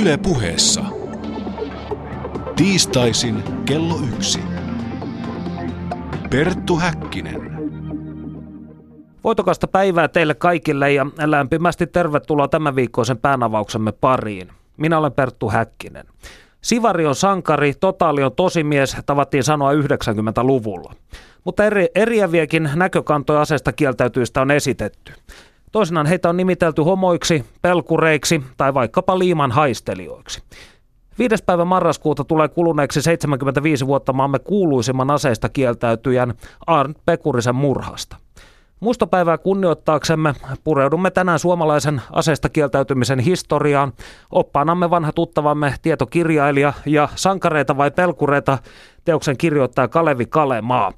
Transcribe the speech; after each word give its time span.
Yle 0.00 0.16
puheessa. 0.16 0.84
Tiistaisin 2.56 3.42
kello 3.64 3.98
yksi. 4.14 4.40
Perttu 6.30 6.76
Häkkinen. 6.76 7.40
Voitokasta 9.24 9.68
päivää 9.68 10.08
teille 10.08 10.34
kaikille 10.34 10.92
ja 10.92 11.06
lämpimästi 11.24 11.86
tervetuloa 11.86 12.48
tämän 12.48 12.76
viikkoisen 12.76 13.18
päänavauksemme 13.18 13.92
pariin. 13.92 14.48
Minä 14.76 14.98
olen 14.98 15.12
Perttu 15.12 15.50
Häkkinen. 15.50 16.06
Sivari 16.60 17.06
on 17.06 17.14
sankari, 17.14 17.74
totaali 17.74 18.22
on 18.22 18.32
tosimies, 18.32 18.96
tavattiin 19.06 19.44
sanoa 19.44 19.72
90-luvulla. 19.72 20.94
Mutta 21.44 21.64
eri, 21.64 21.86
eriäviäkin 21.94 22.70
näkökantoja 22.74 23.40
aseesta 23.40 23.72
kieltäytyistä 23.72 24.40
on 24.40 24.50
esitetty. 24.50 25.12
Toisinaan 25.74 26.06
heitä 26.06 26.28
on 26.28 26.36
nimitelty 26.36 26.82
homoiksi, 26.82 27.44
pelkureiksi 27.62 28.42
tai 28.56 28.74
vaikkapa 28.74 29.18
liiman 29.18 29.52
haistelijoiksi. 29.52 30.42
Viides 31.18 31.42
päivä 31.42 31.64
marraskuuta 31.64 32.24
tulee 32.24 32.48
kuluneeksi 32.48 33.02
75 33.02 33.86
vuotta 33.86 34.12
maamme 34.12 34.38
kuuluisimman 34.38 35.10
aseista 35.10 35.48
kieltäytyjän 35.48 36.34
Arnt 36.66 36.98
Pekurisen 37.06 37.54
murhasta. 37.54 38.16
Muistopäivää 38.80 39.38
kunnioittaaksemme 39.38 40.34
pureudumme 40.64 41.10
tänään 41.10 41.38
suomalaisen 41.38 42.02
aseista 42.12 42.48
kieltäytymisen 42.48 43.18
historiaan. 43.18 43.92
Oppaanamme 44.30 44.90
vanha 44.90 45.12
tuttavamme 45.12 45.74
tietokirjailija 45.82 46.72
ja 46.86 47.08
sankareita 47.14 47.76
vai 47.76 47.90
pelkureita 47.90 48.58
teoksen 49.04 49.36
kirjoittaja 49.36 49.88
Kalevi 49.88 50.26
Kalemaa. 50.26 50.92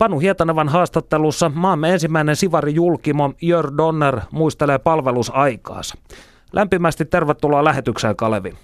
Panu 0.00 0.18
Hietanevan 0.18 0.68
haastattelussa 0.68 1.50
maamme 1.54 1.92
ensimmäinen 1.92 2.36
sivari 2.36 2.74
julkimo 2.74 3.32
Jör 3.42 3.70
Donner 3.76 4.20
muistelee 4.30 4.78
palvelusaikaansa. 4.78 5.94
Lämpimästi 6.52 7.04
tervetuloa 7.04 7.64
lähetykseen 7.64 8.16
Kalevi. 8.16 8.54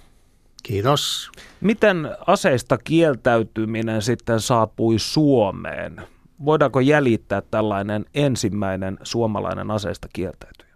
Kiitos. 0.63 1.31
Miten 1.61 2.09
aseista 2.27 2.77
kieltäytyminen 2.77 4.01
sitten 4.01 4.39
saapui 4.39 4.99
Suomeen? 4.99 6.01
Voidaanko 6.45 6.79
jäljittää 6.79 7.41
tällainen 7.41 8.05
ensimmäinen 8.13 8.97
suomalainen 9.03 9.71
aseista 9.71 10.07
kieltäytyjä? 10.13 10.73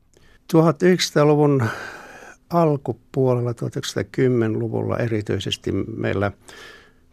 1900-luvun 0.53 1.63
alkupuolella, 2.49 3.51
1910-luvulla 3.51 4.97
erityisesti 4.97 5.71
meillä, 5.71 6.31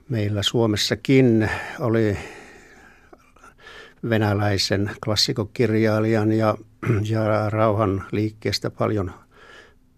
meillä 0.09 0.43
Suomessakin 0.43 1.51
oli 1.81 2.19
venäläisen 4.11 4.91
klassikokirjailijan 5.05 6.33
ja, 6.33 6.55
ja 7.11 7.51
rauhan 7.51 8.05
liikkeestä 8.13 8.71
paljon 8.71 9.13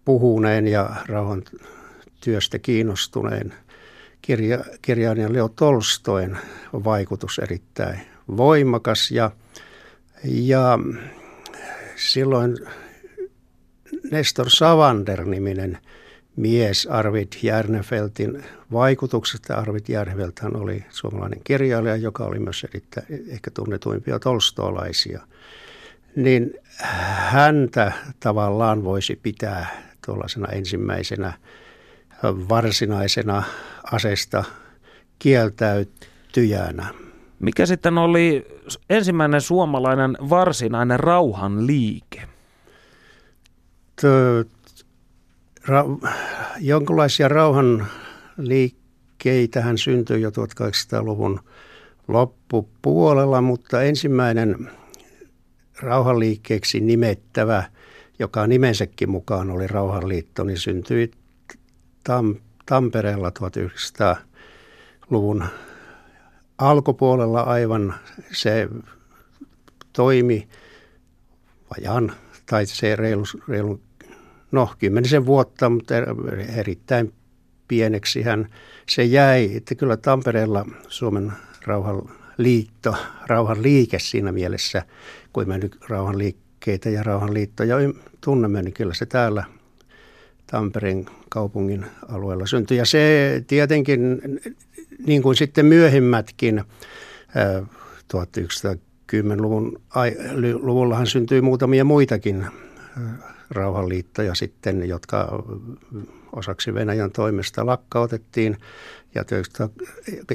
puhuneen 0.05 0.67
ja 0.67 0.89
rauhan 1.07 1.43
työstä 2.23 2.59
kiinnostuneen 2.59 3.53
kirja, 4.21 4.63
kirjailijan 4.81 5.33
Leo 5.33 5.49
Tolstoen 5.49 6.37
vaikutus 6.73 7.39
erittäin 7.39 8.01
voimakas. 8.37 9.11
Ja, 9.11 9.31
ja 10.23 10.79
silloin 11.95 12.57
Nestor 14.11 14.49
Savander-niminen 14.49 15.77
mies 16.35 16.87
Arvid 16.87 17.27
Järnefeltin 17.43 18.43
vaikutuksesta. 18.71 19.55
Arvid 19.55 19.85
Järnefelthän 19.87 20.55
oli 20.55 20.85
suomalainen 20.89 21.41
kirjailija, 21.43 21.95
joka 21.95 22.23
oli 22.23 22.39
myös 22.39 22.63
erittäin 22.63 23.07
ehkä 23.27 23.51
tunnetuimpia 23.51 24.19
tolstolaisia. 24.19 25.21
Niin 26.15 26.53
häntä 27.29 27.91
tavallaan 28.19 28.83
voisi 28.83 29.19
pitää 29.23 29.67
tuollaisena 30.05 30.47
ensimmäisenä 30.47 31.33
varsinaisena 32.23 33.43
asesta 33.91 34.43
kieltäytyjänä. 35.19 36.87
Mikä 37.39 37.65
sitten 37.65 37.97
oli 37.97 38.47
ensimmäinen 38.89 39.41
suomalainen 39.41 40.17
varsinainen 40.29 40.99
rauhanliike? 40.99 42.21
Ra- 45.65 46.09
jonkinlaisia 46.59 47.27
rauhan 47.27 47.87
liikkeitähän 48.37 49.77
syntyi 49.77 50.21
jo 50.21 50.29
1800-luvun 50.29 51.39
loppupuolella, 52.07 53.41
mutta 53.41 53.83
ensimmäinen 53.83 54.71
rauhanliikkeeksi 55.81 56.79
nimettävä, 56.79 57.63
joka 58.19 58.47
nimensäkin 58.47 59.09
mukaan 59.09 59.51
oli 59.51 59.67
Rauhanliitto, 59.67 60.43
niin 60.43 60.57
syntyi 60.57 61.11
Tam- 62.09 62.39
Tampereella 62.65 63.29
1900-luvun 63.29 65.45
alkupuolella 66.57 67.41
aivan. 67.41 67.95
Se 68.31 68.69
toimi 69.93 70.47
vajan 71.69 72.11
tai 72.45 72.65
se 72.65 72.95
reilu, 72.95 73.23
reilu 73.47 73.81
no 74.51 74.69
kymmenisen 74.79 75.25
vuotta, 75.25 75.69
mutta 75.69 75.93
erittäin 76.57 77.13
pieneksi 77.67 78.21
hän 78.21 78.47
se 78.89 79.03
jäi. 79.03 79.55
Että 79.55 79.75
kyllä 79.75 79.97
Tampereella 79.97 80.65
Suomen 80.87 81.31
rauhanliitto, 81.65 82.95
rauhanliike 83.27 83.99
siinä 83.99 84.31
mielessä, 84.31 84.83
kun 85.33 85.47
me 85.47 85.57
nyt 85.57 85.77
rauhanliikkeitä 85.89 86.89
ja 86.89 87.03
rauhanliittoja 87.03 87.75
tunnemme, 88.21 88.61
niin 88.61 88.73
kyllä 88.73 88.93
se 88.93 89.05
täällä 89.05 89.43
Tampereen 90.47 91.05
kaupungin 91.29 91.85
alueella 92.09 92.45
syntyi. 92.45 92.77
Ja 92.77 92.85
se 92.85 93.43
tietenkin, 93.47 94.21
niin 95.07 95.21
kuin 95.21 95.35
sitten 95.35 95.65
myöhemmätkin, 95.65 96.63
1910-luvun 98.13 99.81
luvullahan 100.61 101.07
syntyi 101.07 101.41
muutamia 101.41 101.83
muitakin 101.83 102.45
rauhanliittoja 103.51 104.35
sitten, 104.35 104.89
jotka 104.89 105.43
osaksi 106.31 106.73
Venäjän 106.73 107.11
toimesta 107.11 107.65
lakkautettiin. 107.65 108.57
Ja, 109.15 109.23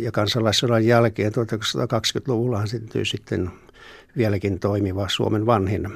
ja 0.00 0.12
kansalaissodan 0.12 0.87
jälkeen 0.87 1.32
1920-luvullahan 1.32 2.69
syntyi 2.69 3.04
sitten 3.04 3.50
vieläkin 4.16 4.60
toimiva 4.60 5.09
Suomen 5.09 5.47
vanhin 5.47 5.88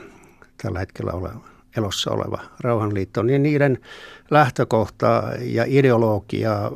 tällä 0.63 0.79
hetkellä 0.79 1.13
oleva, 1.13 1.41
elossa 1.77 2.11
oleva 2.11 2.39
rauhanliitto. 2.61 3.23
Niin 3.23 3.43
niiden 3.43 3.79
lähtökohta 4.31 5.23
ja 5.41 5.65
ideologia, 5.67 6.73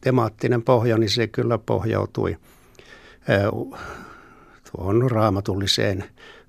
temaattinen 0.00 0.62
pohja, 0.62 0.98
niin 0.98 1.10
se 1.10 1.26
kyllä 1.26 1.58
pohjautui 1.58 2.36
tuohon 4.72 5.10
raamatulliseen 5.10 6.04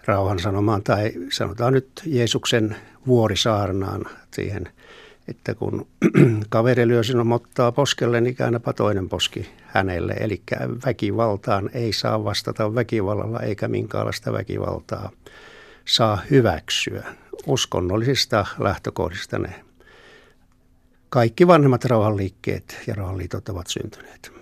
rauhan 0.05 0.39
sanomaan 0.39 0.83
tai 0.83 1.11
sanotaan 1.31 1.73
nyt 1.73 1.89
Jeesuksen 2.05 2.75
vuorisaarnaan 3.07 4.05
siihen, 4.33 4.69
että 5.27 5.55
kun 5.55 5.87
kaveri 6.49 6.87
lyö 6.87 7.03
sinun 7.03 7.33
ottaa 7.33 7.71
poskelle, 7.71 8.21
niin 8.21 8.35
käännäpä 8.35 8.73
toinen 8.73 9.09
poski 9.09 9.49
hänelle. 9.65 10.13
Eli 10.13 10.41
väkivaltaan 10.85 11.69
ei 11.73 11.93
saa 11.93 12.23
vastata 12.23 12.75
väkivallalla 12.75 13.39
eikä 13.39 13.67
minkäänlaista 13.67 14.33
väkivaltaa 14.33 15.11
saa 15.85 16.21
hyväksyä. 16.31 17.03
Uskonnollisista 17.47 18.45
lähtökohdista 18.59 19.39
ne 19.39 19.65
kaikki 21.09 21.47
vanhemmat 21.47 21.85
rauhanliikkeet 21.85 22.81
ja 22.87 22.95
rauhanliitot 22.95 23.49
ovat 23.49 23.67
syntyneet. 23.67 24.34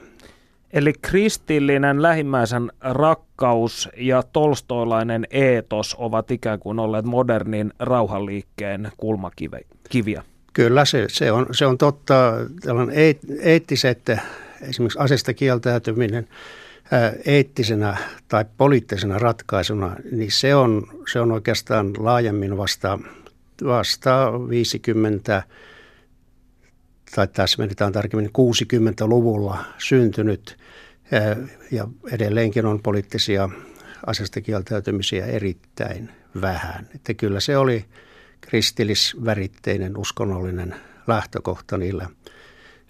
Eli 0.73 0.93
kristillinen 1.01 2.01
lähimmäisen 2.01 2.71
rakkaus 2.81 3.89
ja 3.97 4.23
tolstoilainen 4.23 5.27
eetos 5.31 5.95
ovat 5.99 6.31
ikään 6.31 6.59
kuin 6.59 6.79
olleet 6.79 7.05
modernin 7.05 7.73
rauhanliikkeen 7.79 8.91
kulmakiviä. 8.97 10.23
Kyllä, 10.53 10.85
se, 10.85 11.05
se, 11.09 11.31
on, 11.31 11.45
se 11.51 11.65
on 11.65 11.77
totta. 11.77 12.33
Tällainen 12.61 12.95
eettiset, 13.41 14.11
esimerkiksi 14.61 14.99
asesta 14.99 15.33
kieltäytyminen 15.33 16.27
eettisenä 17.25 17.97
tai 18.27 18.45
poliittisena 18.57 19.19
ratkaisuna, 19.19 19.95
niin 20.11 20.31
se 20.31 20.55
on, 20.55 20.87
se 21.11 21.19
on 21.19 21.31
oikeastaan 21.31 21.93
laajemmin 21.97 22.57
vasta, 22.57 22.99
vasta 23.65 24.31
50 24.49 25.43
tai 27.15 27.27
tässä 27.27 27.63
menetään 27.63 27.91
tarkemmin 27.91 28.29
60-luvulla 28.29 29.65
syntynyt 29.77 30.57
ja 31.71 31.87
edelleenkin 32.11 32.65
on 32.65 32.81
poliittisia 32.81 33.49
asesta 34.05 34.41
kieltäytymisiä 34.41 35.25
erittäin 35.25 36.09
vähän. 36.41 36.87
Että 36.95 37.13
kyllä 37.13 37.39
se 37.39 37.57
oli 37.57 37.85
kristillisväritteinen 38.41 39.97
uskonnollinen 39.97 40.75
lähtökohta 41.07 41.77
niillä, 41.77 42.09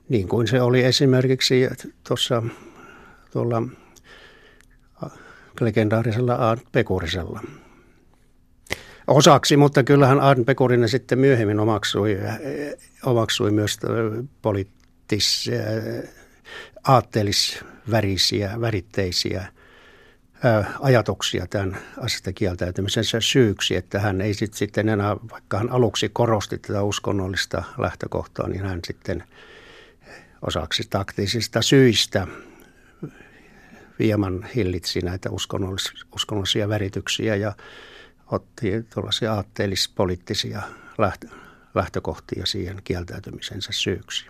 niin 0.10 0.28
kuin 0.28 0.48
se 0.48 0.62
oli 0.62 0.84
esimerkiksi 0.84 1.70
tuossa 2.08 2.44
tuolla 3.32 3.64
legendaarisella 5.62 6.58
Pekurisella. 6.72 7.42
osaksi, 9.08 9.58
mutta 9.58 9.84
kyllähän 9.84 10.20
Arn 10.20 10.46
Pekurinen 10.46 10.90
sitten 10.90 11.20
myöhemmin 11.20 11.60
omaksui, 11.60 12.18
omaksui 13.06 13.52
myös 13.52 13.80
poliittis, 14.42 15.50
aatteellisvärisiä, 16.84 18.62
väritteisiä 18.62 19.48
ajatuksia 20.80 21.48
tämän 21.48 21.78
asiasta 21.98 22.34
kieltäytymisensä 22.34 23.22
syyksi, 23.22 23.76
että 23.76 24.00
hän 24.00 24.22
ei 24.22 24.34
sit 24.34 24.54
sitten 24.54 24.90
enää, 24.90 25.18
vaikka 25.32 25.58
hän 25.58 25.70
aluksi 25.70 26.10
korosti 26.10 26.58
tätä 26.58 26.84
uskonnollista 26.84 27.64
lähtökohtaa, 27.78 28.48
niin 28.48 28.66
hän 28.66 28.80
sitten 28.88 29.24
osaksi 30.42 30.84
taktisista 30.90 31.62
syistä 31.62 32.28
hieman 34.00 34.46
hillitsi 34.56 35.00
näitä 35.00 35.30
uskonnollis- 35.30 36.06
uskonnollisia 36.16 36.70
värityksiä 36.70 37.36
ja 37.36 37.54
otti 38.32 38.84
tuollaisia 38.94 39.34
aatteellispoliittisia 39.34 40.62
lähtökohtia 40.98 41.43
siihen 42.46 42.82
kieltäytymisensä 42.84 43.70
syyksi. 43.72 44.26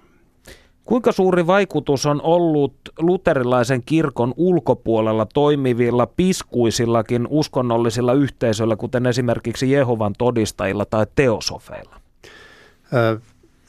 Kuinka 0.86 1.12
suuri 1.12 1.48
vaikutus 1.48 2.06
on 2.06 2.22
ollut 2.22 2.76
luterilaisen 3.00 3.84
kirkon 3.86 4.34
ulkopuolella 4.38 5.28
toimivilla 5.34 6.08
piskuisillakin 6.08 7.28
uskonnollisilla 7.30 8.14
yhteisöillä, 8.14 8.76
kuten 8.76 9.06
esimerkiksi 9.06 9.72
Jehovan 9.72 10.14
todistajilla 10.18 10.86
tai 10.86 11.06
teosofeilla? 11.16 11.96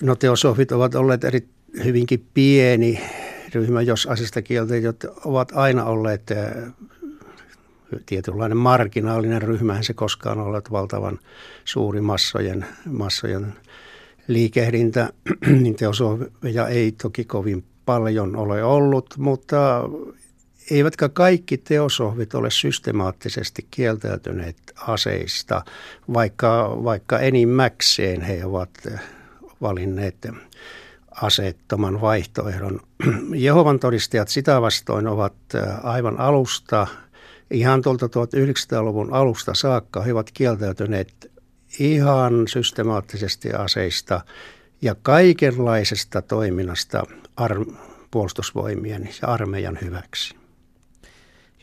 No 0.03 0.15
teosofit 0.15 0.73
ovat 0.73 0.95
olleet 0.95 1.25
eri, 1.25 1.49
hyvinkin 1.85 2.27
pieni 2.35 3.01
ryhmä, 3.55 3.83
jos 3.83 4.07
asiasta 4.07 4.43
kieltä, 4.43 4.77
jotka 4.77 5.09
ovat 5.25 5.53
aina 5.55 5.85
olleet 5.85 6.31
tietynlainen 8.07 8.57
marginaalinen 8.57 9.43
ryhmä, 9.43 9.83
se 9.83 9.95
koskaan 9.95 10.41
ollut 10.41 10.71
valtavan 10.71 11.19
suuri 11.65 12.01
massojen, 12.01 12.67
massojen 12.87 13.55
liikehdintä, 14.29 15.13
niin 15.63 15.75
teosofeja 15.75 16.69
ei 16.69 16.93
toki 16.93 17.25
kovin 17.25 17.65
paljon 17.85 18.37
ole 18.37 18.65
ollut, 18.65 19.15
mutta 19.19 19.89
eivätkä 20.71 21.09
kaikki 21.09 21.59
teosofit 21.59 22.35
ole 22.35 22.51
systemaattisesti 22.51 23.67
kieltäytyneet 23.71 24.57
aseista, 24.77 25.65
vaikka, 26.15 26.79
vaikka 26.85 27.19
enimmäkseen 27.19 28.21
he 28.21 28.45
ovat 28.45 28.71
valinneet 29.61 30.27
aseettoman 31.23 32.01
vaihtoehdon. 32.01 32.81
Jehovan 33.35 33.79
todistajat 33.79 34.29
sitä 34.29 34.61
vastoin 34.61 35.07
ovat 35.07 35.35
aivan 35.83 36.21
alusta, 36.21 36.87
ihan 37.51 37.83
tuolta 37.83 38.07
1900-luvun 38.07 39.13
alusta 39.13 39.55
saakka, 39.55 40.03
he 40.03 40.13
ovat 40.13 40.31
kieltäytyneet 40.35 41.31
ihan 41.79 42.49
systemaattisesti 42.49 43.53
aseista 43.53 44.21
ja 44.83 44.95
kaikenlaisesta 45.03 46.23
toiminnasta 46.23 47.03
ar- 47.37 47.67
puolustusvoimien 48.11 49.09
ja 49.23 49.29
armeijan 49.29 49.79
hyväksi. 49.83 50.35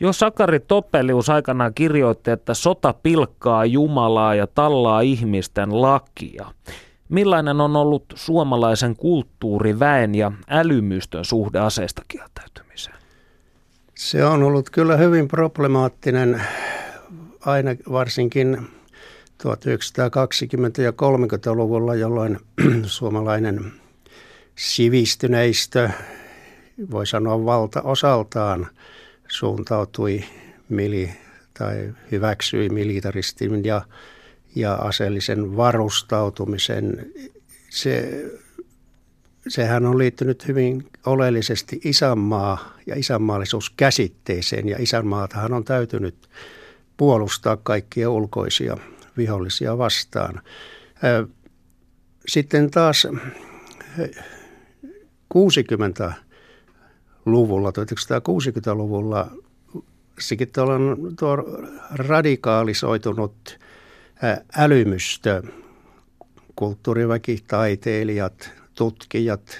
Jos 0.00 0.18
Sakari 0.18 0.60
Toppelius 0.60 1.30
aikanaan 1.30 1.74
kirjoitti, 1.74 2.30
että 2.30 2.54
sota 2.54 2.94
pilkkaa 3.02 3.64
Jumalaa 3.64 4.34
ja 4.34 4.46
tallaa 4.46 5.00
ihmisten 5.00 5.82
lakia, 5.82 6.46
millainen 7.08 7.60
on 7.60 7.76
ollut 7.76 8.04
suomalaisen 8.14 8.96
kulttuuriväen 8.96 10.14
ja 10.14 10.32
älymystön 10.48 11.24
suhde 11.24 11.58
aseista 11.58 12.02
kieltäytymiseen? 12.08 13.01
Se 14.02 14.24
on 14.24 14.42
ollut 14.42 14.70
kyllä 14.70 14.96
hyvin 14.96 15.28
problemaattinen, 15.28 16.42
aina 17.40 17.70
varsinkin 17.92 18.58
1920- 18.58 18.62
ja 20.82 20.90
30-luvulla, 20.90 21.94
jolloin 21.94 22.38
suomalainen 22.84 23.72
sivistyneistö, 24.56 25.90
voi 26.90 27.06
sanoa 27.06 27.44
valtaosaltaan, 27.44 28.66
suuntautui 29.28 30.24
mili 30.68 31.10
tai 31.58 31.94
hyväksyi 32.10 32.68
militaristin 32.68 33.64
ja, 33.64 33.82
ja 34.54 34.74
aseellisen 34.74 35.56
varustautumisen. 35.56 37.12
Se, 37.70 38.24
sehän 39.48 39.86
on 39.86 39.98
liittynyt 39.98 40.48
hyvin 40.48 40.86
oleellisesti 41.06 41.80
isänmaa 41.84 42.76
ja 42.86 42.96
isänmaallisuuskäsitteeseen 42.96 44.68
ja 44.68 44.76
isänmaatahan 44.80 45.52
on 45.52 45.64
täytynyt 45.64 46.28
puolustaa 46.96 47.56
kaikkia 47.56 48.10
ulkoisia 48.10 48.76
vihollisia 49.16 49.78
vastaan. 49.78 50.42
Sitten 52.28 52.70
taas 52.70 53.06
60-luvulla, 55.34 57.70
1960-luvulla 57.70 59.30
sitten 60.18 60.64
on 60.64 61.12
tuo 61.18 61.36
radikaalisoitunut 61.90 63.58
älymystö, 64.56 65.42
kulttuuriväki, 66.56 67.44
taiteilijat, 67.48 68.61
tutkijat. 68.74 69.58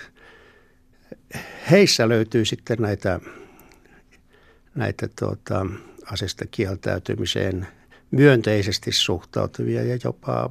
Heissä 1.70 2.08
löytyy 2.08 2.44
sitten 2.44 2.78
näitä, 2.80 3.20
näitä 4.74 5.08
tuota, 5.18 5.66
asesta 6.06 6.44
kieltäytymiseen– 6.46 7.66
myönteisesti 8.12 8.92
suhtautuvia 8.92 9.82
ja 9.82 9.98
jopa 10.04 10.50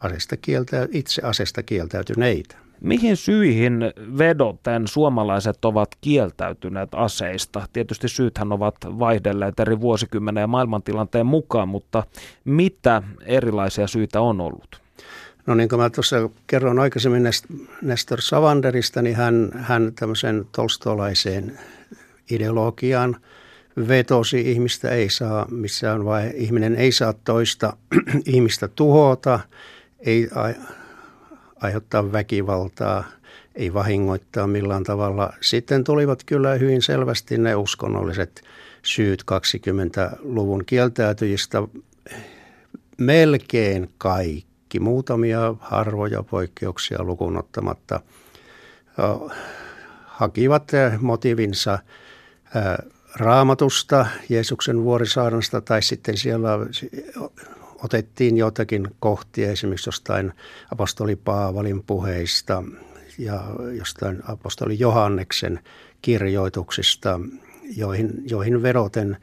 asesta 0.00 0.36
kieltä, 0.36 0.88
itse 0.92 1.22
asesta 1.22 1.62
kieltäytyneitä. 1.62 2.56
Mihin 2.80 3.16
syihin 3.16 3.80
vedoten 4.18 4.88
suomalaiset 4.88 5.64
ovat 5.64 5.88
kieltäytyneet 6.00 6.88
aseista? 6.92 7.66
Tietysti 7.72 8.08
syythän 8.08 8.52
ovat 8.52 8.74
vaihdelleet 8.84 9.60
eri 9.60 9.80
vuosikymmenen 9.80 10.40
ja 10.40 10.46
maailmantilanteen 10.46 11.26
mukaan, 11.26 11.68
mutta 11.68 12.02
mitä 12.44 13.02
erilaisia 13.24 13.86
syitä 13.86 14.20
on 14.20 14.40
ollut? 14.40 14.87
No 15.48 15.54
niin 15.54 15.68
kuin 15.68 15.80
mä 15.80 15.90
tuossa 15.90 16.30
kerron 16.46 16.78
aikaisemmin 16.78 17.22
Nestor 17.82 18.20
Savanderista, 18.20 19.02
niin 19.02 19.16
hän, 19.16 19.50
hän 19.54 19.92
tämmöisen 19.94 20.46
tolstolaiseen 20.52 21.58
ideologiaan– 22.30 23.16
vetosi, 23.88 24.50
ihmistä 24.50 24.90
ei 24.90 25.10
saa 25.10 25.46
missään 25.50 26.04
vai 26.04 26.30
ihminen 26.34 26.76
ei 26.76 26.92
saa 26.92 27.12
toista 27.12 27.76
ihmistä 28.26 28.68
tuhota, 28.68 29.40
ei 30.00 30.28
aiheuttaa 31.60 32.12
väkivaltaa, 32.12 33.04
ei 33.54 33.74
vahingoittaa 33.74 34.46
millään 34.46 34.84
tavalla. 34.84 35.32
Sitten 35.40 35.84
tulivat 35.84 36.24
kyllä 36.26 36.54
hyvin 36.54 36.82
selvästi 36.82 37.38
ne 37.38 37.54
uskonnolliset 37.54 38.42
syyt 38.82 39.22
20-luvun 39.32 40.64
kieltäytyjistä. 40.64 41.62
Melkein 42.98 43.90
kaikki, 43.98 44.47
muutamia 44.80 45.54
harvoja 45.60 46.22
poikkeuksia 46.22 47.02
lukunottamatta, 47.02 48.00
hakivat 50.04 50.72
motivinsa 51.00 51.78
raamatusta, 53.16 54.06
Jeesuksen 54.28 54.84
vuorisaarnasta 54.84 55.60
tai 55.60 55.82
sitten 55.82 56.16
siellä 56.16 56.50
otettiin 57.84 58.36
jotakin 58.36 58.88
kohtia 59.00 59.50
esimerkiksi 59.50 59.88
jostain 59.88 60.32
apostoli 60.72 61.16
Paavalin 61.16 61.82
puheista 61.82 62.62
ja 63.18 63.42
jostain 63.78 64.22
apostoli 64.28 64.78
Johanneksen 64.78 65.60
kirjoituksista, 66.02 67.20
joihin, 67.76 68.10
joihin 68.30 68.62
veroten 68.62 69.16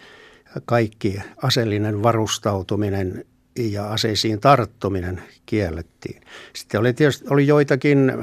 kaikki 0.66 1.22
aseellinen 1.44 2.04
varustautuminen 2.04 3.26
ja 3.56 3.88
aseisiin 3.92 4.40
tarttuminen 4.40 5.24
kiellettiin. 5.46 6.22
Sitten 6.54 6.80
oli 6.80 6.94
tietysti 6.94 7.26
oli 7.30 7.48
joitakin 7.48 8.14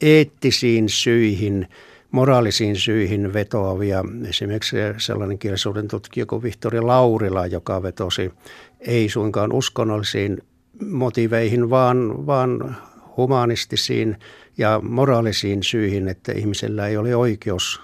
eettisiin 0.00 0.88
syihin– 0.88 1.68
moraalisiin 2.14 2.76
syihin 2.76 3.32
vetoavia. 3.32 4.04
Esimerkiksi 4.28 4.76
sellainen 4.98 5.38
kirjallisuuden 5.38 5.88
tutkija 5.88 6.26
kuin 6.26 6.42
Vihtori 6.42 6.80
Laurila, 6.80 7.46
joka 7.46 7.82
vetosi 7.82 8.32
ei 8.80 9.08
suinkaan 9.08 9.52
uskonnollisiin 9.52 10.42
motiveihin, 10.90 11.70
vaan, 11.70 12.26
vaan 12.26 12.76
humanistisiin 13.16 14.16
ja 14.58 14.80
moraalisiin 14.82 15.62
syihin, 15.62 16.08
että 16.08 16.32
ihmisellä 16.32 16.86
ei 16.86 16.96
ole 16.96 17.16
oikeus 17.16 17.80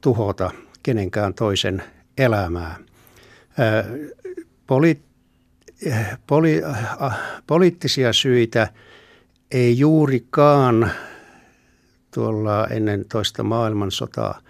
tuhota 0.00 0.50
kenenkään 0.82 1.34
toisen 1.34 1.82
elämää. 2.18 2.76
Poli, 4.70 5.00
poli, 6.26 6.62
poliittisia 7.46 8.12
syitä 8.12 8.68
ei 9.50 9.78
juurikaan 9.78 10.90
tuolla 12.14 12.66
ennen 12.66 13.04
toista 13.12 13.42
maailmansotaa 13.42 14.40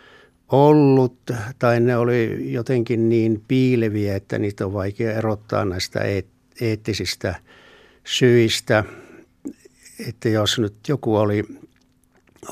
ollut, 0.48 1.16
tai 1.58 1.80
ne 1.80 1.96
oli 1.96 2.52
jotenkin 2.52 3.08
niin 3.08 3.44
piileviä, 3.48 4.16
että 4.16 4.38
niitä 4.38 4.66
on 4.66 4.72
vaikea 4.72 5.12
erottaa 5.12 5.64
näistä 5.64 6.00
eettisistä 6.60 7.34
syistä. 8.04 8.84
Että 10.08 10.28
jos 10.28 10.58
nyt 10.58 10.74
joku 10.88 11.16
oli, 11.16 11.44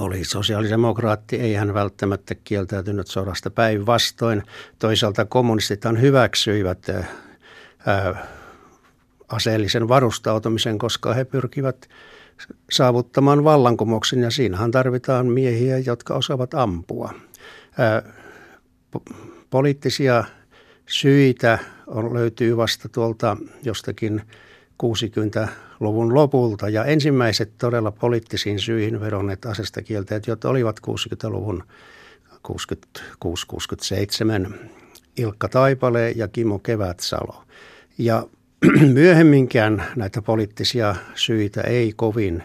oli 0.00 0.24
sosiaalidemokraatti, 0.24 1.36
ei 1.36 1.54
hän 1.54 1.74
välttämättä 1.74 2.34
kieltäytynyt 2.34 3.06
sodasta 3.06 3.50
päinvastoin. 3.50 4.42
Toisaalta 4.78 5.24
kommunistithan 5.24 6.00
hyväksyivät 6.00 6.86
aseellisen 9.28 9.88
varustautumisen, 9.88 10.78
koska 10.78 11.14
he 11.14 11.24
pyrkivät 11.24 11.88
saavuttamaan 12.70 13.44
vallankumouksen 13.44 14.22
ja 14.22 14.30
siinähän 14.30 14.70
tarvitaan 14.70 15.26
miehiä, 15.26 15.78
jotka 15.78 16.14
osaavat 16.14 16.54
ampua. 16.54 17.14
Poliittisia 19.50 20.24
syitä 20.86 21.58
on, 21.86 22.14
löytyy 22.14 22.56
vasta 22.56 22.88
tuolta 22.88 23.36
jostakin 23.62 24.22
60-luvun 24.82 26.14
lopulta 26.14 26.68
ja 26.68 26.84
ensimmäiset 26.84 27.52
todella 27.58 27.90
poliittisiin 27.90 28.58
syihin 28.58 29.00
vedonneet 29.00 29.46
asesta 29.46 29.82
kieltäjät, 29.82 30.26
jotka 30.26 30.48
olivat 30.48 30.80
60-luvun 30.86 31.64
66-67 32.48 32.52
Ilkka 35.16 35.48
Taipale 35.48 36.10
ja 36.10 36.28
Kimo 36.28 36.58
Kevätsalo. 36.58 37.44
Ja 37.98 38.26
myöhemminkään 38.92 39.84
näitä 39.96 40.22
poliittisia 40.22 40.94
syitä 41.14 41.60
ei 41.60 41.92
kovin, 41.96 42.42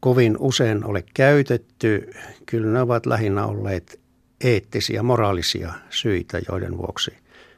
kovin 0.00 0.36
usein 0.38 0.84
ole 0.84 1.04
käytetty. 1.14 2.10
Kyllä 2.46 2.72
ne 2.72 2.80
ovat 2.80 3.06
lähinnä 3.06 3.46
olleet 3.46 4.00
eettisiä, 4.40 5.02
moraalisia 5.02 5.74
syitä, 5.90 6.40
joiden 6.48 6.78
vuoksi 6.78 7.10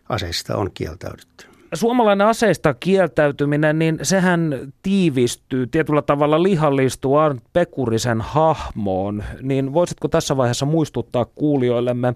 aseista 0.08 0.56
on 0.56 0.70
kieltäydytty. 0.75 1.47
Suomalainen 1.75 2.26
aseista 2.26 2.75
kieltäytyminen, 2.75 3.78
niin 3.78 3.99
sehän 4.02 4.73
tiivistyy, 4.82 5.66
tietyllä 5.66 6.02
tavalla 6.02 6.42
lihallistuu 6.42 7.16
Arnt 7.16 7.42
Pekurisen 7.52 8.20
hahmoon. 8.20 9.25
Niin 9.42 9.73
voisitko 9.73 10.08
tässä 10.08 10.37
vaiheessa 10.37 10.66
muistuttaa 10.66 11.25
kuulijoillemme, 11.25 12.14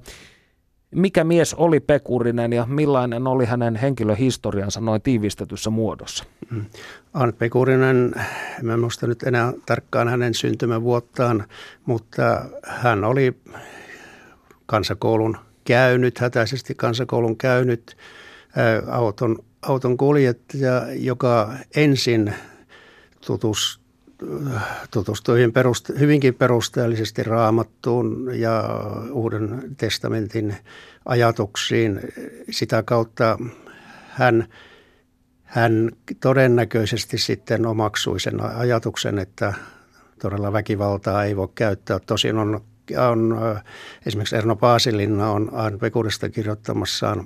mikä 0.95 1.25
mies 1.25 1.55
oli 1.55 1.81
Pekurinen 1.81 2.53
ja 2.53 2.67
millainen 2.67 3.27
oli 3.27 3.45
hänen 3.45 3.77
henkilöhistoriansa 3.77 4.81
noin 4.81 5.03
tiivistetyssä 5.03 5.71
muodossa? 5.71 6.25
Mm. 6.51 6.65
Arnt 7.15 7.39
Pekurinen, 7.39 8.15
en 8.61 8.81
muista 8.81 9.07
nyt 9.07 9.23
enää 9.23 9.53
tarkkaan 9.67 10.09
hänen 10.09 10.35
syntymävuottaan, 10.35 11.45
mutta 11.87 12.45
hän 12.67 13.05
oli 13.05 13.41
kansakoulun 14.67 15.37
käynyt, 15.65 16.19
hätäisesti 16.19 16.75
kansakoulun 16.75 17.37
käynyt 17.37 17.97
auton, 18.91 19.39
auton 19.63 19.97
kuljettaja, 19.97 20.83
joka 20.93 21.53
ensin 21.77 22.35
tutus, 23.27 23.82
tutustui 24.91 25.51
perust, 25.53 25.89
hyvinkin 25.99 26.35
perusteellisesti 26.35 27.23
raamattuun 27.23 28.31
ja 28.35 28.65
Uuden 29.13 29.63
testamentin 29.77 30.57
ajatuksiin. 31.05 32.01
Sitä 32.51 32.83
kautta 32.83 33.39
hän, 34.09 34.49
hän 35.43 35.91
todennäköisesti 36.21 37.19
sitten 37.19 37.67
omaksui 37.67 38.21
sen 38.21 38.41
ajatuksen, 38.41 39.19
että 39.19 39.55
todella 40.23 40.53
väkivaltaa 40.53 41.25
ei 41.25 41.37
voi 41.37 41.49
käyttää. 41.55 41.99
Tosin 41.99 42.39
on 42.39 42.61
on 43.09 43.39
esimerkiksi 44.07 44.37
Erno 44.37 44.57
Paasilinna 44.57 45.31
on 45.31 45.51
Aan 45.53 45.79
Pekurista 45.79 46.29
kirjoittamassaan 46.29 47.25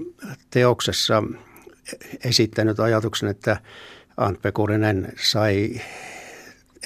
teoksessa 0.51 1.23
esittänyt 2.25 2.81
ajatuksen, 2.81 3.29
että 3.29 3.57
Ant 4.17 4.43
Pekurinen 4.43 5.13
sai 5.17 5.81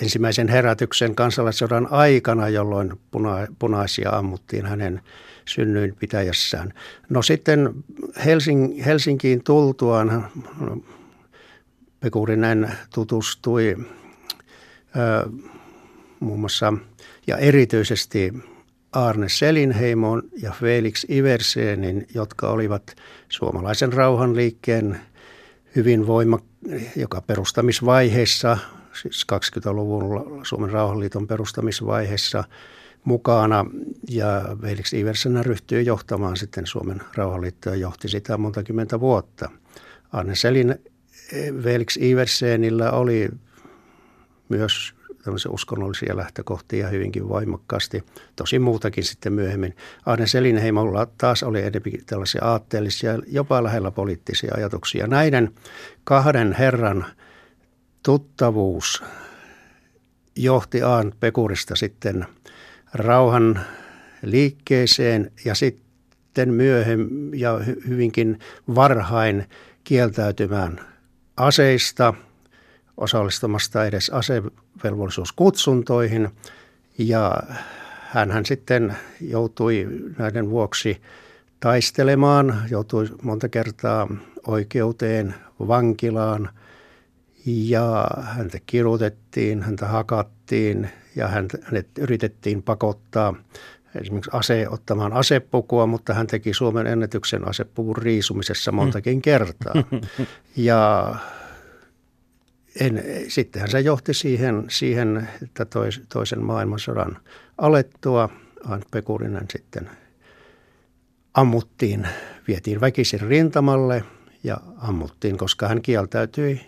ensimmäisen 0.03 0.49
herätyksen 0.49 1.15
kansalaissodan 1.15 1.89
aikana, 1.91 2.49
jolloin 2.49 2.93
puna, 3.11 3.47
punaisia 3.59 4.11
ammuttiin 4.11 4.67
hänen 4.67 5.01
synnyinpitäjässään. 5.45 6.73
No 7.09 7.23
sitten 7.23 7.75
Helsing, 8.25 8.85
Helsinkiin 8.87 9.45
tultuaan 9.45 10.29
Pekurinen 12.01 12.73
tutustui 12.95 13.77
ö, 14.97 15.31
muun 16.21 16.41
muassa 16.41 16.73
ja 17.27 17.37
erityisesti 17.37 18.33
Arne 18.93 19.29
Selinheimon 19.29 20.23
ja 20.43 20.53
Felix 20.53 21.05
Iversenin, 21.11 22.07
jotka 22.15 22.49
olivat 22.49 22.97
suomalaisen 23.29 23.93
rauhanliikkeen 23.93 25.01
hyvin 25.77 26.07
voima, 26.07 26.39
joka 26.97 27.21
perustamisvaiheessa, 27.21 28.59
siis 28.93 29.27
20-luvun 29.33 30.41
Suomen 30.47 30.71
rauhanliiton 30.71 31.27
perustamisvaiheessa 31.27 32.45
mukana. 33.05 33.67
Ja 34.11 34.57
Felix 34.63 34.93
Iversen 34.93 35.45
ryhtyi 35.45 35.87
johtamaan 35.87 36.37
sitten 36.37 36.67
Suomen 36.67 37.01
rauhanliittoa 37.15 37.75
johti 37.75 38.09
sitä 38.09 38.39
monta 38.39 38.63
kymmentä 38.63 39.01
vuotta. 39.01 39.51
Arne 40.13 40.35
Selin 40.35 40.75
Felix 41.63 41.97
Iversenillä 41.97 42.91
oli 42.91 43.29
myös 44.49 44.95
tämmöisiä 45.25 45.51
uskonnollisia 45.51 46.17
lähtökohtia 46.17 46.89
hyvinkin 46.89 47.29
voimakkaasti. 47.29 48.05
Tosi 48.37 48.59
muutakin 48.59 49.05
sitten 49.05 49.33
myöhemmin. 49.33 49.77
Arne 50.07 50.27
Selinheimolla 50.27 51.07
taas 51.19 51.43
oli 51.43 51.59
enemmän 51.59 52.05
tällaisia 52.07 52.45
aatteellisia, 52.45 53.19
jopa 53.27 53.65
lähellä 53.65 53.91
poliittisia 53.91 54.55
ajatuksia. 54.57 55.07
Näiden 55.07 55.55
kahden 56.05 56.53
herran 56.53 57.07
tuttavuus 58.03 59.03
johti 60.37 60.83
Aan 60.83 61.13
Pekurista 61.21 61.77
sitten 61.77 62.27
rauhan 62.95 63.61
liikkeeseen 64.23 65.33
ja 65.45 65.55
sitten 65.55 66.53
myöhemmin 66.53 67.41
ja 67.41 67.61
hyvinkin 67.89 68.39
varhain 68.75 69.47
kieltäytymään 69.85 70.81
aseista– 71.37 72.15
osallistumasta 73.01 73.85
edes 73.85 74.11
asevelvollisuuskutsuntoihin. 74.11 76.29
Ja 76.99 77.43
hän 78.01 78.47
sitten 78.47 78.97
joutui 79.21 79.89
näiden 80.19 80.51
vuoksi 80.51 81.03
taistelemaan, 81.61 82.63
joutui 82.71 83.09
monta 83.23 83.49
kertaa 83.49 84.09
oikeuteen, 84.47 85.35
vankilaan 85.61 86.51
ja 87.47 88.07
häntä 88.23 88.59
kirutettiin, 88.67 89.63
häntä 89.63 89.87
hakattiin 89.87 90.91
ja 91.17 91.29
hänet 91.29 91.89
yritettiin 91.99 92.63
pakottaa 92.63 93.35
esimerkiksi 94.01 94.31
ase, 94.35 94.69
ottamaan 94.69 95.13
asepukua, 95.13 95.87
mutta 95.87 96.15
hän 96.15 96.27
teki 96.27 96.55
Suomen 96.55 96.87
ennätyksen 96.87 97.49
asepuvun 97.49 97.97
riisumisessa 97.97 98.73
montakin 98.73 99.23
kertaa. 99.23 99.75
Ja 100.57 101.15
en, 102.81 103.05
sittenhän 103.29 103.71
se 103.71 103.81
johti 103.81 104.15
siihen, 104.15 104.65
siihen 104.69 105.29
että 105.43 105.65
tois, 105.65 106.03
toisen 106.09 106.45
maailmansodan 106.45 107.19
alettua 107.59 108.29
Ant 108.65 108.85
Pekurinen 108.91 109.47
sitten 109.51 109.91
ammuttiin, 111.35 112.09
vietiin 112.49 112.81
väkisin 112.81 113.21
rintamalle 113.21 114.05
ja 114.45 114.57
ammuttiin, 114.79 115.39
koska 115.39 115.69
hän 115.69 115.83
kieltäytyi 115.83 116.61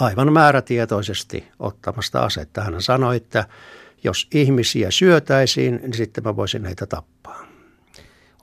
aivan 0.00 0.32
määrätietoisesti 0.32 1.48
ottamasta 1.58 2.20
asetta. 2.20 2.60
Hän 2.60 2.82
sanoi, 2.82 3.16
että 3.16 3.44
jos 4.04 4.28
ihmisiä 4.34 4.90
syötäisiin, 4.90 5.80
niin 5.82 5.94
sitten 5.94 6.24
mä 6.24 6.36
voisin 6.36 6.64
heitä 6.64 6.86
tappaa. 6.86 7.46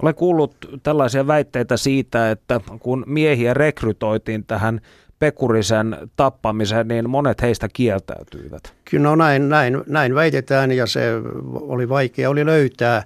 Olen 0.01 0.15
kuullut 0.15 0.55
tällaisia 0.83 1.27
väitteitä 1.27 1.77
siitä, 1.77 2.31
että 2.31 2.61
kun 2.79 3.03
miehiä 3.07 3.53
rekrytoitiin 3.53 4.45
tähän 4.45 4.81
Pekurisen 5.19 5.97
tappamiseen, 6.15 6.87
niin 6.87 7.09
monet 7.09 7.41
heistä 7.41 7.67
kieltäytyivät. 7.73 8.73
Kyllä 8.85 9.03
no 9.03 9.15
näin, 9.15 9.49
näin, 9.49 9.81
näin 9.87 10.15
väitetään 10.15 10.71
ja 10.71 10.85
se 10.85 11.11
oli 11.53 11.89
vaikea 11.89 12.29
oli 12.29 12.45
löytää, 12.45 13.03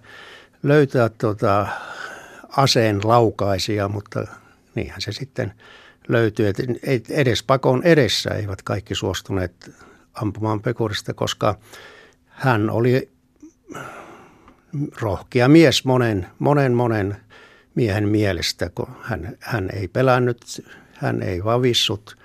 löytää 0.63 1.09
tota 1.09 1.67
aseen 2.57 2.99
laukaisia, 3.03 3.87
mutta 3.87 4.27
niinhän 4.75 5.01
se 5.01 5.11
sitten 5.11 5.53
löytyi. 6.07 6.45
että 6.83 7.13
edes 7.13 7.43
pakon 7.43 7.83
edessä 7.83 8.29
eivät 8.29 8.61
kaikki 8.61 8.95
suostuneet 8.95 9.71
ampumaan 10.13 10.61
Pekurista, 10.61 11.13
koska 11.13 11.59
hän 12.27 12.69
oli 12.69 13.09
rohkea 15.01 15.47
mies 15.47 15.85
monen, 15.85 16.27
monen, 16.39 16.73
monen 16.73 17.17
miehen 17.75 18.09
mielestä, 18.09 18.69
kun 18.75 18.87
hän, 19.01 19.37
hän 19.39 19.69
ei 19.73 19.87
pelännyt 19.87 20.37
hän 20.95 21.21
ei 21.21 21.43
vavissut, 21.43 22.17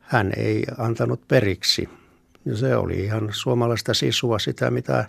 hän 0.00 0.32
ei 0.36 0.64
antanut 0.78 1.28
periksi. 1.28 1.88
Ja 2.44 2.56
se 2.56 2.76
oli 2.76 3.04
ihan 3.04 3.28
suomalaista 3.32 3.94
sisua 3.94 4.38
sitä, 4.38 4.70
mitä, 4.70 5.04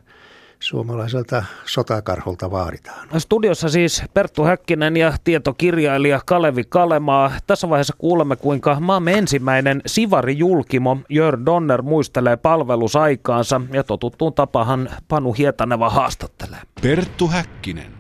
suomalaiselta 0.60 1.44
sotakarholta 1.66 2.52
vaaditaan. 2.52 3.08
Studiossa 3.18 3.70
siis 3.70 4.04
Perttu 4.14 4.44
Häkkinen 4.44 4.98
ja 4.98 5.14
tietokirjailija 5.24 6.22
Kalevi 6.26 6.64
Kalemaa. 6.64 7.32
Tässä 7.48 7.70
vaiheessa 7.70 7.96
kuulemme, 7.98 8.36
kuinka 8.36 8.80
maamme 8.80 9.14
ensimmäinen 9.14 9.82
Sivari-julkimo 9.86 10.98
Jör 11.10 11.40
Donner 11.46 11.82
muistelee 11.82 12.38
palvelusaikaansa 12.38 13.62
ja 13.74 13.84
totuttuun 13.84 14.34
tapahan 14.34 14.90
Panu 15.08 15.34
Hietaneva 15.34 15.90
haastattelee. 15.90 16.60
Perttu 16.82 17.28
Häkkinen. 17.28 17.97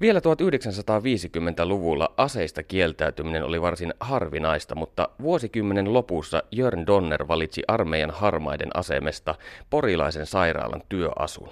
Vielä 0.00 0.20
1950-luvulla 0.20 2.14
aseista 2.16 2.62
kieltäytyminen 2.62 3.44
oli 3.44 3.62
varsin 3.62 3.94
harvinaista, 4.00 4.74
mutta 4.74 5.08
vuosikymmenen 5.22 5.92
lopussa 5.92 6.42
Jörn 6.50 6.86
Donner 6.86 7.28
valitsi 7.28 7.62
armeijan 7.68 8.10
harmaiden 8.10 8.76
asemesta 8.76 9.34
porilaisen 9.70 10.26
sairaalan 10.26 10.82
työasun. 10.88 11.48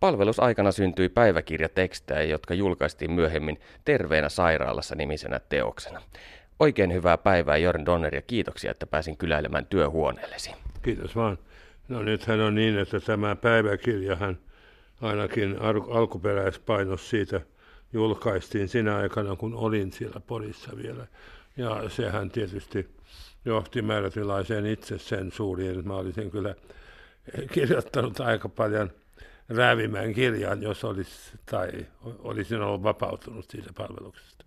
Palvelusaikana 0.00 0.72
syntyi 0.72 1.08
päiväkirjatekstejä, 1.08 2.22
jotka 2.22 2.54
julkaistiin 2.54 3.12
myöhemmin 3.12 3.60
Terveenä 3.84 4.28
sairaalassa 4.28 4.94
nimisenä 4.94 5.40
teoksena. 5.48 6.02
Oikein 6.60 6.92
hyvää 6.92 7.18
päivää 7.18 7.56
Jörn 7.56 7.86
Donner 7.86 8.14
ja 8.14 8.22
kiitoksia, 8.22 8.70
että 8.70 8.86
pääsin 8.86 9.16
kyläilemään 9.16 9.66
työhuoneellesi. 9.66 10.50
Kiitos 10.82 11.16
vaan. 11.16 11.38
No 11.88 12.02
nythän 12.02 12.40
on 12.40 12.54
niin, 12.54 12.78
että 12.78 13.00
tämä 13.00 13.36
päiväkirjahan 13.36 14.38
ainakin 15.00 15.56
alkuperäispainos 15.90 17.10
siitä– 17.10 17.40
julkaistiin 17.92 18.68
sinä 18.68 18.96
aikana, 18.96 19.36
kun 19.36 19.54
olin 19.54 19.92
siellä 19.92 20.20
Porissa 20.20 20.76
vielä. 20.76 21.06
Ja 21.56 21.88
sehän 21.88 22.30
tietysti 22.30 22.88
johti 23.44 23.82
määrätilaiseen 23.82 24.66
itsesensuuriin. 24.66 25.88
Mä 25.88 25.94
olisin 25.94 26.30
kyllä 26.30 26.54
kirjoittanut 27.52 28.20
aika 28.20 28.48
paljon 28.48 28.90
räävimään 29.48 30.14
kirjan, 30.14 30.62
jos 30.62 30.84
olisi, 30.84 31.38
tai 31.46 31.70
olisin 32.18 32.62
ollut 32.62 32.82
vapautunut 32.82 33.50
siitä 33.50 33.72
palveluksesta. 33.76 34.44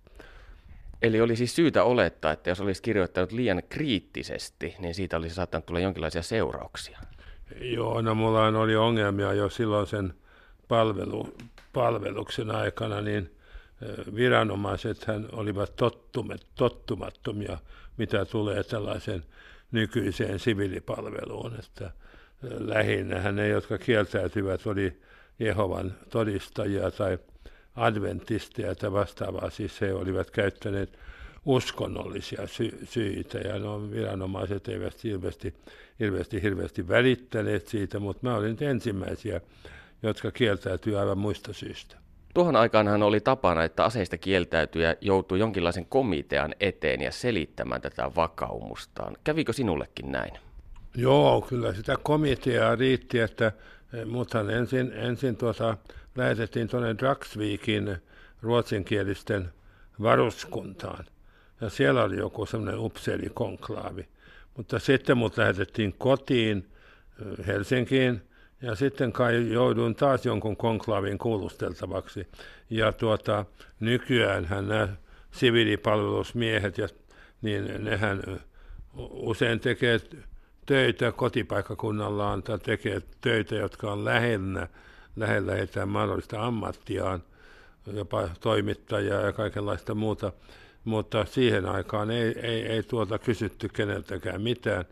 Eli 1.02 1.22
oli 1.22 1.36
siis 1.36 1.56
syytä 1.56 1.84
olettaa, 1.84 2.32
että 2.32 2.50
jos 2.50 2.62
olisi 2.62 2.82
kirjoittanut 2.82 3.32
liian 3.32 3.64
kriittisesti, 3.70 4.76
niin 4.80 4.96
siitä 4.96 5.18
olisi 5.18 5.36
saattanut 5.36 5.66
tulla 5.66 5.80
jonkinlaisia 5.80 6.22
seurauksia. 6.22 7.00
Joo, 7.62 8.02
no 8.02 8.16
mulla 8.16 8.48
oli 8.48 8.76
ongelmia 8.76 9.34
jo 9.34 9.50
silloin 9.50 9.88
sen 9.88 10.14
palvelu, 10.68 11.36
palveluksen 11.74 12.52
aikana, 12.52 13.02
niin 13.02 13.35
viranomaiset 14.16 15.06
hän 15.06 15.28
olivat 15.32 15.76
tottumet, 15.76 16.48
tottumattomia, 16.56 17.58
mitä 17.98 18.26
tulee 18.26 18.64
tällaisen 18.64 19.24
nykyiseen 19.72 20.40
siviilipalveluun. 20.40 21.56
Että 21.60 21.92
lähinnä 22.42 23.32
ne, 23.32 23.48
jotka 23.48 23.78
kieltäytyvät, 23.78 24.68
oli 24.68 25.02
Jehovan 25.40 25.96
todistajia 26.10 26.92
tai 26.92 27.18
adventisteja 27.76 28.76
tai 28.76 28.92
vastaavaa. 28.92 29.50
Siis 29.50 29.82
he 29.82 29.94
olivat 29.94 30.32
käyttäneet 30.32 31.00
uskonnollisia 31.46 32.48
sy- 32.48 32.80
syitä 32.86 33.38
ja 33.38 33.60
no, 33.60 33.92
viranomaiset 33.92 34.68
eivät 34.68 35.06
ilmeisesti, 35.06 35.54
ilmeisesti 36.00 36.42
hirveästi 36.42 36.88
välittäneet 36.88 37.68
siitä, 37.68 38.00
mutta 38.00 38.28
mä 38.28 38.36
olin 38.36 38.58
ensimmäisiä, 38.62 39.42
jotka 40.04 40.32
kieltäytyivät 40.32 41.00
aivan 41.00 41.18
muista 41.18 41.54
syistä. 41.54 42.05
Tuohon 42.36 42.56
aikaanhan 42.56 43.04
oli 43.04 43.20
tapana, 43.20 43.64
että 43.64 43.86
aseista 43.86 44.18
kieltäytyjä 44.18 44.96
joutui 45.02 45.40
jonkinlaisen 45.40 45.86
komitean 45.86 46.56
eteen 46.60 47.02
ja 47.02 47.12
selittämään 47.12 47.82
tätä 47.82 48.12
vakaumustaan. 48.16 49.18
Kävikö 49.24 49.54
sinullekin 49.54 50.12
näin? 50.12 50.32
Joo, 50.96 51.42
kyllä 51.42 51.74
sitä 51.74 51.98
komiteaa 52.04 52.76
riitti, 52.76 53.20
että 53.20 53.52
eh, 53.94 54.06
muthan 54.06 54.50
ensin, 54.50 54.92
ensin 54.94 55.38
tuota, 55.38 55.78
lähetettiin 56.16 56.68
tuonne 56.68 56.96
Dragsvikin 56.98 57.98
ruotsinkielisten 58.42 59.50
varuskuntaan. 60.02 61.06
Ja 61.62 61.70
siellä 61.70 62.04
oli 62.04 62.18
joku 62.18 62.46
semmoinen 62.46 62.80
upseerikonklaavi. 62.80 64.08
Mutta 64.58 64.80
sitten 64.80 65.18
mut 65.18 65.38
lähetettiin 65.38 65.96
kotiin 65.98 66.68
eh, 67.40 67.48
Helsinkiin– 67.48 68.22
ja 68.62 68.76
sitten 68.76 69.12
kai 69.12 69.52
jouduin 69.52 69.96
taas 69.96 70.26
jonkun 70.26 70.58
konklaavin 70.58 71.18
kuulusteltavaksi. 71.18 72.28
Ja 72.70 72.92
tuota, 72.92 73.46
nykyään 73.80 74.48
nämä 74.50 74.88
siviilipalvelusmiehet, 75.32 76.78
ja, 76.78 76.88
niin 77.42 77.84
nehän 77.84 78.22
usein 79.12 79.60
tekee 79.60 80.00
töitä 80.66 81.12
kotipaikkakunnallaan 81.12 82.44
tai 82.44 82.60
tekee 82.60 83.02
töitä, 83.22 83.56
jotka 83.56 83.92
on 83.92 84.06
lähellä, 84.06 84.68
lähellä 85.16 85.56
heitä 85.56 85.86
mahdollista 85.86 86.46
ammattiaan, 86.46 87.24
jopa 87.94 88.30
toimittajaa 88.40 89.22
ja 89.22 89.34
kaikenlaista 89.34 89.96
muuta. 89.96 90.32
Mutta 90.84 91.26
siihen 91.26 91.66
aikaan 91.66 92.12
ei, 92.12 92.40
ei, 92.40 92.66
ei 92.66 92.84
tuota 92.84 93.20
kysytty 93.20 93.70
keneltäkään 93.70 94.42
mitään 94.42 94.86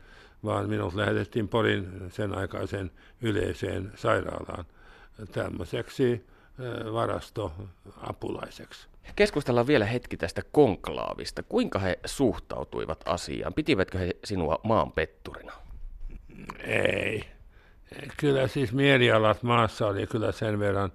vaan 0.45 0.69
minut 0.69 0.93
lähetettiin 0.93 1.47
Porin 1.47 1.87
sen 2.09 2.37
aikaisen 2.37 2.91
yleiseen 3.21 3.91
sairaalaan 3.95 4.65
tämmöiseksi 5.31 6.25
varastoapulaiseksi. 6.93 8.87
Keskustellaan 9.15 9.67
vielä 9.67 9.85
hetki 9.85 10.17
tästä 10.17 10.41
konklaavista. 10.51 11.43
Kuinka 11.43 11.79
he 11.79 11.99
suhtautuivat 12.05 13.03
asiaan? 13.05 13.53
Pitivätkö 13.53 13.97
he 13.97 14.11
sinua 14.23 14.59
maanpetturina? 14.63 15.53
Ei. 16.59 17.23
Kyllä 18.17 18.47
siis 18.47 18.73
mielialat 18.73 19.43
maassa 19.43 19.87
oli 19.87 20.07
kyllä 20.07 20.31
sen 20.31 20.59
verran 20.59 20.91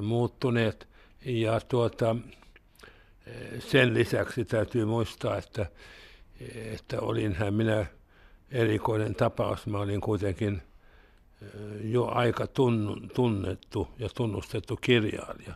muuttuneet. 0.00 0.88
Ja 1.24 1.60
tuota, 1.60 2.16
sen 3.58 3.94
lisäksi 3.94 4.44
täytyy 4.44 4.84
muistaa, 4.84 5.36
että, 5.36 5.66
että 6.72 7.00
olinhan 7.00 7.54
minä 7.54 7.86
erikoinen 8.50 9.14
tapaus. 9.14 9.66
Mä 9.66 9.78
olin 9.78 10.00
kuitenkin 10.00 10.62
jo 11.80 12.06
aika 12.06 12.46
tunnettu 13.14 13.88
ja 13.98 14.08
tunnustettu 14.08 14.76
kirjailija. 14.76 15.54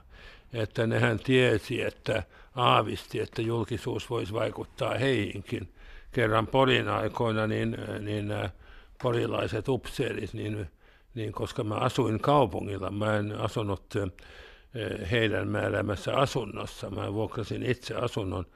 Että 0.52 0.86
nehän 0.86 1.18
tiesi, 1.18 1.82
että 1.82 2.22
aavisti, 2.54 3.20
että 3.20 3.42
julkisuus 3.42 4.10
voisi 4.10 4.32
vaikuttaa 4.32 4.94
heihinkin. 4.94 5.68
Kerran 6.12 6.46
Porin 6.46 6.88
aikoina 6.88 7.46
niin, 7.46 7.76
niin 8.00 8.28
nämä 8.28 8.50
porilaiset 9.02 9.68
upseerit, 9.68 10.34
niin, 10.34 10.66
niin 11.14 11.32
koska 11.32 11.64
mä 11.64 11.74
asuin 11.74 12.20
kaupungilla, 12.20 12.90
mä 12.90 13.16
en 13.16 13.36
asunut 13.36 13.94
heidän 15.10 15.48
määräämässä 15.48 16.16
asunnossa, 16.16 16.90
mä 16.90 17.14
vuokrasin 17.14 17.62
itse 17.62 17.94
asunnon 17.94 18.46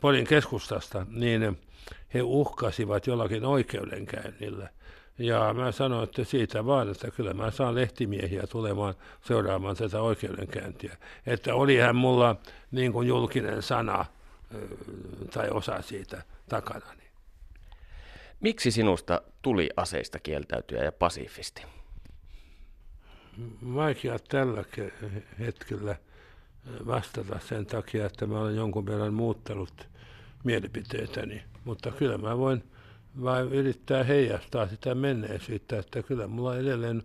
Porin 0.00 0.26
keskustasta, 0.26 1.06
niin 1.10 1.58
he 2.14 2.22
uhkasivat 2.22 3.06
jollakin 3.06 3.44
oikeudenkäynnillä. 3.44 4.68
Ja 5.18 5.54
mä 5.54 5.72
sanoin, 5.72 6.04
että 6.04 6.24
siitä 6.24 6.66
vaan, 6.66 6.90
että 6.90 7.10
kyllä 7.10 7.34
mä 7.34 7.50
saan 7.50 7.74
lehtimiehiä 7.74 8.46
tulemaan 8.46 8.94
seuraamaan 9.20 9.76
tätä 9.76 10.00
oikeudenkäyntiä. 10.02 10.96
Että 11.26 11.54
olihan 11.54 11.96
mulla 11.96 12.36
niin 12.70 12.92
kuin 12.92 13.08
julkinen 13.08 13.62
sana 13.62 14.04
tai 15.32 15.50
osa 15.50 15.82
siitä 15.82 16.22
takana. 16.48 16.86
Miksi 18.40 18.70
sinusta 18.70 19.22
tuli 19.42 19.70
aseista 19.76 20.18
kieltäytyä 20.18 20.84
ja 20.84 20.92
pasifisti? 20.92 21.62
Vaikea 23.74 24.18
tällä 24.18 24.64
hetkellä 25.38 25.96
vastata 26.86 27.38
sen 27.38 27.66
takia, 27.66 28.06
että 28.06 28.26
mä 28.26 28.40
olen 28.40 28.56
jonkun 28.56 28.86
verran 28.86 29.14
muuttanut 29.14 29.88
mielipiteitäni. 30.44 31.42
Mutta 31.64 31.90
kyllä 31.90 32.18
mä 32.18 32.38
voin 32.38 32.64
vain 33.22 33.52
yrittää 33.52 34.04
heijastaa 34.04 34.68
sitä 34.68 34.94
menneisyyttä, 34.94 35.78
että 35.78 36.02
kyllä 36.02 36.26
mulla 36.26 36.56
edelleen 36.56 37.02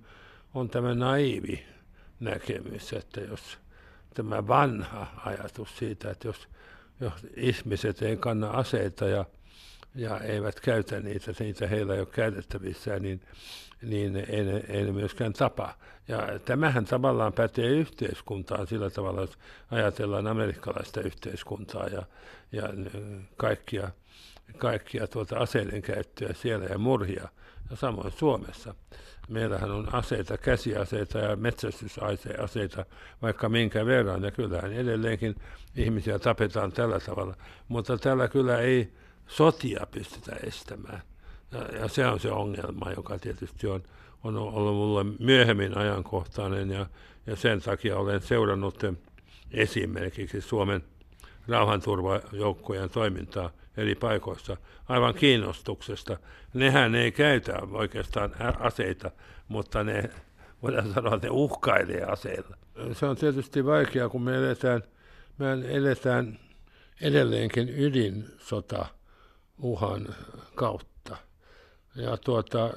on 0.53 0.69
tämä 0.69 0.93
naivi 0.93 1.65
näkemys, 2.19 2.93
että 2.93 3.21
jos 3.21 3.57
tämä 4.13 4.47
vanha 4.47 5.07
ajatus 5.25 5.77
siitä, 5.77 6.11
että 6.11 6.27
jos, 6.27 6.47
jos 6.99 7.13
ihmiset 7.35 8.01
ei 8.01 8.17
kanna 8.17 8.49
aseita 8.49 9.05
ja, 9.05 9.25
ja 9.95 10.19
eivät 10.19 10.59
käytä 10.59 10.99
niitä, 10.99 11.31
niitä 11.39 11.67
heillä 11.67 11.93
ei 11.93 11.99
ole 11.99 12.07
käytettävissä, 12.07 12.99
niin, 12.99 13.21
niin 13.81 14.15
ei, 14.15 14.39
ei 14.67 14.83
ne 14.83 14.91
myöskään 14.91 15.33
tapa. 15.33 15.75
Ja 16.07 16.39
tämähän 16.45 16.85
tavallaan 16.85 17.33
pätee 17.33 17.67
yhteiskuntaan 17.67 18.67
sillä 18.67 18.89
tavalla, 18.89 19.23
että 19.23 19.37
ajatellaan 19.71 20.27
amerikkalaista 20.27 21.01
yhteiskuntaa 21.01 21.87
ja, 21.87 22.03
ja 22.51 22.63
kaikkia 23.37 23.91
kaikkia 24.57 25.07
tuota 25.07 25.37
aseiden 25.37 25.81
käyttöä 25.81 26.33
siellä 26.33 26.65
ja 26.65 26.77
murhia. 26.77 27.29
Ja 27.69 27.75
samoin 27.75 28.11
Suomessa. 28.11 28.75
Meillähän 29.29 29.71
on 29.71 29.95
aseita, 29.95 30.37
käsiaseita 30.37 31.19
ja 31.19 31.35
metsästysaseita 31.35 32.85
vaikka 33.21 33.49
minkä 33.49 33.85
verran. 33.85 34.23
Ja 34.23 34.31
kyllähän 34.31 34.73
edelleenkin 34.73 35.35
ihmisiä 35.75 36.19
tapetaan 36.19 36.71
tällä 36.71 36.99
tavalla. 36.99 37.35
Mutta 37.67 37.97
tällä 37.97 38.27
kyllä 38.27 38.59
ei 38.59 38.93
sotia 39.27 39.87
pystytä 39.91 40.35
estämään. 40.43 41.01
Ja, 41.51 41.79
ja 41.79 41.87
se 41.87 42.07
on 42.07 42.19
se 42.19 42.31
ongelma, 42.31 42.91
joka 42.95 43.19
tietysti 43.19 43.67
on, 43.67 43.83
on 44.23 44.37
ollut 44.37 44.75
mulle 44.75 45.03
myöhemmin 45.19 45.77
ajankohtainen 45.77 46.71
ja, 46.71 46.85
ja 47.27 47.35
sen 47.35 47.61
takia 47.61 47.97
olen 47.97 48.21
seurannut 48.21 48.83
esimerkiksi 49.51 50.41
Suomen 50.41 50.83
rauhanturvajoukkojen 51.47 52.89
toimintaa 52.89 53.51
eri 53.77 53.95
paikoissa 53.95 54.57
aivan 54.89 55.13
kiinnostuksesta. 55.13 56.17
Nehän 56.53 56.95
ei 56.95 57.11
käytä 57.11 57.53
oikeastaan 57.71 58.35
aseita, 58.59 59.11
mutta 59.47 59.83
ne, 59.83 60.09
voidaan 60.61 60.93
sanoa, 60.93 61.15
että 61.15 61.27
ne 61.27 61.31
uhkailee 61.31 62.03
aseilla. 62.03 62.57
Se 62.93 63.05
on 63.05 63.15
tietysti 63.15 63.65
vaikeaa, 63.65 64.09
kun 64.09 64.21
me 64.21 64.37
eletään, 64.37 64.83
me 65.37 65.51
eletään 65.67 66.39
edelleenkin 67.01 67.69
ydinsota 67.69 68.85
uhan 69.57 70.07
kautta. 70.55 71.17
Ja 71.95 72.17
tuota, 72.17 72.69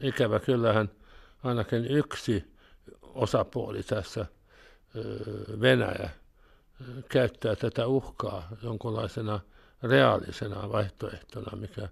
ikävä 0.00 0.40
kyllähän 0.40 0.90
ainakin 1.44 1.84
yksi 1.84 2.54
osapuoli 3.02 3.82
tässä, 3.82 4.26
Venäjä, 5.60 6.10
käyttää 7.08 7.56
tätä 7.56 7.86
uhkaa 7.86 8.48
jonkunlaisena 8.62 9.40
reaalisena 9.82 10.72
vaihtoehtona, 10.72 11.56
mikä 11.56 11.88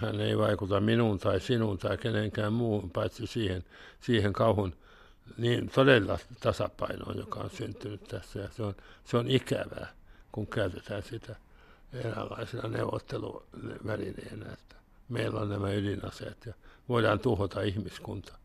hän 0.00 0.20
ei 0.20 0.38
vaikuta 0.38 0.80
minuun 0.80 1.18
tai 1.18 1.40
sinuun 1.40 1.78
tai 1.78 1.98
kenenkään 1.98 2.52
muuhun, 2.52 2.90
paitsi 2.90 3.26
siihen, 3.26 3.64
siihen 4.00 4.32
kauhun 4.32 4.74
niin 5.38 5.70
todella 5.70 6.18
tasapainoon, 6.40 7.18
joka 7.18 7.40
on 7.40 7.50
syntynyt 7.50 8.04
tässä. 8.04 8.38
Ja 8.38 8.48
se 8.56 8.62
on, 8.62 8.74
se 9.04 9.16
on 9.16 9.30
ikävää, 9.30 9.92
kun 10.32 10.46
käytetään 10.46 11.02
sitä 11.02 11.36
eräänlaisena 11.92 12.68
neuvotteluvälineenä, 12.68 14.52
että 14.52 14.76
meillä 15.08 15.40
on 15.40 15.48
nämä 15.48 15.72
ydinaseet 15.72 16.46
ja 16.46 16.54
voidaan 16.88 17.18
tuhota 17.20 17.60
ihmiskunta. 17.62 18.39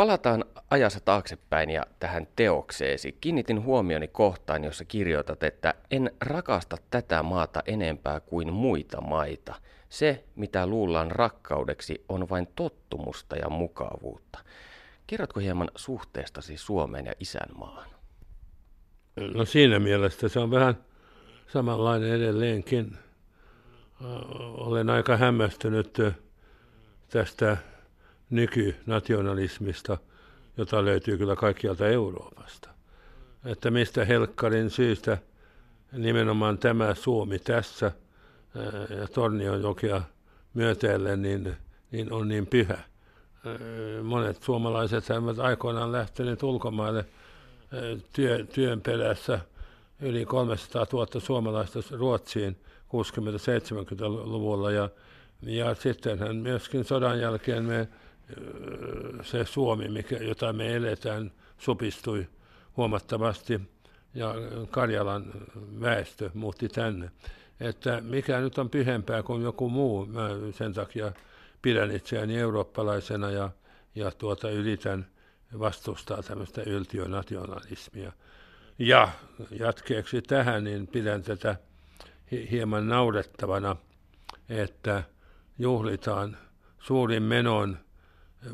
Palataan 0.00 0.44
ajassa 0.70 1.00
taaksepäin 1.00 1.70
ja 1.70 1.86
tähän 1.98 2.28
teokseesi. 2.36 3.12
Kiinnitin 3.20 3.64
huomioni 3.64 4.08
kohtaan, 4.08 4.64
jossa 4.64 4.84
kirjoitat, 4.84 5.42
että 5.42 5.74
en 5.90 6.10
rakasta 6.20 6.76
tätä 6.90 7.22
maata 7.22 7.62
enempää 7.66 8.20
kuin 8.20 8.52
muita 8.52 9.00
maita. 9.00 9.54
Se, 9.88 10.24
mitä 10.36 10.66
luullaan 10.66 11.10
rakkaudeksi, 11.10 12.04
on 12.08 12.28
vain 12.28 12.48
tottumusta 12.56 13.36
ja 13.36 13.48
mukavuutta. 13.48 14.38
Kerrotko 15.06 15.40
hieman 15.40 15.70
suhteestasi 15.76 16.56
Suomeen 16.56 17.06
ja 17.06 17.12
isänmaahan? 17.20 17.90
No 19.34 19.44
siinä 19.44 19.78
mielessä 19.78 20.28
se 20.28 20.38
on 20.38 20.50
vähän 20.50 20.74
samanlainen 21.46 22.12
edelleenkin. 22.12 22.98
Olen 24.54 24.90
aika 24.90 25.16
hämmästynyt 25.16 25.98
tästä 27.08 27.56
nykynationalismista, 28.30 29.98
jota 30.56 30.84
löytyy 30.84 31.18
kyllä 31.18 31.36
kaikkialta 31.36 31.86
Euroopasta. 31.86 32.70
Että 33.44 33.70
mistä 33.70 34.04
helkkarin 34.04 34.70
syystä 34.70 35.18
nimenomaan 35.92 36.58
tämä 36.58 36.94
Suomi 36.94 37.38
tässä 37.38 37.92
ja 39.00 39.08
Tornion 39.08 39.62
jokia 39.62 40.02
myöteellen 40.54 41.22
niin, 41.22 41.56
niin 41.90 42.12
on 42.12 42.28
niin 42.28 42.46
pyhä. 42.46 42.78
Monet 44.02 44.42
suomalaiset 44.42 45.10
ovat 45.10 45.38
aikoinaan 45.38 45.92
lähteneet 45.92 46.42
ulkomaille 46.42 47.04
työ, 48.12 48.44
työn 48.44 48.80
perässä. 48.80 49.40
Yli 50.00 50.24
300 50.24 50.86
000 50.92 51.06
suomalaista 51.20 51.78
Ruotsiin 51.90 52.56
60-70-luvulla 52.88 54.70
ja, 54.70 54.88
ja 55.42 55.74
sittenhän 55.74 56.36
myöskin 56.36 56.84
sodan 56.84 57.20
jälkeen 57.20 57.64
me 57.64 57.88
se 59.22 59.44
Suomi, 59.44 59.88
mikä, 59.88 60.16
jota 60.16 60.52
me 60.52 60.76
eletään, 60.76 61.32
supistui 61.58 62.26
huomattavasti 62.76 63.60
ja 64.14 64.34
Karjalan 64.70 65.24
väestö 65.80 66.30
muutti 66.34 66.68
tänne. 66.68 67.10
Että 67.60 68.00
mikä 68.00 68.40
nyt 68.40 68.58
on 68.58 68.70
pyhempää 68.70 69.22
kuin 69.22 69.42
joku 69.42 69.68
muu, 69.68 70.06
mä 70.06 70.28
sen 70.52 70.72
takia 70.72 71.12
pidän 71.62 71.90
itseäni 71.90 72.38
eurooppalaisena 72.38 73.30
ja, 73.30 73.50
ja 73.94 74.10
tuota, 74.10 74.50
yritän 74.50 75.06
vastustaa 75.58 76.22
tämmöistä 76.22 76.62
yltiönationalismia. 76.62 78.12
Ja 78.78 79.08
jatkeeksi 79.50 80.22
tähän, 80.22 80.64
niin 80.64 80.86
pidän 80.86 81.22
tätä 81.22 81.56
hieman 82.50 82.88
naurettavana, 82.88 83.76
että 84.48 85.02
juhlitaan 85.58 86.36
suurin 86.78 87.22
menon 87.22 87.78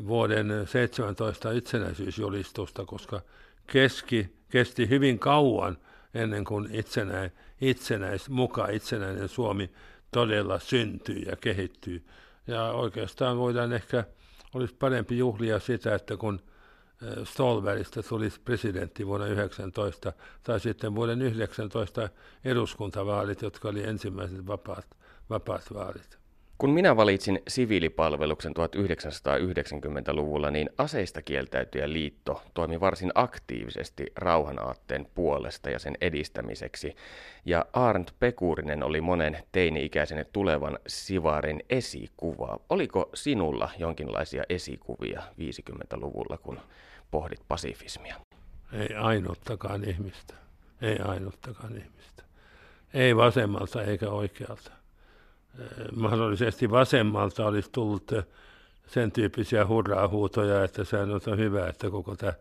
vuoden 0.07 0.67
17 0.67 1.51
itsenäisyysjulistusta, 1.51 2.85
koska 2.85 3.21
keski, 3.67 4.29
kesti 4.49 4.89
hyvin 4.89 5.19
kauan 5.19 5.77
ennen 6.13 6.45
kuin 6.45 6.69
itsenäis, 6.71 7.31
itsenäis, 7.61 8.29
muka 8.29 8.67
itsenäinen 8.67 9.29
Suomi 9.29 9.71
todella 10.11 10.59
syntyy 10.59 11.19
ja 11.19 11.35
kehittyy. 11.35 12.05
Ja 12.47 12.63
oikeastaan 12.63 13.37
voidaan 13.37 13.73
ehkä, 13.73 14.03
olisi 14.53 14.75
parempi 14.79 15.17
juhlia 15.17 15.59
sitä, 15.59 15.95
että 15.95 16.17
kun 16.17 16.41
Stolbergista 17.23 18.03
tuli 18.03 18.29
presidentti 18.45 19.07
vuonna 19.07 19.27
19 19.27 20.13
tai 20.43 20.59
sitten 20.59 20.95
vuoden 20.95 21.21
19 21.21 22.09
eduskuntavaalit, 22.45 23.41
jotka 23.41 23.69
oli 23.69 23.83
ensimmäiset 23.83 24.47
vapaat, 24.47 24.87
vapaat 25.29 25.73
vaalit. 25.73 26.17
Kun 26.57 26.69
minä 26.69 26.95
valitsin 26.95 27.41
siviilipalveluksen 27.47 28.53
1990-luvulla, 28.57 30.51
niin 30.51 30.69
aseista 30.77 31.21
kieltäytyjä 31.21 31.93
liitto 31.93 32.43
toimi 32.53 32.79
varsin 32.79 33.11
aktiivisesti 33.15 34.05
rauhanaatteen 34.15 35.07
puolesta 35.15 35.69
ja 35.69 35.79
sen 35.79 35.97
edistämiseksi. 36.01 36.95
Ja 37.45 37.65
Arndt 37.73 38.11
Pekurinen 38.19 38.83
oli 38.83 39.01
monen 39.01 39.37
teini-ikäisen 39.51 40.25
tulevan 40.33 40.79
sivarin 40.87 41.63
esikuva. 41.69 42.59
Oliko 42.69 43.09
sinulla 43.13 43.69
jonkinlaisia 43.77 44.43
esikuvia 44.49 45.23
50-luvulla, 45.39 46.37
kun 46.37 46.59
pohdit 47.11 47.41
pasifismia? 47.47 48.15
Ei 48.73 48.95
ainuttakaan 48.95 49.83
ihmistä. 49.83 50.33
Ei 50.81 50.99
ainuttakaan 50.99 51.77
ihmistä. 51.77 52.23
Ei 52.93 53.15
vasemmalta 53.15 53.83
eikä 53.83 54.09
oikealta 54.09 54.71
mahdollisesti 55.95 56.71
vasemmalta 56.71 57.45
olisi 57.45 57.69
tullut 57.71 58.11
sen 58.87 59.11
tyyppisiä 59.11 59.67
hurraa-huutoja, 59.67 60.63
että 60.63 60.83
se 60.83 60.97
on 61.31 61.37
hyvä, 61.37 61.67
että 61.67 61.89
koko 61.89 62.15
tämä 62.15 62.33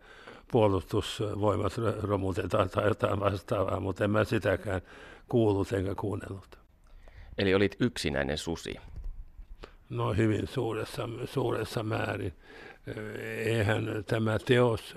puolustusvoimat 0.53 1.73
romutetaan 2.03 2.71
tai 2.71 2.89
jotain 2.89 3.21
vastaavaa, 3.21 3.81
mutta 3.81 4.05
en 4.05 4.11
mä 4.11 4.25
sitäkään 4.25 4.81
kuullut 5.29 5.73
enkä 5.73 5.95
kuunnellut. 5.95 6.59
Eli 7.39 7.55
olit 7.55 7.77
yksinäinen 7.81 8.39
susi? 8.39 8.77
No 9.91 10.13
hyvin 10.13 10.49
suuressa, 10.49 11.09
suuressa 11.25 11.83
määrin. 11.83 12.33
Eihän 13.45 14.05
tämä 14.07 14.39
teos, 14.39 14.97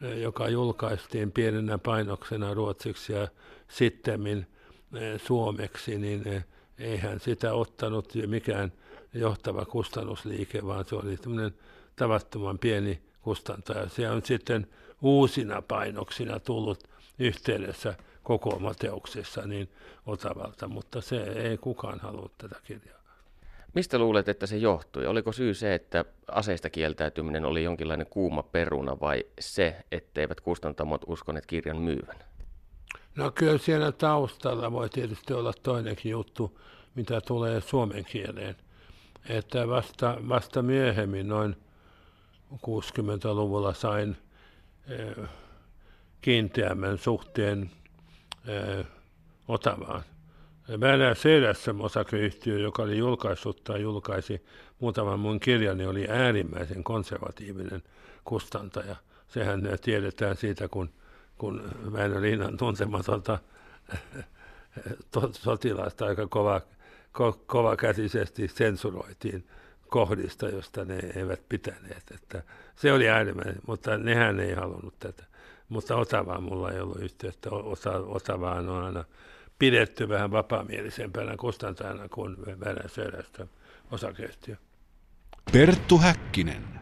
joka 0.00 0.48
julkaistiin 0.48 1.32
pienenä 1.32 1.78
painoksena 1.78 2.54
ruotsiksi 2.54 3.12
ja 3.12 3.28
sitten 3.68 4.46
suomeksi, 5.16 5.98
niin 5.98 6.44
eihän 6.82 7.20
sitä 7.20 7.54
ottanut 7.54 8.12
mikään 8.26 8.72
johtava 9.14 9.64
kustannusliike, 9.64 10.66
vaan 10.66 10.84
se 10.84 10.94
oli 10.94 11.16
tämmöinen 11.16 11.54
tavattoman 11.96 12.58
pieni 12.58 13.02
kustantaja. 13.20 13.88
Se 13.88 14.10
on 14.10 14.22
sitten 14.24 14.66
uusina 15.02 15.62
painoksina 15.62 16.40
tullut 16.40 16.88
yhteydessä 17.18 17.94
koko 18.22 18.58
Mateuksessa 18.58 19.46
niin 19.46 19.68
Otavalta, 20.06 20.68
mutta 20.68 21.00
se 21.00 21.22
ei 21.22 21.58
kukaan 21.58 22.00
halua 22.00 22.30
tätä 22.38 22.56
kirjaa. 22.64 23.02
Mistä 23.74 23.98
luulet, 23.98 24.28
että 24.28 24.46
se 24.46 24.56
johtui? 24.56 25.06
Oliko 25.06 25.32
syy 25.32 25.54
se, 25.54 25.74
että 25.74 26.04
aseista 26.28 26.70
kieltäytyminen 26.70 27.44
oli 27.44 27.64
jonkinlainen 27.64 28.06
kuuma 28.10 28.42
peruna 28.42 29.00
vai 29.00 29.24
se, 29.40 29.76
etteivät 29.92 30.40
kustantamot 30.40 31.04
uskoneet 31.06 31.46
kirjan 31.46 31.76
myyvän? 31.76 32.16
No 33.16 33.30
kyllä 33.30 33.58
siellä 33.58 33.92
taustalla 33.92 34.72
voi 34.72 34.88
tietysti 34.88 35.32
olla 35.32 35.52
toinenkin 35.62 36.12
juttu, 36.12 36.58
mitä 36.94 37.20
tulee 37.20 37.60
suomen 37.60 38.04
kieleen. 38.04 38.56
Että 39.28 39.68
vasta, 39.68 40.16
vasta 40.28 40.62
myöhemmin, 40.62 41.28
noin 41.28 41.56
60-luvulla 42.54 43.74
sain 43.74 44.16
eh, 44.88 45.28
kiinteämmän 46.20 46.98
suhteen 46.98 47.70
eh, 48.46 48.86
Otavaan. 49.48 50.02
Väärä 50.80 51.14
Söderström 51.14 51.80
osakeyhtiö, 51.80 52.58
joka 52.58 52.82
oli 52.82 52.98
julkaissut 52.98 53.64
tai 53.64 53.82
julkaisi 53.82 54.44
muutaman 54.78 55.20
mun 55.20 55.40
kirjani, 55.40 55.86
oli 55.86 56.08
äärimmäisen 56.08 56.84
konservatiivinen 56.84 57.82
kustantaja. 58.24 58.96
Sehän 59.28 59.62
tiedetään 59.82 60.36
siitä, 60.36 60.68
kun 60.68 60.90
kun 61.38 61.70
Väinö 61.92 62.20
Linnan 62.20 62.56
tuntematonta 62.56 63.38
sotilaasta 65.32 66.06
aika 66.06 66.26
kova, 66.26 66.60
ko, 67.12 67.42
kova 67.46 67.76
käsisesti 67.76 68.48
sensuroitiin 68.48 69.46
kohdista, 69.88 70.48
josta 70.48 70.84
ne 70.84 70.98
eivät 71.16 71.48
pitäneet. 71.48 72.02
Että 72.14 72.42
se 72.76 72.92
oli 72.92 73.08
äärimmäinen, 73.08 73.58
mutta 73.66 73.98
nehän 73.98 74.40
ei 74.40 74.54
halunnut 74.54 74.98
tätä. 74.98 75.24
Mutta 75.68 75.96
Otavaa 75.96 76.40
mulla 76.40 76.70
ei 76.70 76.80
ollut 76.80 77.00
yhteyttä. 77.02 77.50
Otavaan 78.06 78.68
on 78.68 78.84
aina 78.84 79.04
pidetty 79.58 80.08
vähän 80.08 80.30
vapaamielisempänä 80.30 81.36
kustantajana 81.36 82.08
kuin 82.08 82.36
Venäjän 82.46 83.58
osakeyhtiö. 83.90 84.56
Perttu 85.52 85.98
Häkkinen. 85.98 86.81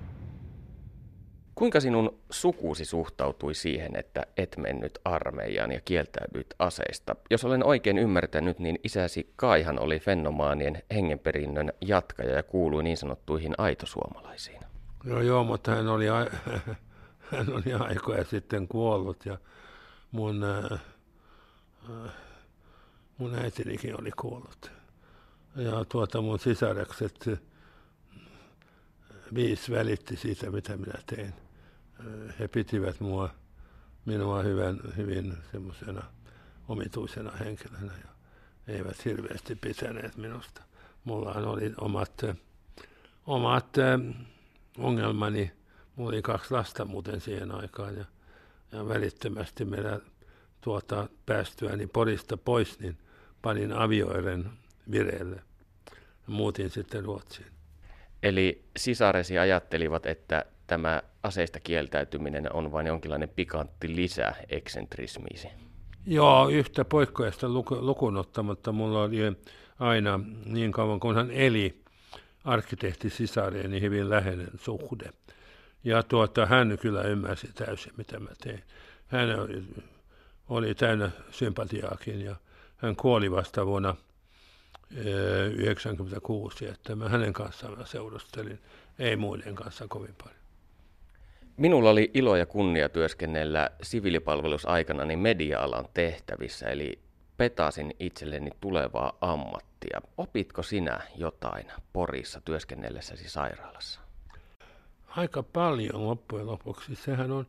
Kuinka 1.61 1.81
sinun 1.81 2.19
sukusi 2.31 2.85
suhtautui 2.85 3.55
siihen, 3.55 3.97
että 3.97 4.27
et 4.37 4.57
mennyt 4.57 4.99
armeijaan 5.05 5.73
ja 5.73 5.81
kieltäydyit 5.81 6.55
aseista? 6.59 7.17
Jos 7.31 7.45
olen 7.45 7.65
oikein 7.65 7.99
ymmärtänyt, 7.99 8.59
niin 8.59 8.79
isäsi 8.85 9.33
Kaihan 9.37 9.79
oli 9.79 10.01
fenomaanien 10.01 10.83
hengenperinnön 10.95 11.73
jatkaja 11.81 12.35
ja 12.35 12.43
kuului 12.43 12.83
niin 12.83 12.97
sanottuihin 12.97 13.55
aitosuomalaisiin. 13.59 14.61
No 15.05 15.21
joo, 15.21 15.45
mutta 15.45 15.71
hän 15.75 15.89
oli, 15.89 16.09
a- 16.09 16.31
hän 17.33 17.53
oli 17.53 17.73
aikoja 17.73 18.25
sitten 18.25 18.69
kuollut 18.69 19.27
ja 19.27 19.39
mun, 20.11 20.45
äh, 20.45 20.81
mun 23.19 23.35
äitinikin 23.35 24.01
oli 24.01 24.11
kuollut. 24.21 24.73
Ja 25.57 25.85
tuota 25.85 26.21
mun 26.21 26.39
sisarekset 26.39 27.29
viisi 29.35 29.73
välitti 29.73 30.17
siitä, 30.17 30.51
mitä 30.51 30.77
minä 30.77 30.99
tein 31.07 31.35
he 32.39 32.49
pitivät 32.49 33.01
mua, 33.01 33.31
minua 34.05 34.43
hyvän, 34.43 34.81
hyvin 34.97 35.37
semmoisena 35.53 36.03
omituisena 36.69 37.31
henkilönä 37.31 37.93
ja 38.05 38.11
eivät 38.75 39.05
hirveästi 39.05 39.55
pitäneet 39.57 40.17
minusta. 40.17 40.63
Mulla 41.05 41.33
oli 41.33 41.73
omat, 41.81 42.23
omat 43.27 43.77
ongelmani. 44.79 45.53
Mulla 45.97 46.09
oli 46.09 46.23
kaksi 46.23 46.55
lasta 46.55 46.85
muuten 46.85 47.21
siihen 47.21 47.53
aikaan 47.53 47.97
ja, 47.97 48.05
ja 48.73 48.89
välittömästi 48.89 49.65
meillä 49.65 50.01
tuota, 50.61 51.09
päästyäni 51.27 51.87
Porista 51.87 52.37
pois, 52.37 52.81
niin 52.81 52.99
panin 53.43 53.73
avioiren 53.73 54.51
vireille 54.91 55.37
ja 56.27 56.27
muutin 56.27 56.71
sitten 56.71 57.05
Ruotsiin. 57.05 57.53
Eli 58.23 58.65
sisaresi 58.77 59.39
ajattelivat, 59.39 60.07
että 60.07 60.45
tämä 60.67 61.03
aseista 61.23 61.61
kieltäytyminen 61.61 62.53
on 62.53 62.73
vain 62.73 62.87
jonkinlainen 62.87 63.29
pikantti 63.29 63.97
lisä 63.97 64.35
eksentrismiisi? 64.49 65.49
Joo, 66.07 66.49
yhtä 66.49 66.85
poikkeasta 66.85 67.47
lukuun 67.81 68.17
ottamatta 68.17 68.73
mulla 68.73 69.03
oli 69.03 69.19
aina 69.79 70.21
niin 70.45 70.73
kauan 70.73 71.01
kun 71.01 71.15
hän 71.15 71.31
eli 71.31 71.81
arkkitehti 72.45 73.11
sisareeni 73.11 73.69
niin 73.69 73.83
hyvin 73.83 74.11
läheinen 74.11 74.51
suhde. 74.61 75.13
Ja 75.85 76.03
tuota, 76.03 76.47
hän 76.47 76.79
kyllä 76.81 77.03
ymmärsi 77.03 77.53
täysin, 77.55 77.93
mitä 77.97 78.21
mä 78.21 78.31
tein. 78.43 78.65
Hän 79.07 79.41
oli, 79.41 79.63
oli 80.49 80.75
täynnä 80.75 81.11
sympatiaakin 81.31 82.21
ja 82.21 82.37
hän 82.77 82.97
kuoli 82.97 83.31
vasta 83.31 83.67
vuonna 83.67 83.97
1996, 84.89 86.67
että 86.67 86.97
mä 86.97 87.09
hänen 87.09 87.33
kanssaan 87.33 87.87
seurustelin, 87.87 88.59
ei 88.99 89.17
muiden 89.17 89.55
kanssa 89.55 89.89
kovin 89.89 90.15
paljon. 90.25 90.40
Minulla 91.61 91.91
oli 91.91 92.11
ilo 92.15 92.37
ja 92.37 92.47
kunnia 92.47 92.89
työskennellä 92.89 93.71
siviilipalvelusaikana 93.83 95.05
niin 95.05 95.19
media-alan 95.19 95.89
tehtävissä, 95.95 96.67
eli 96.67 96.99
petasin 97.37 97.95
itselleni 97.99 98.51
tulevaa 98.61 99.19
ammattia. 99.21 100.01
Opitko 100.17 100.63
sinä 100.63 101.01
jotain 101.17 101.67
Porissa 101.93 102.41
työskennellessäsi 102.41 103.29
sairaalassa? 103.29 104.01
Aika 105.09 105.43
paljon 105.43 106.07
loppujen 106.07 106.47
lopuksi. 106.47 106.95
Sehän 106.95 107.33
on, 107.33 107.47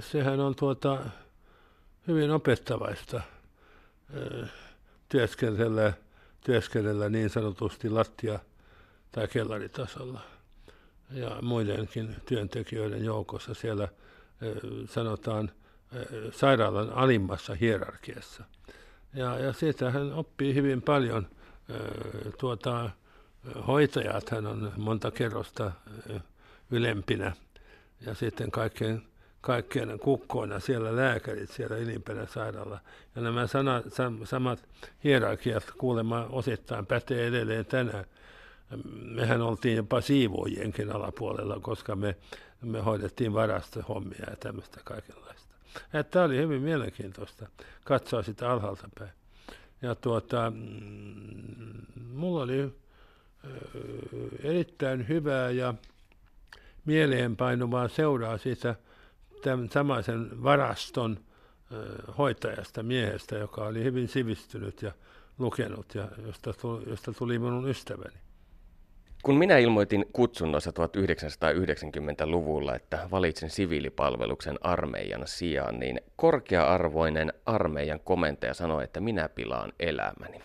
sehän 0.00 0.40
on 0.40 0.54
tuota, 0.54 0.98
hyvin 2.08 2.30
opettavaista 2.30 3.20
työskennellä, 5.08 5.92
työskennellä 6.44 7.08
niin 7.08 7.30
sanotusti 7.30 7.90
lattia- 7.90 8.38
tai 9.12 9.28
kellaritasolla 9.28 10.37
ja 11.10 11.38
muidenkin 11.42 12.16
työntekijöiden 12.26 13.04
joukossa 13.04 13.54
siellä 13.54 13.88
sanotaan 14.88 15.50
sairaalan 16.30 16.92
alimmassa 16.92 17.54
hierarkiassa. 17.54 18.44
Ja, 19.14 19.38
ja 19.38 19.52
siitä 19.52 19.90
hän 19.90 20.12
oppii 20.12 20.54
hyvin 20.54 20.82
paljon. 20.82 21.26
Tuota, 22.38 22.90
hoitajat 23.66 24.30
hän 24.30 24.46
on 24.46 24.72
monta 24.76 25.10
kerrosta 25.10 25.72
ylempinä 26.70 27.32
ja 28.06 28.14
sitten 28.14 28.50
kaikkein, 28.50 29.02
kaikkein 29.40 29.98
kukkoina 29.98 30.60
siellä 30.60 30.96
lääkärit 30.96 31.50
siellä 31.50 31.76
ylimpänä 31.76 32.26
sairaala. 32.26 32.80
Ja 33.16 33.22
nämä 33.22 33.46
sana, 33.46 33.82
sam, 33.88 34.18
samat 34.24 34.68
hierarkiat 35.04 35.64
kuulemma 35.78 36.26
osittain 36.30 36.86
pätee 36.86 37.26
edelleen 37.26 37.66
tänään 37.66 38.04
mehän 39.14 39.40
oltiin 39.42 39.76
jopa 39.76 40.00
siivojienkin 40.00 40.92
alapuolella, 40.92 41.60
koska 41.60 41.96
me, 41.96 42.16
me 42.62 42.80
hoidettiin 42.80 43.34
varastohommia 43.34 44.30
ja 44.30 44.36
tämmöistä 44.36 44.80
kaikenlaista. 44.84 45.54
Tämä 46.10 46.24
oli 46.24 46.36
hyvin 46.36 46.62
mielenkiintoista 46.62 47.48
katsoa 47.84 48.22
sitä 48.22 48.50
alhaalta 48.50 48.88
päin. 48.98 49.10
Ja 49.82 49.94
tuota, 49.94 50.52
mm, 50.54 51.86
mulla 52.12 52.42
oli 52.42 52.72
erittäin 54.42 55.08
hyvää 55.08 55.50
ja 55.50 55.74
mieleenpainuvaa 56.84 57.88
seuraa 57.88 58.38
siitä 58.38 58.74
tämän 59.42 59.70
samaisen 59.70 60.42
varaston 60.42 61.18
hoitajasta, 62.18 62.82
miehestä, 62.82 63.36
joka 63.36 63.64
oli 63.64 63.84
hyvin 63.84 64.08
sivistynyt 64.08 64.82
ja 64.82 64.92
lukenut 65.38 65.94
ja 65.94 66.08
josta 66.26 66.52
tuli, 66.52 66.90
josta 66.90 67.12
tuli 67.12 67.38
minun 67.38 67.68
ystäväni. 67.68 68.16
Kun 69.22 69.38
minä 69.38 69.58
ilmoitin 69.58 70.06
kutsunnossa 70.12 70.70
1990-luvulla, 70.70 72.74
että 72.74 73.08
valitsin 73.10 73.50
siviilipalveluksen 73.50 74.58
armeijan 74.60 75.22
sijaan, 75.24 75.80
niin 75.80 76.00
korkea-arvoinen 76.16 77.32
armeijan 77.46 78.00
komentaja 78.04 78.54
sanoi, 78.54 78.84
että 78.84 79.00
minä 79.00 79.28
pilaan 79.28 79.72
elämäni. 79.80 80.40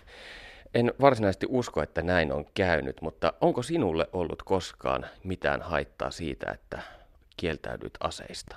En 0.73 0.93
varsinaisesti 1.01 1.45
usko, 1.49 1.81
että 1.81 2.01
näin 2.01 2.31
on 2.31 2.45
käynyt, 2.53 3.01
mutta 3.01 3.33
onko 3.41 3.63
sinulle 3.63 4.09
ollut 4.13 4.43
koskaan 4.43 5.05
mitään 5.23 5.61
haittaa 5.61 6.11
siitä, 6.11 6.51
että 6.51 6.81
kieltäydyt 7.37 7.93
aseista? 7.99 8.55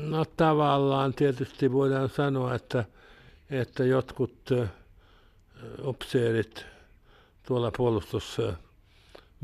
No 0.00 0.24
tavallaan 0.24 1.14
tietysti 1.14 1.72
voidaan 1.72 2.08
sanoa, 2.08 2.54
että, 2.54 2.84
että 3.50 3.84
jotkut 3.84 4.50
upseerit 5.84 6.66
tuolla 7.46 7.70
puolustus 7.76 8.38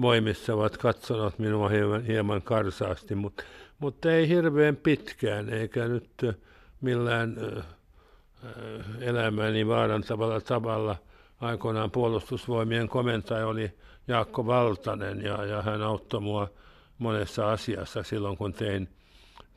voimissa 0.01 0.55
ovat 0.55 0.77
katsoneet 0.77 1.39
minua 1.39 1.69
hieman, 1.69 2.05
hieman 2.05 2.43
karsaasti, 2.43 3.15
mutta, 3.15 3.45
mutta 3.79 4.13
ei 4.13 4.29
hirveän 4.29 4.77
pitkään, 4.77 5.49
eikä 5.49 5.89
nyt 5.89 6.11
millään 6.81 7.37
elämäni 9.01 9.67
vaarantavalla 9.67 10.41
tavalla. 10.41 10.97
Aikoinaan 11.41 11.91
puolustusvoimien 11.91 12.89
komentaja 12.89 13.47
oli 13.47 13.73
Jaakko 14.09 14.47
Valtanen 14.47 15.23
ja, 15.23 15.45
ja 15.45 15.63
hän 15.63 15.83
auttoi 15.83 16.21
mua 16.21 16.51
monessa 16.99 17.53
asiassa 17.53 18.03
silloin, 18.03 18.37
kun 18.37 18.53
tein, 18.53 18.89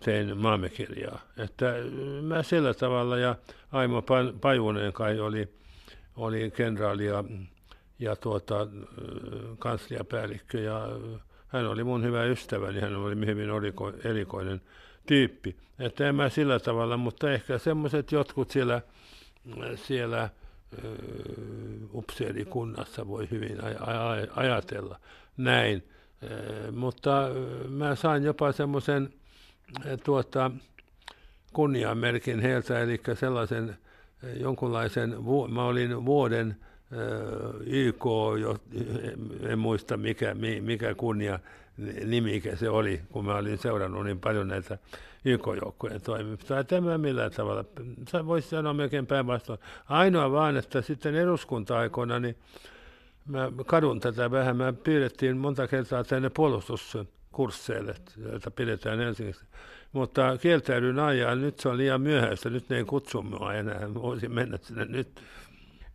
tein 0.06 0.38
maamekirjaa. 0.38 1.20
Että 1.38 1.74
mä 2.22 2.44
sillä 2.44 2.74
tavalla 2.74 3.18
ja 3.18 3.36
Aimo 3.72 4.04
Pajunen 4.42 4.94
kai 4.94 5.20
oli, 5.20 5.54
oli 6.16 6.52
kenraali 6.52 7.06
ja 7.06 7.24
ja 8.00 8.16
tuota, 8.16 8.68
kansliapäällikkö 9.60 10.60
ja 10.60 10.88
hän 11.48 11.68
oli 11.68 11.84
mun 11.84 12.04
hyvä 12.04 12.24
ystäväni, 12.24 12.80
hän 12.80 12.96
oli 12.96 13.26
hyvin 13.26 13.50
erikoinen 14.04 14.62
tyyppi. 15.06 15.56
Että 15.80 16.10
en 16.10 16.16
mä 16.16 16.30
sillä 16.30 16.60
tavalla, 16.60 16.98
mutta 16.98 17.32
ehkä 17.32 17.58
semmoiset 17.58 18.12
jotkut 18.12 18.52
siellä, 18.52 18.82
siellä 19.76 20.30
upseerikunnassa 21.94 23.08
voi 23.08 23.28
hyvin 23.32 23.58
aj- 23.58 24.32
ajatella 24.36 25.00
näin. 25.38 25.84
mutta 26.72 27.30
mä 27.70 27.96
sain 27.96 28.24
jopa 28.24 28.52
semmoisen 28.52 29.14
tuota, 30.04 30.52
kunniamerkin 31.54 32.40
heiltä, 32.40 32.80
eli 32.80 33.02
sellaisen 33.14 33.78
jonkunlaisen, 34.40 35.16
mä 35.54 35.64
olin 35.64 36.06
vuoden 36.06 36.58
YK, 37.66 38.06
en 39.42 39.60
muista 39.60 39.98
mikä, 39.98 40.36
mikä 40.62 40.96
kunnia 40.96 41.40
nimike 42.06 42.56
se 42.56 42.70
oli, 42.70 43.02
kun 43.12 43.26
mä 43.26 43.36
olin 43.36 43.58
seurannut 43.58 44.06
niin 44.06 44.20
paljon 44.20 44.48
näitä 44.48 44.78
YK-joukkojen 45.26 46.02
toimintaa. 46.02 46.64
Tämä 46.64 46.98
millään 46.98 47.32
tavalla, 47.32 47.66
voisi 48.26 48.50
sanoa 48.50 48.74
melkein 48.74 49.08
päinvastoin. 49.08 49.60
Ainoa 49.86 50.32
vaan, 50.32 50.58
että 50.58 50.82
sitten 50.82 51.16
eduskunta-aikoina, 51.16 52.20
niin 52.20 52.36
mä 53.26 53.52
kadun 53.66 54.00
tätä 54.00 54.32
vähän. 54.32 54.58
Mä 54.58 54.74
pyydettiin 54.74 55.38
monta 55.38 55.68
kertaa 55.68 56.04
tänne 56.04 56.30
puolustuskursseille, 56.30 57.96
joita 58.18 58.52
pidetään 58.52 59.00
Helsingissä. 59.00 59.46
Mutta 59.92 60.38
kieltäydyn 60.42 61.00
ajaa, 61.00 61.36
nyt 61.36 61.60
se 61.60 61.70
on 61.70 61.78
liian 61.78 62.02
myöhäistä, 62.02 62.50
nyt 62.50 62.70
ne 62.70 62.78
ei 62.78 62.84
kutsu 62.84 63.22
minua 63.22 63.54
enää, 63.54 63.94
voisin 63.94 64.32
mennä 64.32 64.58
sinne 64.62 64.86
nyt. 64.86 65.22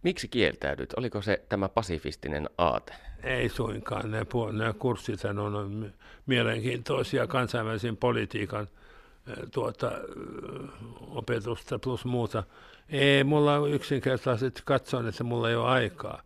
Miksi 0.03 0.29
kieltäydyt? 0.29 0.95
Oliko 0.97 1.23
se 1.23 1.43
tämä 1.49 1.69
pasifistinen 1.69 2.51
aate? 2.59 2.95
Ei 3.23 3.49
suinkaan, 3.49 4.11
nämä, 4.11 4.25
nämä 4.53 4.73
kurssit 4.73 5.25
on 5.25 5.93
mielenkiintoisia 6.27 7.27
kansainvälisen 7.27 7.97
politiikan 7.97 8.69
tuota, 9.53 9.93
opetusta 11.01 11.79
plus 11.79 12.05
muuta. 12.05 12.43
Ei, 12.89 13.25
mulla 13.25 13.67
yksinkertaisesti 13.69 14.63
katsoin, 14.65 15.09
että 15.09 15.25
mulla 15.25 15.51
ei 15.51 15.57
ole 15.57 15.69
aikaa, 15.69 16.23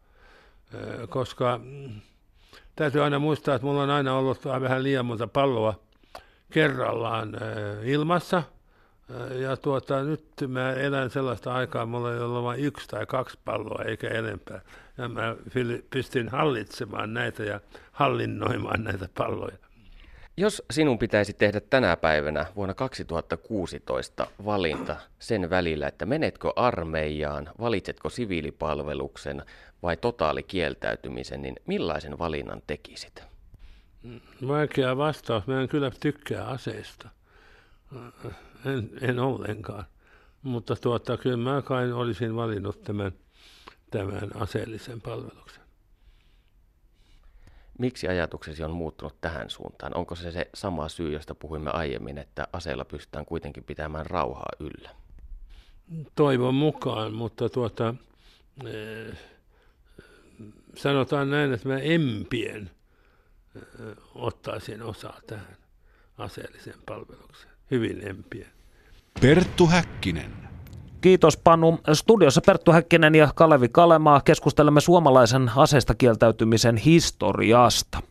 koska 1.09 1.61
mm, 1.65 2.01
täytyy 2.77 3.05
aina 3.05 3.19
muistaa, 3.19 3.55
että 3.55 3.67
mulla 3.67 3.83
on 3.83 3.91
aina 3.91 4.19
ollut 4.19 4.45
vähän 4.45 4.83
liian 4.83 5.07
monta 5.07 5.27
palloa 5.27 5.81
kerrallaan 6.53 7.37
ilmassa. 7.85 8.43
Ja 9.39 9.57
tuota, 9.57 10.03
nyt 10.03 10.25
mä 10.49 10.73
elän 10.73 11.11
sellaista 11.11 11.55
aikaa, 11.55 11.87
mulla 11.87 12.15
ei 12.15 12.21
ole 12.21 12.43
vain 12.43 12.61
yksi 12.61 12.89
tai 12.89 13.07
kaksi 13.07 13.39
palloa 13.45 13.85
eikä 13.85 14.09
enempää. 14.09 14.61
Ja 14.99 15.09
mä 15.09 15.37
pystyn 15.91 16.29
hallitsemaan 16.29 17.15
näitä 17.15 17.43
ja 17.43 17.61
hallinnoimaan 17.93 18.85
näitä 18.85 19.09
palloja. 19.19 19.57
Jos 20.37 20.63
sinun 20.71 20.99
pitäisi 20.99 21.33
tehdä 21.33 21.61
tänä 21.61 21.97
päivänä 21.97 22.47
vuonna 22.57 22.75
2016 22.75 24.27
valinta 24.45 24.97
sen 25.19 25.51
välillä, 25.51 25.89
että 25.89 26.07
menetkö 26.07 26.53
armeijaan, 26.57 27.51
valitsetko 27.61 28.09
siviilipalveluksen 28.09 29.43
vai 29.83 29.97
totaalikieltäytymisen, 29.97 31.43
niin 31.43 31.57
millaisen 31.67 32.19
valinnan 32.19 32.63
tekisit? 32.67 33.23
Vaikea 34.49 34.97
vastaus. 34.97 35.47
Mä 35.47 35.61
en 35.61 35.69
kyllä 35.69 35.91
tykkää 36.01 36.47
aseista. 36.47 37.09
En, 38.67 38.91
en 39.01 39.19
ollenkaan. 39.19 39.85
Mutta 40.43 40.77
tuota, 40.77 41.17
kyllä 41.17 41.37
mä 41.37 41.63
kai 41.63 41.93
olisin 41.93 42.37
valinnut 42.37 42.83
tämän, 42.83 43.13
tämän 43.91 44.31
aseellisen 44.35 45.01
palveluksen. 45.01 45.63
Miksi 47.79 48.09
ajatuksesi 48.09 48.65
on 48.65 48.71
muuttunut 48.71 49.21
tähän 49.21 49.51
suuntaan? 49.51 49.97
Onko 49.97 50.15
se 50.15 50.33
se 50.33 50.51
sama 50.55 50.89
syy, 50.89 51.13
josta 51.13 51.35
puhuimme 51.35 51.71
aiemmin, 51.71 52.19
että 52.19 52.49
aseella 52.53 52.85
pystytään 52.85 53.27
kuitenkin 53.27 53.65
pitämään 53.65 54.07
rauhaa 54.07 54.51
yllä? 54.61 54.91
Toivon 56.15 56.55
mukaan, 56.55 57.13
mutta 57.13 57.49
tuota, 57.49 57.95
eh, 58.67 59.19
sanotaan 60.77 61.31
näin, 61.31 61.53
että 61.53 61.69
mä 61.69 61.79
empien 61.79 62.71
eh, 63.57 63.97
ottaisin 64.15 64.83
osaa 64.83 65.21
tähän 65.27 65.57
aseelliseen 66.19 66.79
palvelukseen. 66.87 67.55
Hyvin 67.71 68.09
empien. 68.09 68.56
Perttu 69.21 69.67
Häkkinen. 69.67 70.33
Kiitos 71.01 71.37
Panu. 71.37 71.79
Studiossa 71.93 72.41
Perttu 72.47 72.73
Häkkinen 72.73 73.15
ja 73.15 73.29
Kalevi 73.35 73.69
Kalemaa 73.69 74.21
keskustelemme 74.21 74.81
suomalaisen 74.81 75.51
aseista 75.57 75.95
kieltäytymisen 75.95 76.77
historiasta. 76.77 78.03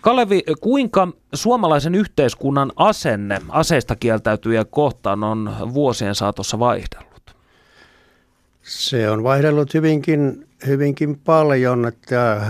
Kalevi, 0.00 0.42
kuinka 0.60 1.08
suomalaisen 1.34 1.94
yhteiskunnan 1.94 2.72
asenne 2.76 3.40
aseista 3.48 3.96
kieltäytyjä 3.96 4.64
kohtaan 4.64 5.24
on 5.24 5.56
vuosien 5.74 6.14
saatossa 6.14 6.58
vaihdellut? 6.58 7.36
Se 8.62 9.10
on 9.10 9.22
vaihdellut 9.22 9.74
hyvinkin, 9.74 10.48
hyvinkin 10.66 11.18
paljon, 11.18 11.86
että 11.86 12.46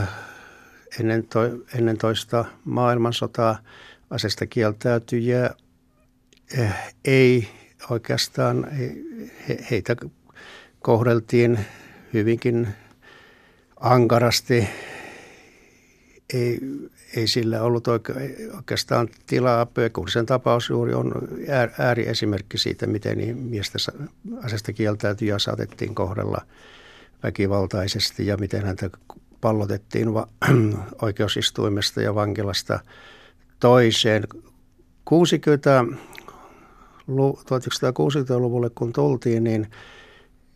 ennen, 1.00 1.26
to, 1.26 1.40
ennen 1.78 1.98
toista 1.98 2.44
maailmansotaa 2.64 3.58
aseista 4.10 4.46
kieltäytyjiä 4.46 5.50
ei 7.04 7.48
oikeastaan 7.90 8.66
he, 9.48 9.58
heitä 9.70 9.96
kohdeltiin 10.80 11.58
hyvinkin 12.12 12.68
ankarasti. 13.80 14.68
Ei, 16.34 16.60
ei 17.16 17.26
sillä 17.26 17.62
ollut 17.62 17.88
oikeastaan 18.56 19.08
tilaa. 19.26 19.66
Pökulisen 19.66 20.26
tapaus 20.26 20.68
juuri 20.68 20.94
on 20.94 21.12
ääriesimerkki 21.78 22.58
siitä, 22.58 22.86
miten 22.86 23.18
niin 23.18 23.36
miestä 23.36 23.78
asesta 24.42 24.72
kieltäytyjä 24.72 25.38
saatettiin 25.38 25.94
kohdella 25.94 26.46
väkivaltaisesti 27.22 28.26
ja 28.26 28.36
miten 28.36 28.64
häntä 28.64 28.90
pallotettiin 29.40 30.14
va- 30.14 30.28
oikeusistuimesta 31.02 32.02
ja 32.02 32.14
vankilasta 32.14 32.80
toiseen. 33.60 34.22
60 35.04 35.84
1960-luvulle 37.08 38.70
kun 38.74 38.92
tultiin, 38.92 39.44
niin 39.44 39.70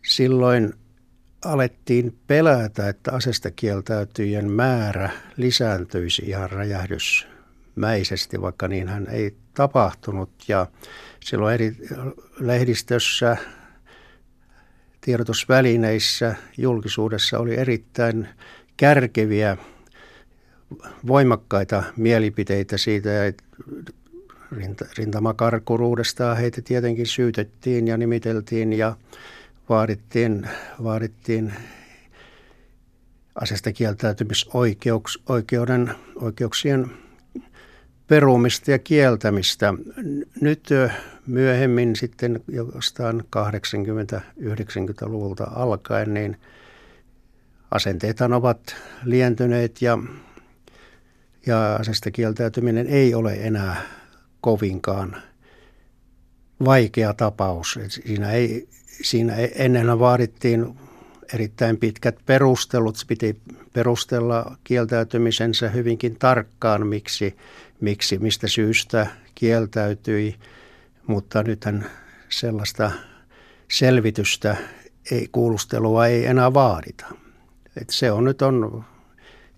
silloin 0.05 0.73
alettiin 1.45 2.17
pelätä, 2.27 2.89
että 2.89 3.11
asesta 3.11 3.51
kieltäytyjien 3.51 4.51
määrä 4.51 5.09
lisääntyisi 5.37 6.21
ihan 6.25 6.49
räjähdysmäisesti, 6.49 8.41
vaikka 8.41 8.67
niin 8.67 8.87
hän 8.87 9.07
ei 9.07 9.35
tapahtunut. 9.53 10.29
Ja 10.47 10.67
silloin 11.19 11.53
eri 11.53 11.75
lehdistössä, 12.39 13.37
tiedotusvälineissä, 15.01 16.35
julkisuudessa 16.57 17.39
oli 17.39 17.57
erittäin 17.57 18.27
kärkeviä, 18.77 19.57
voimakkaita 21.07 21.83
mielipiteitä 21.97 22.77
siitä, 22.77 23.25
että 23.25 23.43
rintamakarkuruudesta 24.97 26.35
heitä 26.35 26.61
tietenkin 26.61 27.07
syytettiin 27.07 27.87
ja 27.87 27.97
nimiteltiin 27.97 28.73
ja 28.73 28.95
vaadittiin, 29.69 30.49
vaadittiin 30.83 31.53
asesta 33.35 33.71
kieltäytymisoikeuden 33.71 35.91
oikeuksien 36.15 36.91
perumista 38.07 38.71
ja 38.71 38.79
kieltämistä. 38.79 39.73
Nyt 40.41 40.69
myöhemmin 41.27 41.95
sitten 41.95 42.43
jostain 42.75 43.19
80-90-luvulta 43.19 45.51
alkaen, 45.55 46.13
niin 46.13 46.37
asenteethan 47.71 48.33
ovat 48.33 48.75
lientyneet 49.03 49.81
ja, 49.81 49.97
ja 51.45 51.75
asesta 51.75 52.11
kieltäytyminen 52.11 52.87
ei 52.87 53.13
ole 53.13 53.33
enää 53.33 53.98
kovinkaan 54.41 55.15
vaikea 56.65 57.13
tapaus. 57.13 57.79
Siinä, 57.87 58.31
ei, 58.31 58.67
siinä 59.01 59.35
ennen 59.35 59.99
vaadittiin 59.99 60.79
erittäin 61.33 61.77
pitkät 61.77 62.15
perustelut. 62.25 62.95
Piti 63.07 63.41
perustella 63.73 64.57
kieltäytymisensä 64.63 65.69
hyvinkin 65.69 66.15
tarkkaan, 66.19 66.87
miksi, 66.87 67.37
miksi 67.81 68.17
mistä 68.17 68.47
syystä 68.47 69.07
kieltäytyi, 69.35 70.35
mutta 71.07 71.43
nythän 71.43 71.85
sellaista 72.29 72.91
selvitystä, 73.71 74.57
ei, 75.11 75.29
kuulustelua 75.31 76.07
ei 76.07 76.25
enää 76.25 76.53
vaadita. 76.53 77.05
Et 77.81 77.89
se 77.89 78.11
on 78.11 78.23
nyt 78.23 78.41
on, 78.41 78.83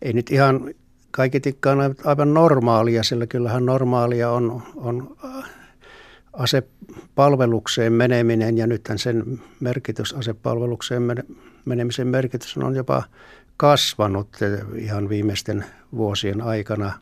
ei 0.01 0.13
nyt 0.13 0.31
ihan 0.31 0.73
kaiketikaan 1.11 1.95
aivan 2.05 2.33
normaalia, 2.33 3.03
sillä 3.03 3.27
kyllähän 3.27 3.65
normaalia 3.65 4.31
on, 4.31 4.63
on 4.75 5.17
äh, 5.25 5.49
asepalvelukseen 6.33 7.93
meneminen 7.93 8.57
ja 8.57 8.67
nythän 8.67 8.99
sen 8.99 9.41
merkitys, 9.59 10.13
asepalvelukseen 10.13 11.03
menemisen 11.65 12.07
merkitys 12.07 12.57
on 12.57 12.75
jopa 12.75 13.03
kasvanut 13.57 14.29
ihan 14.75 15.09
viimeisten 15.09 15.65
vuosien 15.95 16.41
aikana. 16.41 16.99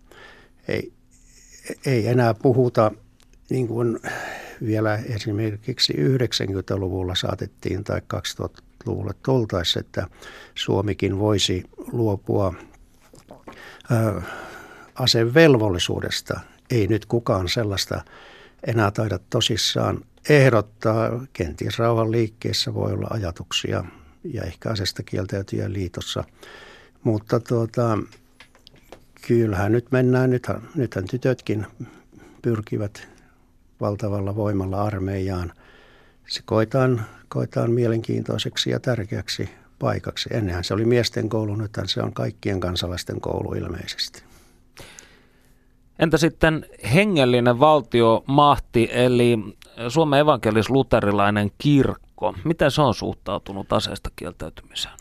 Ei, 0.67 0.91
ei 1.85 2.07
enää 2.07 2.33
puhuta 2.33 2.91
niin 3.49 3.67
kuin 3.67 3.99
vielä 4.65 4.95
esimerkiksi 4.95 5.93
90-luvulla 5.93 7.15
saatettiin 7.15 7.83
tai 7.83 8.01
2000-luvulla 8.15 9.13
tultaessa, 9.25 9.79
että 9.79 10.07
Suomikin 10.55 11.19
voisi 11.19 11.63
luopua 11.91 12.53
asevelvollisuudesta. 14.95 16.39
Ei 16.71 16.87
nyt 16.87 17.05
kukaan 17.05 17.49
sellaista 17.49 18.01
enää 18.67 18.91
taida 18.91 19.19
tosissaan 19.29 20.05
ehdottaa. 20.29 21.25
Kenties 21.33 21.79
rauhan 21.79 22.11
liikkeessä 22.11 22.73
voi 22.73 22.93
olla 22.93 23.07
ajatuksia 23.09 23.83
ja 24.23 24.43
ehkä 24.43 24.69
asesta 24.69 25.03
kieltäytyjä 25.03 25.73
liitossa. 25.73 26.23
Mutta 27.03 27.39
tuota, 27.39 27.97
kyllähän 29.27 29.71
nyt 29.71 29.91
mennään, 29.91 30.29
nythän, 30.29 30.61
nythän 30.75 31.05
tytötkin 31.05 31.67
pyrkivät 32.41 33.07
valtavalla 33.81 34.35
voimalla 34.35 34.83
armeijaan. 34.83 35.53
Se 36.27 36.41
koetaan, 36.45 37.05
koetaan 37.29 37.71
mielenkiintoiseksi 37.71 38.69
ja 38.69 38.79
tärkeäksi 38.79 39.49
paikaksi. 39.79 40.29
Ennenhän 40.33 40.63
se 40.63 40.73
oli 40.73 40.85
miesten 40.85 41.29
koulu, 41.29 41.55
nyt 41.55 41.71
se 41.85 42.01
on 42.01 42.13
kaikkien 42.13 42.59
kansalaisten 42.59 43.21
koulu 43.21 43.53
ilmeisesti. 43.53 44.23
Entä 45.99 46.17
sitten 46.17 46.65
hengellinen 46.93 47.59
valtiomahti, 47.59 48.89
eli 48.91 49.37
Suomen 49.89 50.19
evankelis-luterilainen 50.19 51.51
kirkko? 51.57 52.35
Miten 52.43 52.71
se 52.71 52.81
on 52.81 52.93
suhtautunut 52.93 53.73
aseesta 53.73 54.09
kieltäytymiseen? 54.15 54.93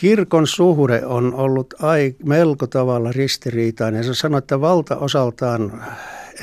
Kirkon 0.00 0.46
suhde 0.46 1.06
on 1.06 1.34
ollut 1.34 1.74
ai, 1.82 2.14
melko 2.24 2.66
tavalla 2.66 3.12
ristiriitainen. 3.12 4.04
Se 4.04 4.14
sanoo, 4.14 4.38
että 4.38 4.60
valtaosaltaan 4.60 5.84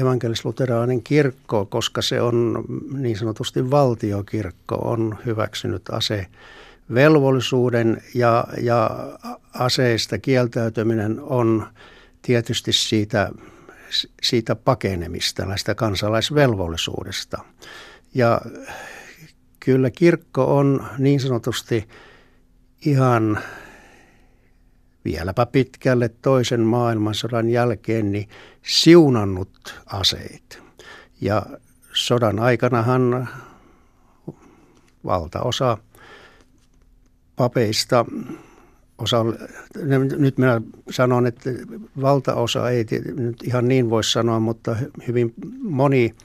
evankelis-luterilainen 0.01 1.03
kirkko, 1.03 1.65
koska 1.65 2.01
se 2.01 2.21
on 2.21 2.65
niin 2.93 3.17
sanotusti 3.17 3.71
valtiokirkko, 3.71 4.75
on 4.75 5.17
hyväksynyt 5.25 5.89
ase 5.89 6.27
velvollisuuden 6.93 8.03
ja, 8.13 8.47
ja 8.61 8.89
aseista 9.53 10.17
kieltäytyminen 10.17 11.19
on 11.21 11.67
tietysti 12.21 12.73
siitä, 12.73 13.29
siitä 14.21 14.55
pakenemista, 14.55 15.45
näistä 15.45 15.75
kansalaisvelvollisuudesta. 15.75 17.43
Ja 18.13 18.41
kyllä 19.59 19.89
kirkko 19.89 20.57
on 20.57 20.87
niin 20.97 21.19
sanotusti 21.19 21.87
ihan 22.85 23.39
vieläpä 25.05 25.45
pitkälle 25.45 26.09
toisen 26.09 26.61
maailmansodan 26.61 27.49
jälkeen 27.49 28.11
niin 28.11 28.29
siunannut 28.61 29.81
aseet. 29.85 30.63
Ja 31.21 31.45
sodan 31.93 32.39
aikanahan 32.39 33.29
valtaosa 35.05 35.77
papeista 37.39 38.05
osa, 38.97 39.25
nyt 40.17 40.37
minä 40.37 40.61
sanon, 40.89 41.27
että 41.27 41.49
valtaosa 42.01 42.69
ei 42.69 42.85
nyt 43.15 43.43
ihan 43.43 43.67
niin 43.67 43.89
voi 43.89 44.03
sanoa, 44.03 44.39
mutta 44.39 44.75
hyvin 45.07 45.33
moni 45.61 46.15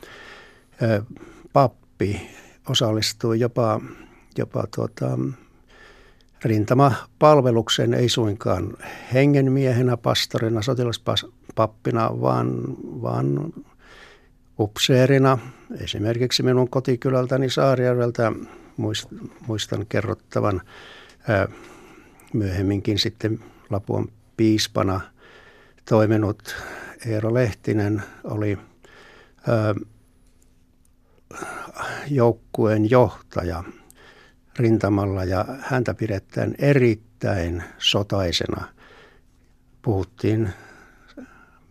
pappi 1.53 2.21
osallistui 2.69 3.41
jopa, 3.41 3.81
jopa 4.39 4.65
tuota, 4.75 5.19
rintamapalveluksen, 6.45 7.95
ei 7.95 8.09
suinkaan 8.09 8.77
hengenmiehenä, 9.15 9.97
pastorina, 9.97 10.63
sotilaspappina, 10.63 12.21
vaan, 12.21 12.51
vaan 13.03 13.53
upseerina. 14.59 15.39
Esimerkiksi 15.81 16.43
minun 16.43 16.71
kotikylältäni 16.71 17.51
Saarijärveltä 17.51 18.33
muistan 19.47 19.87
kerrottavan 19.89 20.63
myöhemminkin 22.33 22.99
sitten 22.99 23.41
Lapuan 23.71 24.09
piispana 24.37 25.01
toiminut 25.89 26.57
Eero 27.07 27.35
Lehtinen 27.35 28.03
oli 28.25 28.59
joukkueen 32.11 32.91
johtaja 32.91 33.65
rintamalla 34.59 35.25
ja 35.25 35.45
häntä 35.61 35.95
pidetään 35.95 36.55
erittäin 36.59 37.63
sotaisena. 37.79 38.69
Puhuttiin, 39.83 40.51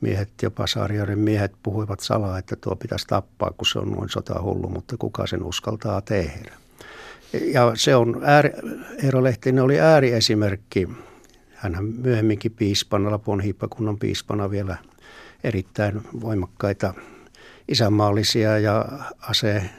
miehet, 0.01 0.30
jopa 0.41 0.68
Saarioiden 0.68 1.20
miehet 1.20 1.54
puhuivat 1.64 1.99
salaa, 1.99 2.38
että 2.38 2.56
tuo 2.56 2.76
pitäisi 2.76 3.08
tappaa, 3.08 3.51
kun 3.58 3.68
se 3.68 3.80
on 3.80 3.91
noin 3.91 4.10
sotahullu, 4.10 4.70
mutta 4.70 4.97
kuka 4.97 5.28
sen 5.28 5.43
uskaltaa 5.43 6.01
tehdä. 6.01 6.62
Ja 7.34 7.71
se 7.75 7.95
on, 7.95 8.21
ääri, 8.23 8.49
Eero 9.03 9.23
Lehtinen 9.23 9.63
oli 9.63 9.79
ääriesimerkki. 9.79 10.89
Hän 11.53 11.86
myöhemminkin 11.86 12.51
piispana, 12.51 13.11
Lapon 13.11 13.39
hiippakunnan 13.39 13.99
piispana 13.99 14.51
vielä 14.51 14.77
erittäin 15.43 16.01
voimakkaita 16.21 16.93
isänmaallisia 17.67 18.59
ja 18.59 18.86
ase 19.19 19.69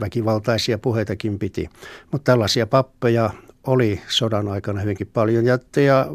väkivaltaisia 0.00 0.78
puheitakin 0.78 1.38
piti. 1.38 1.70
Mutta 2.12 2.32
tällaisia 2.32 2.66
pappeja 2.66 3.30
oli 3.66 4.00
sodan 4.08 4.48
aikana 4.48 4.80
hyvinkin 4.80 5.06
paljon. 5.06 5.44
Ja, 5.44 5.58
ja, 5.76 6.06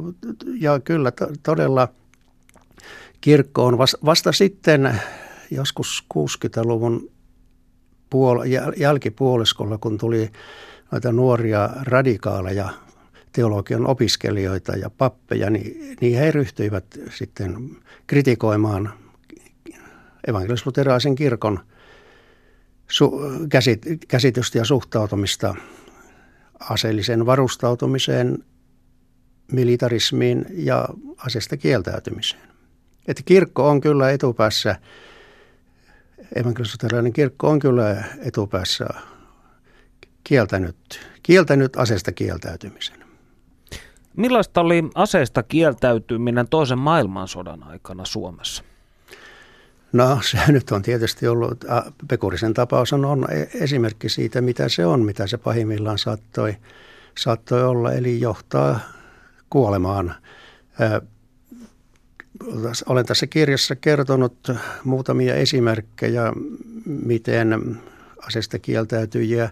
ja 0.59 0.79
kyllä 0.79 1.11
todella 1.43 1.87
kirkko 3.21 3.65
on 3.65 3.77
vasta, 3.77 3.97
vasta 4.05 4.31
sitten 4.31 5.01
joskus 5.51 6.05
60-luvun 6.13 7.12
puol- 8.13 8.73
jälkipuoliskolla, 8.77 9.77
kun 9.77 9.97
tuli 9.97 10.31
noita 10.91 11.11
nuoria 11.11 11.69
radikaaleja 11.81 12.69
teologian 13.31 13.87
opiskelijoita 13.87 14.71
ja 14.75 14.89
pappeja, 14.89 15.49
niin, 15.49 15.97
niin 16.01 16.19
he 16.19 16.31
ryhtyivät 16.31 16.85
sitten 17.09 17.77
kritikoimaan 18.07 18.93
evankelis-luterilaisen 20.27 21.15
kirkon 21.15 21.59
su- 22.87 23.47
käsit, 23.49 23.81
käsitystä 24.07 24.57
ja 24.57 24.65
suhtautumista 24.65 25.55
aseelliseen 26.59 27.25
varustautumiseen, 27.25 28.43
militarismiin 29.51 30.45
ja 30.51 30.87
asesta 31.17 31.57
kieltäytymiseen. 31.57 32.41
Että 33.07 33.23
kirkko 33.25 33.69
on 33.69 33.81
kyllä 33.81 34.11
etupäässä 34.11 34.75
evankelisluterilainen 36.35 37.13
kirkko 37.13 37.49
on 37.49 37.59
kyllä 37.59 38.03
etupäässä 38.19 38.85
kieltänyt, 40.23 41.07
kieltänyt 41.23 41.77
aseesta 41.77 42.11
kieltäytymisen. 42.11 43.03
Millaista 44.17 44.61
oli 44.61 44.83
aseesta 44.95 45.43
kieltäytyminen 45.43 46.47
toisen 46.49 46.79
maailmansodan 46.79 47.63
aikana 47.63 48.05
Suomessa? 48.05 48.63
No 49.93 50.19
se 50.21 50.37
nyt 50.47 50.71
on 50.71 50.81
tietysti 50.81 51.27
ollut, 51.27 51.65
Pekurisen 52.07 52.53
tapaus 52.53 52.93
on, 52.93 53.05
on 53.05 53.27
e, 53.31 53.47
esimerkki 53.53 54.09
siitä, 54.09 54.41
mitä 54.41 54.69
se 54.69 54.85
on, 54.85 55.01
mitä 55.05 55.27
se 55.27 55.37
pahimmillaan 55.37 55.97
saattoi, 55.97 56.55
saattoi 57.17 57.63
olla, 57.63 57.91
eli 57.91 58.19
johtaa 58.19 58.79
kuolemaan 59.49 60.15
olen 62.85 63.05
tässä 63.05 63.27
kirjassa 63.27 63.75
kertonut 63.75 64.51
muutamia 64.83 65.35
esimerkkejä, 65.35 66.33
miten 66.85 67.77
asesta 68.27 68.59
kieltäytyjiä, 68.59 69.49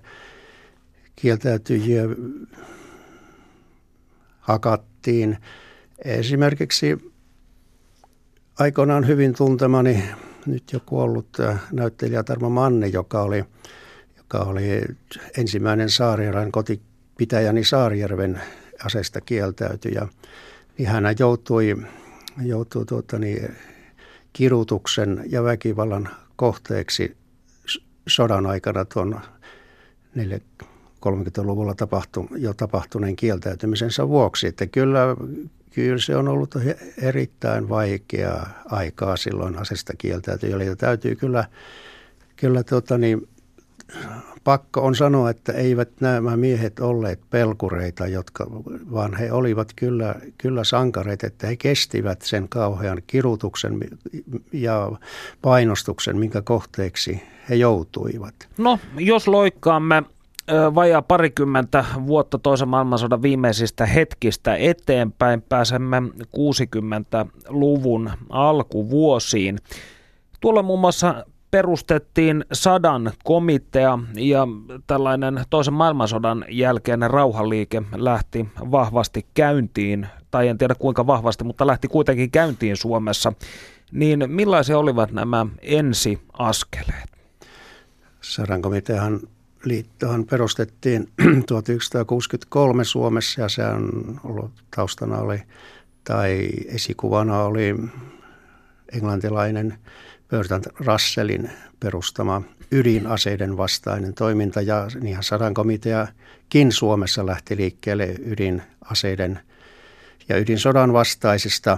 kieltäytyjiä 1.15 2.03
hakattiin. 4.39 5.37
Esimerkiksi 6.05 7.13
aikoinaan 8.59 9.07
hyvin 9.07 9.35
tuntemani, 9.35 10.03
nyt 10.45 10.63
jo 10.73 10.79
kuollut 10.85 11.37
näyttelijä 11.71 12.23
Tarmo 12.23 12.49
Manne, 12.49 12.87
joka 12.87 13.21
oli, 13.21 13.45
joka 14.17 14.37
oli 14.39 14.81
ensimmäinen 15.37 15.89
Saarijärven 15.89 16.51
kotipitäjäni 16.51 17.63
Saarijärven 17.63 18.41
asesta 18.85 19.21
kieltäytyjä, 19.21 20.07
niin 20.77 20.89
hän 20.89 21.03
joutui 21.19 21.77
joutuu 22.41 22.85
tuota, 22.85 23.19
niin, 23.19 23.55
kirutuksen 24.33 25.23
ja 25.29 25.43
väkivallan 25.43 26.09
kohteeksi 26.35 27.17
sodan 28.07 28.45
aikana 28.45 28.85
tuon 28.85 29.19
30-luvulla 31.05 31.75
tapahtu, 31.75 32.27
jo 32.37 32.53
tapahtuneen 32.53 33.15
kieltäytymisensä 33.15 34.07
vuoksi. 34.07 34.47
Että 34.47 34.67
kyllä, 34.67 35.15
kyllä 35.69 35.97
se 35.97 36.15
on 36.15 36.27
ollut 36.27 36.55
erittäin 37.01 37.69
vaikeaa 37.69 38.49
aikaa 38.65 39.17
silloin 39.17 39.57
asesta 39.57 39.93
kieltäytyjille. 39.97 40.65
Ja 40.65 40.75
täytyy 40.75 41.15
kyllä, 41.15 41.45
kyllä 42.35 42.63
tuota, 42.63 42.97
niin, 42.97 43.27
pakko 44.43 44.81
on 44.81 44.95
sanoa, 44.95 45.29
että 45.29 45.51
eivät 45.51 45.89
nämä 45.99 46.37
miehet 46.37 46.79
olleet 46.79 47.19
pelkureita, 47.29 48.07
jotka, 48.07 48.47
vaan 48.93 49.17
he 49.17 49.31
olivat 49.31 49.67
kyllä, 49.75 50.15
kyllä 50.37 50.63
sankareita, 50.63 51.27
että 51.27 51.47
he 51.47 51.55
kestivät 51.55 52.21
sen 52.21 52.49
kauhean 52.49 53.01
kirutuksen 53.07 53.79
ja 54.53 54.91
painostuksen, 55.41 56.17
minkä 56.17 56.41
kohteeksi 56.41 57.21
he 57.49 57.55
joutuivat. 57.55 58.35
No, 58.57 58.79
jos 58.97 59.27
loikkaamme 59.27 60.03
vajaa 60.75 61.01
parikymmentä 61.01 61.85
vuotta 62.07 62.39
toisen 62.39 62.67
maailmansodan 62.67 63.21
viimeisistä 63.21 63.85
hetkistä 63.85 64.55
eteenpäin, 64.55 65.41
pääsemme 65.41 66.01
60-luvun 66.37 68.11
alkuvuosiin. 68.29 69.59
Tuolla 70.41 70.63
muun 70.63 70.79
muassa 70.79 71.25
perustettiin 71.51 72.45
sadan 72.53 73.11
komitea 73.23 73.99
ja 74.15 74.47
tällainen 74.87 75.43
toisen 75.49 75.73
maailmansodan 75.73 76.45
jälkeinen 76.49 77.09
rauhanliike 77.09 77.83
lähti 77.95 78.47
vahvasti 78.71 79.25
käyntiin, 79.33 80.07
tai 80.31 80.47
en 80.47 80.57
tiedä 80.57 80.75
kuinka 80.75 81.07
vahvasti, 81.07 81.43
mutta 81.43 81.67
lähti 81.67 81.87
kuitenkin 81.87 82.31
käyntiin 82.31 82.77
Suomessa. 82.77 83.33
Niin 83.91 84.23
millaisia 84.27 84.77
olivat 84.77 85.11
nämä 85.11 85.45
ensiaskeleet? 85.61 87.11
Sadan 88.21 88.61
komiteahan 88.61 89.19
liittohan 89.65 90.25
perustettiin 90.25 91.09
1963 91.47 92.83
Suomessa 92.83 93.41
ja 93.41 93.49
se 93.49 93.65
on 93.65 94.19
ollut 94.23 94.51
taustana 94.75 95.17
oli, 95.17 95.43
tai 96.03 96.49
esikuvana 96.65 97.43
oli 97.43 97.75
englantilainen 98.93 99.77
Bertrand 100.31 100.65
Russellin 100.79 101.51
perustama 101.79 102.41
ydinaseiden 102.71 103.57
vastainen 103.57 104.13
toiminta 104.13 104.61
ja 104.61 104.87
niinhän 105.01 105.23
sadan 105.23 105.53
komiteakin 105.53 106.71
Suomessa 106.71 107.25
lähti 107.25 107.57
liikkeelle 107.57 108.15
ydinaseiden 108.25 109.39
ja 110.29 110.37
ydinsodan 110.37 110.93
vastaisista 110.93 111.77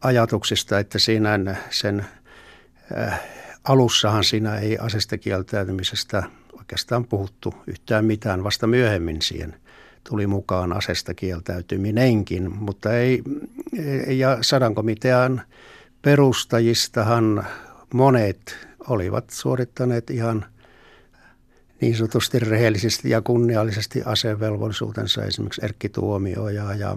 ajatuksista, 0.00 0.78
että 0.78 0.98
siinä 0.98 1.56
sen 1.70 2.06
äh, 2.98 3.20
alussahan 3.64 4.24
siinä 4.24 4.58
ei 4.58 4.78
asesta 4.78 5.18
kieltäytymisestä 5.18 6.22
oikeastaan 6.52 7.04
puhuttu 7.04 7.54
yhtään 7.66 8.04
mitään. 8.04 8.44
Vasta 8.44 8.66
myöhemmin 8.66 9.22
siihen 9.22 9.56
tuli 10.08 10.26
mukaan 10.26 10.72
asesta 10.72 11.14
kieltäytyminenkin, 11.14 12.56
mutta 12.56 12.92
ei, 12.92 13.22
ja 14.08 14.38
sadan 14.40 14.74
komitean 14.74 15.42
perustajistahan 16.02 17.46
monet 17.94 18.68
olivat 18.88 19.30
suorittaneet 19.30 20.10
ihan 20.10 20.44
niin 21.80 21.96
sanotusti 21.96 22.38
rehellisesti 22.38 23.10
ja 23.10 23.22
kunniallisesti 23.22 24.02
asevelvollisuutensa, 24.04 25.24
esimerkiksi 25.24 25.64
Erkki 25.64 25.88
Tuomioja 25.88 26.74
ja 26.74 26.96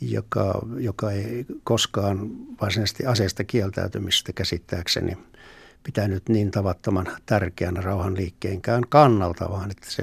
joka, 0.00 0.66
joka 0.78 1.10
ei 1.10 1.46
koskaan 1.64 2.30
varsinaisesti 2.60 3.06
aseesta 3.06 3.44
kieltäytymistä 3.44 4.32
käsittääkseni 4.32 5.16
pitänyt 5.82 6.28
niin 6.28 6.50
tavattoman 6.50 7.06
tärkeänä 7.26 7.80
rauhanliikkeenkään 7.80 8.82
kannalta, 8.88 9.50
vaan 9.50 9.70
että 9.70 9.90
se 9.90 10.02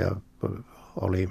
oli, 0.96 1.30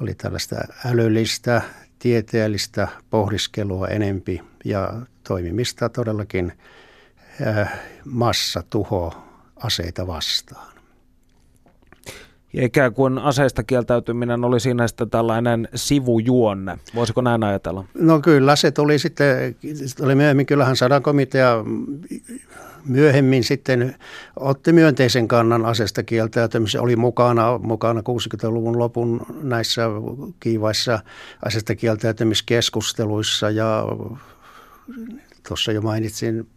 oli 0.00 0.14
tällaista 0.14 0.56
älyllistä, 0.86 1.62
tieteellistä 1.98 2.88
pohdiskelua 3.10 3.88
enempi 3.88 4.42
ja 4.68 4.92
toimimista 5.28 5.88
todellakin 5.88 6.52
äh, 7.46 7.80
massatuho 8.04 9.14
aseita 9.56 10.06
vastaan. 10.06 10.76
Ja 12.52 12.64
ikään 12.64 12.94
kuin 12.94 13.18
aseista 13.18 13.62
kieltäytyminen 13.62 14.44
oli 14.44 14.60
siinä 14.60 14.88
sitten 14.88 15.10
tällainen 15.10 15.68
sivujuonne. 15.74 16.78
Voisiko 16.94 17.20
näin 17.20 17.44
ajatella? 17.44 17.84
No 17.94 18.20
kyllä, 18.20 18.56
se 18.56 18.70
tuli 18.70 18.98
sitten, 18.98 19.56
tuli 19.96 20.14
myöhemmin, 20.14 20.46
kyllähän 20.46 20.76
sadan 20.76 21.02
komitea 21.02 21.64
myöhemmin 22.84 23.44
sitten 23.44 23.96
otti 24.36 24.72
myönteisen 24.72 25.28
kannan 25.28 25.66
asesta 25.66 26.02
kieltäytymiseen, 26.02 26.82
oli 26.82 26.96
mukana, 26.96 27.58
mukana 27.58 28.00
60-luvun 28.00 28.78
lopun 28.78 29.26
näissä 29.42 29.82
kiivaissa 30.40 30.98
asesta 31.44 31.74
kieltäytymiskeskusteluissa 31.74 33.50
ja 33.50 33.84
tuossa 35.48 35.72
jo 35.72 35.82
mainitsin 35.82 36.48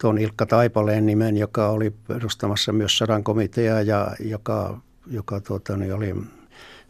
tuon 0.00 0.18
Ilkka 0.18 0.46
Taipaleen 0.46 1.06
nimen, 1.06 1.36
joka 1.36 1.68
oli 1.68 1.90
perustamassa 1.90 2.72
myös 2.72 2.98
sadan 2.98 3.24
komitea 3.24 3.82
ja 3.82 4.16
joka, 4.20 4.80
joka 5.06 5.40
tuota, 5.40 5.76
niin 5.76 5.94
oli 5.94 6.14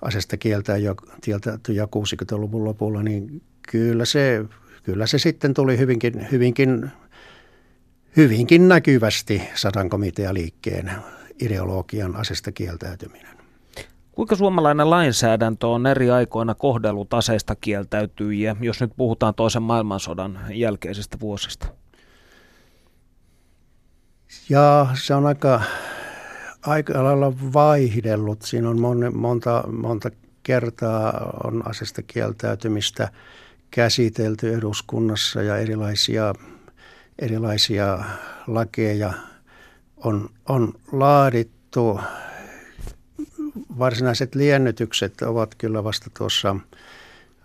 asesta 0.03 0.37
kieltä 0.37 0.77
jo, 0.77 0.95
jo 1.69 1.87
60-luvun 1.87 2.65
lopulla, 2.65 3.03
niin 3.03 3.43
kyllä 3.71 4.05
se, 4.05 4.45
kyllä 4.83 5.07
se 5.07 5.19
sitten 5.19 5.55
tuli 5.55 5.79
hyvinkin, 5.79 6.27
hyvinkin, 6.33 6.91
hyvinkin 8.17 8.69
näkyvästi 8.69 9.43
sadan 9.55 9.91
komitea 9.91 10.35
liikkeen 10.35 10.93
ideologian 11.41 12.17
asesta 12.17 12.53
kieltäytyminen. 12.53 13.40
Kuinka 14.21 14.37
suomalainen 14.37 14.91
lainsäädäntö 14.91 15.67
on 15.67 15.87
eri 15.87 16.11
aikoina 16.11 16.55
kohdellut 16.55 17.15
aseista 17.15 17.55
kieltäytyjiä, 17.55 18.57
jos 18.61 18.81
nyt 18.81 18.93
puhutaan 18.97 19.35
toisen 19.35 19.63
maailmansodan 19.63 20.41
jälkeisistä 20.51 21.21
vuosista? 21.21 21.67
Ja 24.49 24.87
se 24.95 25.15
on 25.15 25.27
aika, 25.27 25.63
aika 26.63 27.05
lailla 27.05 27.33
vaihdellut. 27.53 28.43
Siinä 28.43 28.71
on 28.71 28.81
mon, 28.81 29.17
monta, 29.17 29.65
monta 29.73 30.11
kertaa 30.43 31.31
on 31.45 31.69
asesta 31.69 32.03
kieltäytymistä 32.03 33.09
käsitelty 33.71 34.55
eduskunnassa 34.55 35.43
ja 35.43 35.57
erilaisia, 35.57 36.35
erilaisia 37.19 37.99
lakeja 38.47 39.13
on, 40.05 40.29
on 40.49 40.73
laadittu. 40.93 42.01
Varsinaiset 43.79 44.35
liennytykset 44.35 45.23
ovat 45.23 45.55
kyllä 45.55 45.85
vasta 45.85 46.11
tuossa 46.19 46.57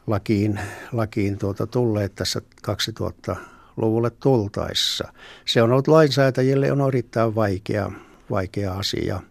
lakiin, 0.07 0.59
lakiin 0.91 1.37
tuota 1.37 1.67
tulleet 1.67 2.15
tässä 2.15 2.41
2000 2.61 3.35
luvulle 3.77 4.09
tultaessa. 4.09 5.13
Se 5.45 5.61
on 5.61 5.71
ollut 5.71 5.87
lainsäätäjille 5.87 6.71
on 6.71 6.87
erittäin 6.87 7.35
vaikea, 7.35 7.91
vaikea 8.29 8.73
asia, 8.73 9.21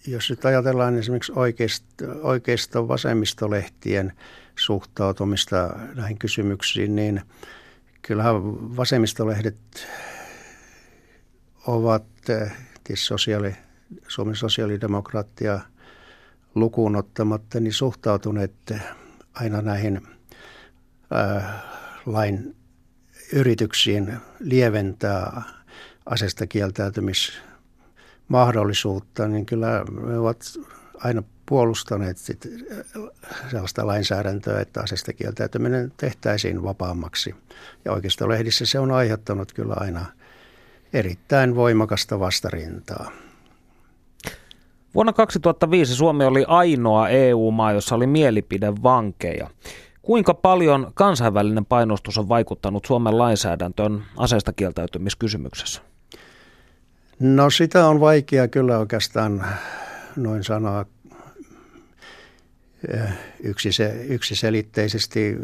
jos 0.07 0.31
nyt 0.31 0.45
ajatellaan 0.45 0.99
esimerkiksi 0.99 1.33
oikeisto, 1.37 2.05
oikeisto 2.23 2.89
vasemmistolehtien 2.89 4.13
suhtautumista 4.59 5.77
näihin 5.95 6.19
kysymyksiin, 6.19 6.97
niin 6.97 7.23
kyllähän 8.03 8.35
vasemmistolehdet 8.77 9.57
ovat 11.67 12.05
tietysti 12.85 13.07
sosiaali- 13.07 13.57
Suomen 14.09 14.37
sosiaalidemokraattia 14.37 15.61
lukuun 16.55 16.97
ottamatta, 16.97 17.61
niin 17.61 17.73
suhtautuneet 17.73 18.73
aina 19.35 19.63
näihin 19.63 20.03
ää, 21.11 21.63
lain 22.07 22.57
yrityksiin 23.33 24.17
lieventää 24.41 25.43
asesta 26.07 26.47
kieltäytymismahdollisuutta, 26.47 29.29
niin 29.29 29.47
kyllä 29.47 29.85
me 29.91 30.19
ovat 30.19 30.45
aina 30.99 31.23
puolustaneet 31.49 32.19
sit 32.19 32.49
sellaista 33.51 33.87
lainsäädäntöä, 33.87 34.61
että 34.61 34.81
asesta 34.81 35.13
kieltäytyminen 35.13 35.93
tehtäisiin 35.97 36.63
vapaammaksi. 36.63 37.35
Ja 37.85 37.93
oikeastaan 37.93 38.31
lehdissä 38.31 38.67
se 38.67 38.79
on 38.79 38.91
aiheuttanut 38.91 39.53
kyllä 39.53 39.75
aina 39.77 40.07
erittäin 40.93 41.55
voimakasta 41.55 42.21
vastarintaa. 42.21 43.11
Vuonna 44.95 45.13
2005 45.13 45.95
Suomi 45.95 46.25
oli 46.25 46.45
ainoa 46.49 47.09
EU-maa, 47.09 47.73
jossa 47.73 47.95
oli 47.95 48.07
mielipidevankeja. 48.07 49.51
Kuinka 50.03 50.35
paljon 50.35 50.91
kansainvälinen 50.95 51.67
painostus 51.67 52.19
on 52.19 52.29
vaikuttanut 52.29 52.85
Suomen 52.87 53.19
lainsäädäntöön 53.19 54.03
aseista 54.17 54.53
kieltäytymiskysymyksessä? 54.53 55.83
No 57.21 57.51
sitä 57.51 57.87
on 57.87 58.01
vaikea 58.01 58.49
kyllä 58.49 58.79
oikeastaan 58.79 59.47
noin 60.17 60.45
sanoa 60.45 60.87
yksise, 63.41 64.05
yksiselitteisesti. 64.09 65.37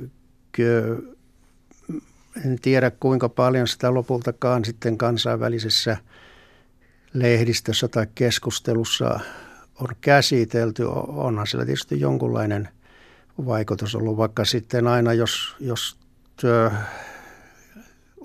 en 2.47 2.59
tiedä 2.63 2.91
kuinka 2.91 3.29
paljon 3.29 3.69
sitä 3.69 3.95
lopultakaan 3.95 4.65
sitten 4.65 4.99
kansainvälisessä 4.99 5.97
lehdistössä 7.15 7.89
tai 7.89 8.07
keskustelussa 8.15 9.21
on 9.81 9.89
käsitelty. 10.01 10.85
Onhan 11.07 11.47
sillä 11.47 11.65
tietysti 11.65 12.01
jonkunlainen 12.01 12.69
vaikutus 13.47 13.95
ollut, 13.95 14.17
vaikka 14.17 14.45
sitten 14.45 14.87
aina 14.87 15.13
jos, 15.13 15.57
jos 15.61 15.99
työ 16.41 16.71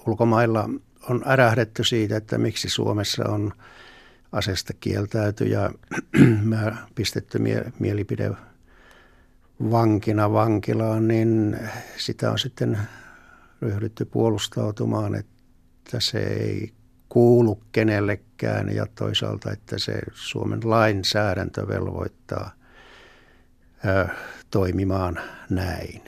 ulkomailla 0.08 0.70
on 1.10 1.24
ärähdetty 1.28 1.84
siitä, 1.84 2.18
että 2.18 2.38
miksi 2.38 2.70
Suomessa 2.70 3.24
on 3.28 3.54
asesta 4.32 4.74
kieltäyty 4.80 5.46
ja 5.46 5.72
pistetty 6.96 7.40
mie- 7.40 7.74
mielipide 7.80 8.32
vankina 9.72 10.34
vankilaan, 10.34 11.08
niin 11.08 11.58
sitä 11.98 12.32
on 12.32 12.40
sitten 12.40 12.78
ryhdytty 13.62 14.06
puolustautumaan, 14.06 15.16
että 15.16 16.00
se 16.00 16.20
ei 16.20 16.74
kuulu 17.10 17.62
kenellekään 17.72 18.76
ja 18.76 18.86
toisaalta, 18.96 19.52
että 19.52 19.80
se 19.80 20.02
Suomen 20.14 20.60
lainsäädäntö 20.64 21.68
velvoittaa 21.68 22.52
ö, 23.86 24.08
toimimaan 24.52 25.20
näin. 25.50 26.02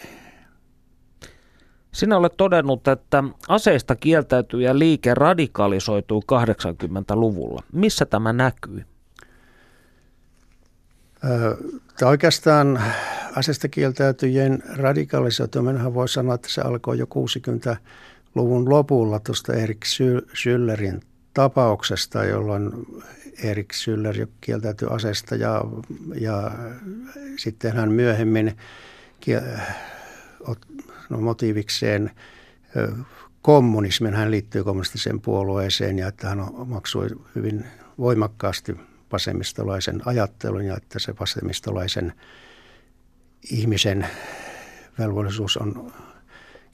Sinä 1.92 2.18
olet 2.18 2.38
todennut, 2.38 2.88
että 2.88 3.24
aseista 3.48 3.96
kieltäytyjä 3.96 4.80
liike 4.80 5.14
radikalisoituu 5.14 6.24
80-luvulla. 6.32 7.64
Missä 7.74 8.06
tämä 8.06 8.34
näkyy? 8.34 8.86
Tämä 11.98 12.10
oikeastaan 12.10 12.82
aseista 13.36 13.68
kieltäytyjien 13.68 14.64
radikalisoituminenhan 14.76 15.94
voi 15.94 16.10
sanoa, 16.10 16.36
että 16.36 16.50
se 16.50 16.62
alkoi 16.62 16.98
jo 16.98 17.06
60-luvun 17.06 18.70
lopulla 18.70 19.20
tuosta 19.20 19.54
Erik 19.54 19.86
Schüllerin 20.36 21.02
tapauksesta, 21.34 22.24
jolloin 22.24 22.72
Erik 23.44 23.74
Schüller 23.74 24.28
kieltäytyi 24.42 24.88
asesta 24.92 25.36
ja, 25.36 25.66
ja 26.16 26.52
sitten 27.38 27.74
hän 27.74 27.92
myöhemmin 27.92 28.58
no, 31.10 31.22
motiivikseen 31.22 32.12
kommunismin. 33.42 34.14
Hän 34.14 34.32
liittyy 34.32 34.64
kommunistiseen 34.64 35.22
puolueeseen 35.22 36.00
ja 36.00 36.08
että 36.08 36.30
hän 36.30 36.40
maksoi 36.66 37.08
hyvin 37.36 37.66
voimakkaasti 37.98 38.91
vasemmistolaisen 39.12 40.02
ajattelun 40.06 40.66
ja 40.66 40.78
että 40.78 41.00
se 41.00 41.14
vasemmistolaisen 41.20 42.14
ihmisen 43.52 44.08
velvollisuus 45.00 45.58
on 45.58 45.94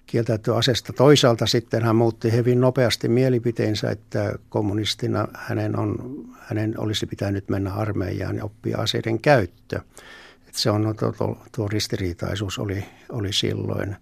kieltäytyä 0.05 0.55
asesta. 0.55 0.93
Toisaalta 0.93 1.45
sitten 1.45 1.83
hän 1.83 1.95
muutti 1.95 2.31
hyvin 2.31 2.61
nopeasti 2.61 3.07
mielipiteensä, 3.07 3.91
että 3.91 4.33
kommunistina 4.49 5.27
hänen, 5.33 5.79
on, 5.79 5.95
hänen 6.39 6.79
olisi 6.79 7.05
pitänyt 7.05 7.49
mennä 7.49 7.73
armeijaan 7.73 8.35
ja 8.35 8.45
oppia 8.45 8.77
aseiden 8.77 9.19
käyttö. 9.19 9.79
Että 10.47 10.59
se 10.59 10.69
on, 10.69 10.95
tuo, 10.99 11.11
tuo, 11.11 11.37
tuo 11.55 11.67
ristiriitaisuus 11.67 12.59
oli, 12.59 12.85
oli 13.09 13.33
silloin. 13.33 13.95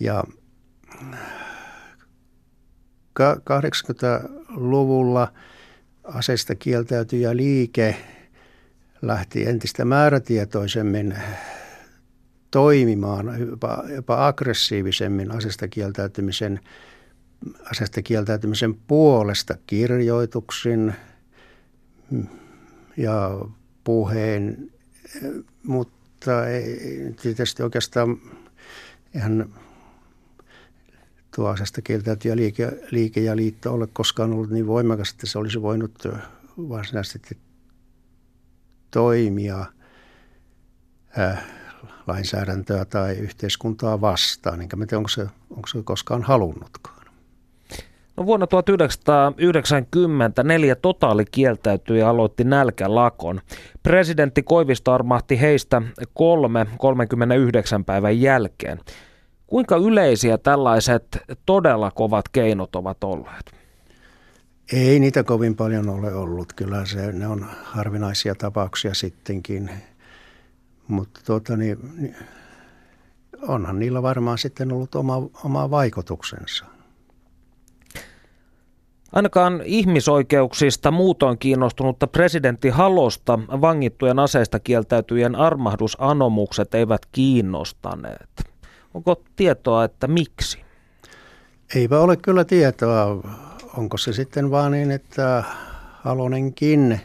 Ja 0.00 0.24
80-luvulla 3.20 5.32
aseista 6.06 6.54
kieltäytyjä 6.54 7.36
liike 7.36 7.96
lähti 9.02 9.48
entistä 9.48 9.84
määrätietoisemmin 9.84 11.14
toimimaan 12.50 13.40
jopa, 13.40 13.84
jopa 13.94 14.26
aggressiivisemmin 14.26 15.30
asesta 15.30 15.68
kieltäytymisen, 15.68 16.60
asesta 17.70 18.02
kieltäytymisen 18.02 18.74
puolesta 18.74 19.54
kirjoituksin 19.66 20.94
ja 22.96 23.40
puheen, 23.84 24.72
mutta 25.62 26.46
ei 26.46 27.14
tietysti 27.22 27.62
oikeastaan 27.62 28.20
ihan 29.14 29.54
tuo 31.36 31.48
asesta 31.48 31.82
kieltäytyjä 31.82 32.36
liike, 32.36 32.72
liike 32.90 33.20
ja 33.20 33.36
liitto 33.36 33.72
ole 33.72 33.88
koskaan 33.92 34.32
ollut 34.32 34.50
niin 34.50 34.66
voimakas, 34.66 35.10
että 35.10 35.26
se 35.26 35.38
olisi 35.38 35.62
voinut 35.62 35.92
varsinaisesti 36.58 37.38
toimia 38.90 39.66
äh, 41.18 41.44
lainsäädäntöä 42.06 42.84
tai 42.84 43.14
yhteiskuntaa 43.14 44.00
vastaan. 44.00 44.62
Enkä 44.62 44.76
tiedä, 44.76 44.96
onko 44.96 45.08
se, 45.08 45.26
onko 45.50 45.66
se 45.66 45.82
koskaan 45.84 46.22
halunnutkaan. 46.22 47.06
No 48.16 48.26
vuonna 48.26 48.46
1990 48.46 50.42
neljä 50.42 50.76
totaalikieltäytyi 50.76 51.98
ja 51.98 52.10
aloitti 52.10 52.44
nälkälakon. 52.44 53.40
Presidentti 53.82 54.42
Koivisto 54.42 54.92
armahti 54.92 55.40
heistä 55.40 55.82
kolme 56.14 56.66
39 56.78 57.84
päivän 57.84 58.20
jälkeen. 58.20 58.80
Kuinka 59.46 59.76
yleisiä 59.76 60.38
tällaiset 60.38 61.18
todella 61.46 61.90
kovat 61.90 62.28
keinot 62.28 62.76
ovat 62.76 63.04
olleet? 63.04 63.52
Ei 64.72 65.00
niitä 65.00 65.24
kovin 65.24 65.56
paljon 65.56 65.88
ole 65.88 66.14
ollut. 66.14 66.52
Kyllä 66.52 66.86
se, 66.86 67.12
ne 67.12 67.26
on 67.26 67.46
harvinaisia 67.64 68.34
tapauksia 68.34 68.94
sittenkin. 68.94 69.70
Mutta 70.88 71.20
tuota, 71.26 71.56
niin, 71.56 71.78
niin, 71.96 72.16
onhan 73.48 73.78
niillä 73.78 74.02
varmaan 74.02 74.38
sitten 74.38 74.72
ollut 74.72 74.94
oma, 74.94 75.16
oma 75.44 75.70
vaikutuksensa. 75.70 76.64
Ainakaan 79.12 79.62
ihmisoikeuksista 79.64 80.90
muutoin 80.90 81.38
kiinnostunutta 81.38 82.06
presidentti 82.06 82.68
Halosta 82.68 83.38
vangittujen 83.60 84.18
aseista 84.18 84.60
kieltäytyjen 84.60 85.34
armahdusanomukset 85.34 86.74
eivät 86.74 87.06
kiinnostaneet. 87.12 88.30
Onko 88.96 89.22
tietoa, 89.36 89.84
että 89.84 90.06
miksi? 90.06 90.64
Eipä 91.74 91.98
ole 92.00 92.16
kyllä 92.16 92.44
tietoa. 92.44 93.06
Onko 93.76 93.98
se 93.98 94.12
sitten 94.12 94.50
vaan 94.50 94.72
niin, 94.72 94.90
että 94.90 95.44
Halonenkin 96.02 97.00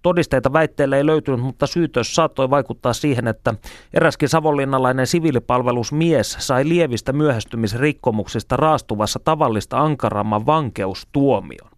Todisteita 0.01 0.53
väitteelle 0.53 0.97
ei 0.97 1.05
löytynyt, 1.05 1.41
mutta 1.41 1.67
syytös 1.67 2.15
saattoi 2.15 2.49
vaikuttaa 2.49 2.93
siihen, 2.93 3.27
että 3.27 3.53
eräskin 3.93 4.29
savonlinnalainen 4.29 5.07
siviilipalvelusmies 5.07 6.37
sai 6.39 6.69
lievistä 6.69 7.13
myöhästymisrikkomuksista 7.13 8.57
raastuvassa 8.57 9.19
tavallista 9.23 9.79
ankaramman 9.79 10.45
vankeustuomion. 10.45 11.71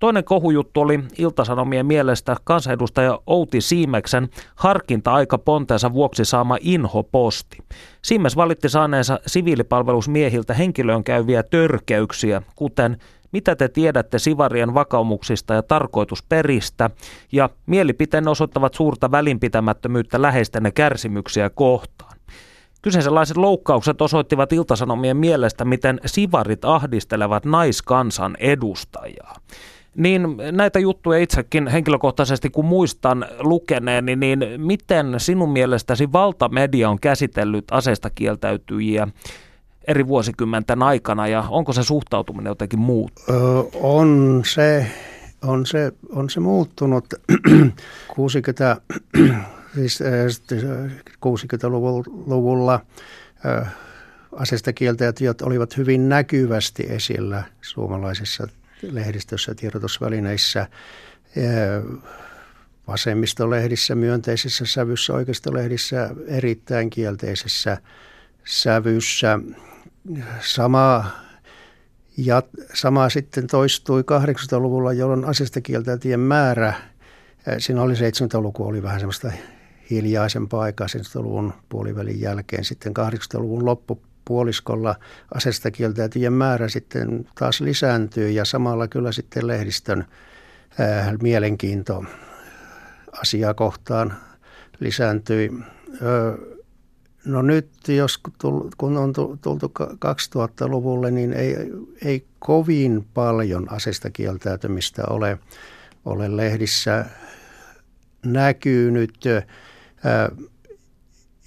Toinen 0.00 0.24
kohujuttu 0.24 0.80
oli 0.80 1.00
Iltasanomien 1.18 1.86
mielestä 1.86 2.36
kansanedustaja 2.44 3.18
Outi 3.26 3.60
Siimeksen 3.60 4.28
harkinta-aika 4.54 5.38
ponteensa 5.38 5.92
vuoksi 5.92 6.24
saama 6.24 6.56
inhoposti. 6.60 7.58
Siimes 8.02 8.36
valitti 8.36 8.68
saaneensa 8.68 9.20
siviilipalvelusmiehiltä 9.26 10.54
henkilöön 10.54 11.04
käyviä 11.04 11.42
törkeyksiä, 11.42 12.42
kuten 12.56 12.96
mitä 13.32 13.56
te 13.56 13.68
tiedätte 13.68 14.18
sivarien 14.18 14.74
vakaumuksista 14.74 15.54
ja 15.54 15.62
tarkoitusperistä, 15.62 16.90
ja 17.32 17.50
mielipiteen 17.66 18.28
osoittavat 18.28 18.74
suurta 18.74 19.10
välinpitämättömyyttä 19.10 20.22
läheisten 20.22 20.72
kärsimyksiä 20.74 21.50
kohtaan. 21.50 22.18
Kyseisenlaiset 22.82 23.36
loukkaukset 23.36 24.02
osoittivat 24.02 24.52
iltasanomien 24.52 25.16
mielestä, 25.16 25.64
miten 25.64 26.00
sivarit 26.06 26.64
ahdistelevat 26.64 27.44
naiskansan 27.44 28.36
edustajaa. 28.40 29.36
Niin 29.94 30.36
näitä 30.52 30.78
juttuja 30.78 31.18
itsekin 31.18 31.66
henkilökohtaisesti 31.66 32.50
kun 32.50 32.64
muistan 32.64 33.26
lukeneeni, 33.38 34.16
niin 34.16 34.44
miten 34.56 35.14
sinun 35.16 35.50
mielestäsi 35.50 36.12
valtamedia 36.12 36.90
on 36.90 37.00
käsitellyt 37.00 37.64
aseista 37.70 38.10
kieltäytyjiä 38.10 39.08
eri 39.88 40.06
vuosikymmenten 40.06 40.82
aikana 40.82 41.28
ja 41.28 41.44
onko 41.48 41.72
se 41.72 41.82
suhtautuminen 41.82 42.50
jotenkin 42.50 42.78
muuttunut? 42.78 43.42
Öö, 43.42 43.80
on 43.80 44.42
se, 44.46 44.86
on 45.42 45.66
se, 45.66 45.92
on 46.10 46.30
se 46.30 46.40
muuttunut. 46.40 47.04
60, 48.14 48.76
siis 49.74 49.98
60-luvulla 51.26 52.80
aseista 54.32 54.72
kieltäytyjät 54.72 55.42
olivat 55.42 55.76
hyvin 55.76 56.08
näkyvästi 56.08 56.86
esillä 56.88 57.44
suomalaisessa 57.60 58.48
lehdistössä 58.82 59.50
ja 59.50 59.54
tiedotusvälineissä, 59.54 60.66
vasemmistolehdissä, 62.88 63.94
myönteisessä 63.94 64.66
sävyssä, 64.66 65.12
oikeistolehdissä, 65.12 66.10
erittäin 66.26 66.90
kielteisessä 66.90 67.78
sävyssä. 68.44 69.40
Sama, 70.40 71.04
ja, 72.16 72.42
sama 72.74 73.08
sitten 73.08 73.46
toistui 73.46 74.02
80-luvulla, 74.02 74.92
jolloin 74.92 75.24
asesta 75.24 75.60
kieltäytien 75.60 76.20
määrä, 76.20 76.74
siinä 77.58 77.82
oli 77.82 77.94
70-luku, 77.94 78.66
oli 78.66 78.82
vähän 78.82 79.00
semmoista 79.00 79.32
hiljaisempaa 79.90 80.62
aikaa 80.62 80.86
70-luvun 80.86 81.52
puolivälin 81.68 82.20
jälkeen. 82.20 82.64
Sitten 82.64 82.92
80-luvun 82.98 83.64
loppu, 83.64 84.02
puoliskolla 84.24 84.94
asesta 85.34 85.70
kieltäytyjien 85.70 86.32
määrä 86.32 86.68
sitten 86.68 87.28
taas 87.38 87.60
lisääntyy 87.60 88.30
ja 88.30 88.44
samalla 88.44 88.88
kyllä 88.88 89.12
sitten 89.12 89.46
lehdistön 89.46 90.04
mielenkiinto 91.22 92.04
asiaa 93.22 93.54
kohtaan 93.54 94.16
lisääntyi. 94.80 95.50
Öö, 96.02 96.57
no 97.24 97.42
nyt, 97.42 97.68
jos 97.88 98.18
kun 98.78 98.96
on 98.96 99.12
tultu 99.42 99.72
2000-luvulle, 99.78 101.10
niin 101.10 101.32
ei, 101.32 101.56
ei 102.04 102.26
kovin 102.38 103.06
paljon 103.14 103.72
asesta 103.72 104.10
kieltäytymistä 104.10 105.02
ole, 105.10 105.38
ole 106.04 106.36
lehdissä 106.36 107.04
näkynyt. 108.26 109.18
Ää, 110.04 110.30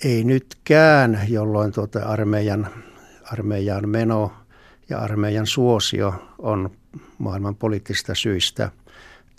ei 0.04 0.24
nytkään, 0.24 1.20
jolloin 1.28 1.72
tuota 1.72 2.00
armeijan, 2.00 2.68
armeijan 3.24 3.90
meno 3.90 4.32
ja 4.90 5.00
armeijan 5.00 5.48
suosio 5.48 6.14
on 6.38 6.72
maailman 7.18 7.56
poliittisista 7.56 8.16
syistä 8.16 8.72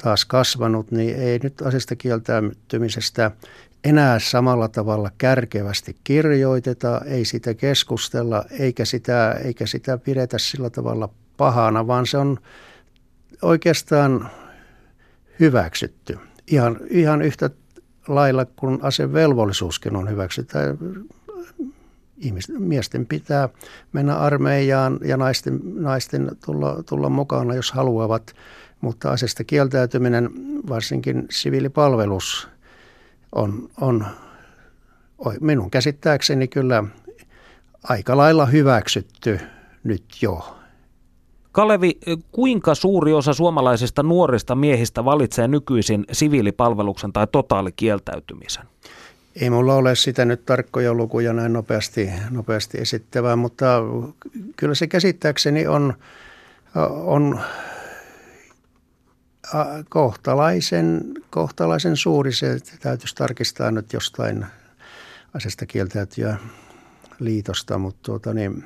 taas 0.03 0.25
kasvanut, 0.25 0.91
niin 0.91 1.17
ei 1.17 1.41
nyt 1.43 1.63
asesta 1.63 1.97
kieltäytymisestä 1.97 3.31
enää 3.85 4.19
samalla 4.19 4.69
tavalla 4.69 5.11
kärkevästi 5.19 5.97
kirjoiteta, 6.05 7.01
ei 7.05 7.25
sitä 7.25 7.55
keskustella 7.55 8.45
eikä 8.51 8.85
sitä, 8.85 9.33
eikä 9.45 9.67
sitä 9.67 9.99
pidetä 9.99 10.39
sillä 10.39 10.71
tavalla 10.71 11.09
pahana, 11.37 11.87
vaan 11.87 12.07
se 12.07 12.19
on 12.19 12.39
oikeastaan 13.43 14.31
hyväksytty. 15.41 16.19
Ihan, 16.47 16.81
ihan 16.91 17.23
yhtä 17.23 17.51
lailla, 18.09 18.45
kun 18.45 18.79
asevelvollisuuskin 18.83 19.97
on 19.97 20.11
hyväksytty. 20.11 20.59
Ihmisten, 22.17 22.63
miesten 22.63 23.07
pitää 23.07 23.49
mennä 23.93 24.17
armeijaan 24.17 24.99
ja 25.05 25.17
naisten, 25.17 25.61
naisten 25.75 26.31
tulla, 26.45 26.83
tulla 26.89 27.09
mukana, 27.09 27.55
jos 27.55 27.73
haluavat, 27.73 28.35
mutta 28.81 29.11
asesta 29.11 29.45
kieltäytyminen, 29.45 30.31
varsinkin 30.69 31.27
siviilipalvelus, 31.31 32.49
on, 33.33 33.69
on 33.81 34.07
minun 35.41 35.71
käsittääkseni 35.71 36.49
kyllä 36.49 36.85
aika 37.83 38.17
lailla 38.17 38.47
hyväksytty 38.47 39.41
nyt 39.85 40.05
jo. 40.23 40.57
Kalevi, 41.53 41.99
kuinka 42.33 42.75
suuri 42.75 43.13
osa 43.13 43.35
suomalaisista 43.35 44.03
nuorista 44.03 44.55
miehistä 44.55 45.05
valitsee 45.05 45.49
nykyisin 45.49 46.05
siviilipalveluksen 46.13 47.13
tai 47.13 47.27
totaalikieltäytymisen? 47.27 48.65
Ei 49.41 49.51
mulla 49.51 49.75
ole 49.75 49.97
sitä 49.97 50.25
nyt 50.25 50.47
tarkkoja 50.47 50.95
lukuja 50.95 51.33
näin 51.33 51.53
nopeasti, 51.53 52.11
nopeasti 52.31 52.79
esittävää, 52.79 53.37
mutta 53.37 53.67
kyllä 54.57 54.75
se 54.75 54.87
käsittääkseni 54.87 55.67
on, 55.67 55.95
on 57.05 57.41
kohtalaisen, 59.89 61.15
kohtalaisen 61.31 61.97
suuri. 61.97 62.33
Se 62.33 62.59
täytyisi 62.81 63.15
tarkistaa 63.15 63.71
nyt 63.71 63.93
jostain 63.93 64.47
asesta 65.35 65.67
kieltäytyä 65.67 66.37
liitosta, 67.19 67.79
mutta 67.79 68.01
tuota 68.03 68.35
niin, 68.35 68.65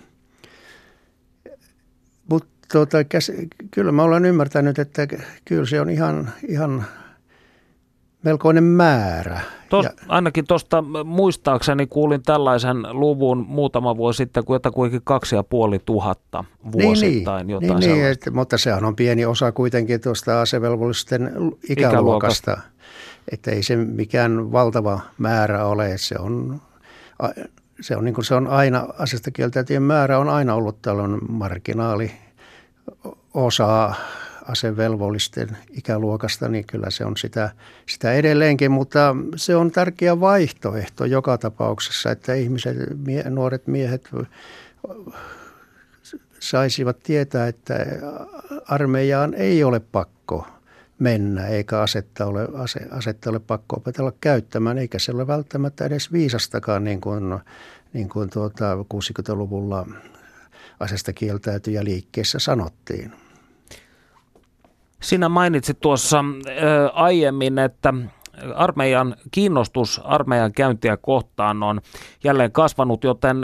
mutta 2.30 2.48
tuota, 2.72 2.98
kyllä 3.70 3.92
mä 3.92 4.02
olen 4.02 4.24
ymmärtänyt, 4.24 4.78
että 4.78 5.06
kyllä 5.44 5.66
se 5.66 5.80
on 5.80 5.90
ihan, 5.90 6.32
ihan 6.48 6.86
melkoinen 8.26 8.64
määrä. 8.64 9.40
Tos, 9.68 9.84
ja, 9.84 9.90
ainakin 10.08 10.44
tuosta 10.48 10.84
muistaakseni 11.04 11.86
kuulin 11.86 12.22
tällaisen 12.22 12.76
luvun 12.90 13.46
muutama 13.48 13.96
vuosi 13.96 14.16
sitten, 14.16 14.44
kun 14.44 14.54
jotakuinkin 14.54 15.00
kaksi 15.04 15.34
ja 15.34 15.42
puoli 15.42 15.78
tuhatta 15.78 16.44
vuosittain. 16.72 17.46
Niin, 17.46 17.60
niin, 17.60 17.76
niin, 17.76 17.92
niin 17.92 18.06
että, 18.06 18.30
mutta 18.30 18.58
sehän 18.58 18.84
on 18.84 18.96
pieni 18.96 19.24
osa 19.24 19.52
kuitenkin 19.52 20.00
tuosta 20.00 20.40
asevelvollisten 20.40 21.22
ikäluokasta. 21.22 21.72
ikäluokasta. 21.72 22.58
Että 23.32 23.50
ei 23.50 23.62
se 23.62 23.76
mikään 23.76 24.52
valtava 24.52 25.00
määrä 25.18 25.64
ole. 25.64 25.98
Se 25.98 26.14
on, 26.18 26.60
se 27.80 27.96
on, 27.96 28.04
niin 28.04 28.14
kuin 28.14 28.24
se 28.24 28.34
on 28.34 28.46
aina, 28.46 28.86
asesta 28.98 29.30
määrä 29.80 30.18
on 30.18 30.28
aina 30.28 30.54
ollut 30.54 30.82
tällainen 30.82 31.20
marginaali 31.28 32.10
osa 33.34 33.94
asevelvollisten 34.48 35.56
ikäluokasta, 35.70 36.48
niin 36.48 36.64
kyllä 36.66 36.90
se 36.90 37.04
on 37.04 37.16
sitä, 37.16 37.50
sitä 37.86 38.12
edelleenkin, 38.12 38.70
mutta 38.70 39.16
se 39.36 39.56
on 39.56 39.70
tärkeä 39.70 40.20
vaihtoehto 40.20 41.04
joka 41.04 41.38
tapauksessa, 41.38 42.10
että 42.10 42.34
ihmiset, 42.34 42.76
mie, 43.06 43.30
nuoret 43.30 43.66
miehet 43.66 44.10
saisivat 46.40 46.98
tietää, 47.02 47.48
että 47.48 47.74
armeijaan 48.68 49.34
ei 49.34 49.64
ole 49.64 49.80
pakko 49.80 50.46
mennä, 50.98 51.46
eikä 51.46 51.80
asetta 51.80 52.26
ole, 52.26 52.48
ase, 52.54 52.80
asetta 52.90 53.30
ole 53.30 53.38
pakko 53.38 53.76
opetella 53.76 54.12
käyttämään, 54.20 54.78
eikä 54.78 54.98
se 54.98 55.12
ole 55.12 55.26
välttämättä 55.26 55.84
edes 55.84 56.12
viisastakaan, 56.12 56.84
niin 56.84 57.00
kuin, 57.00 57.38
niin 57.92 58.08
kuin 58.08 58.30
tuota 58.30 58.74
60-luvulla 58.74 59.86
asesta 60.80 61.12
kieltäytyjä 61.12 61.84
liikkeessä 61.84 62.38
sanottiin. 62.38 63.12
Sinä 65.06 65.28
mainitsit 65.28 65.80
tuossa 65.80 66.24
ö, 66.46 66.90
aiemmin, 66.92 67.58
että 67.58 67.94
armeijan 68.54 69.16
kiinnostus 69.30 70.00
armeijan 70.04 70.52
käyntiä 70.52 70.96
kohtaan 70.96 71.62
on 71.62 71.80
jälleen 72.24 72.52
kasvanut, 72.52 73.04
joten 73.04 73.36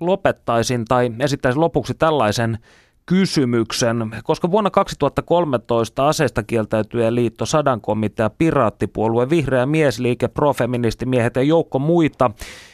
lopettaisin 0.00 0.84
tai 0.84 1.10
esittäisin 1.20 1.60
lopuksi 1.60 1.94
tällaisen 1.94 2.58
kysymyksen, 3.06 4.10
koska 4.24 4.50
vuonna 4.50 4.70
2013 4.70 6.08
aseista 6.08 6.42
kieltäytyjä 6.42 7.14
liitto, 7.14 7.46
Sadankomitea, 7.46 8.30
Piraattipuolue, 8.30 9.30
Vihreä 9.30 9.66
miesliike, 9.66 10.28
profeministimiehet 10.28 11.36
ja 11.36 11.42
joukko 11.42 11.78
muita 11.78 12.30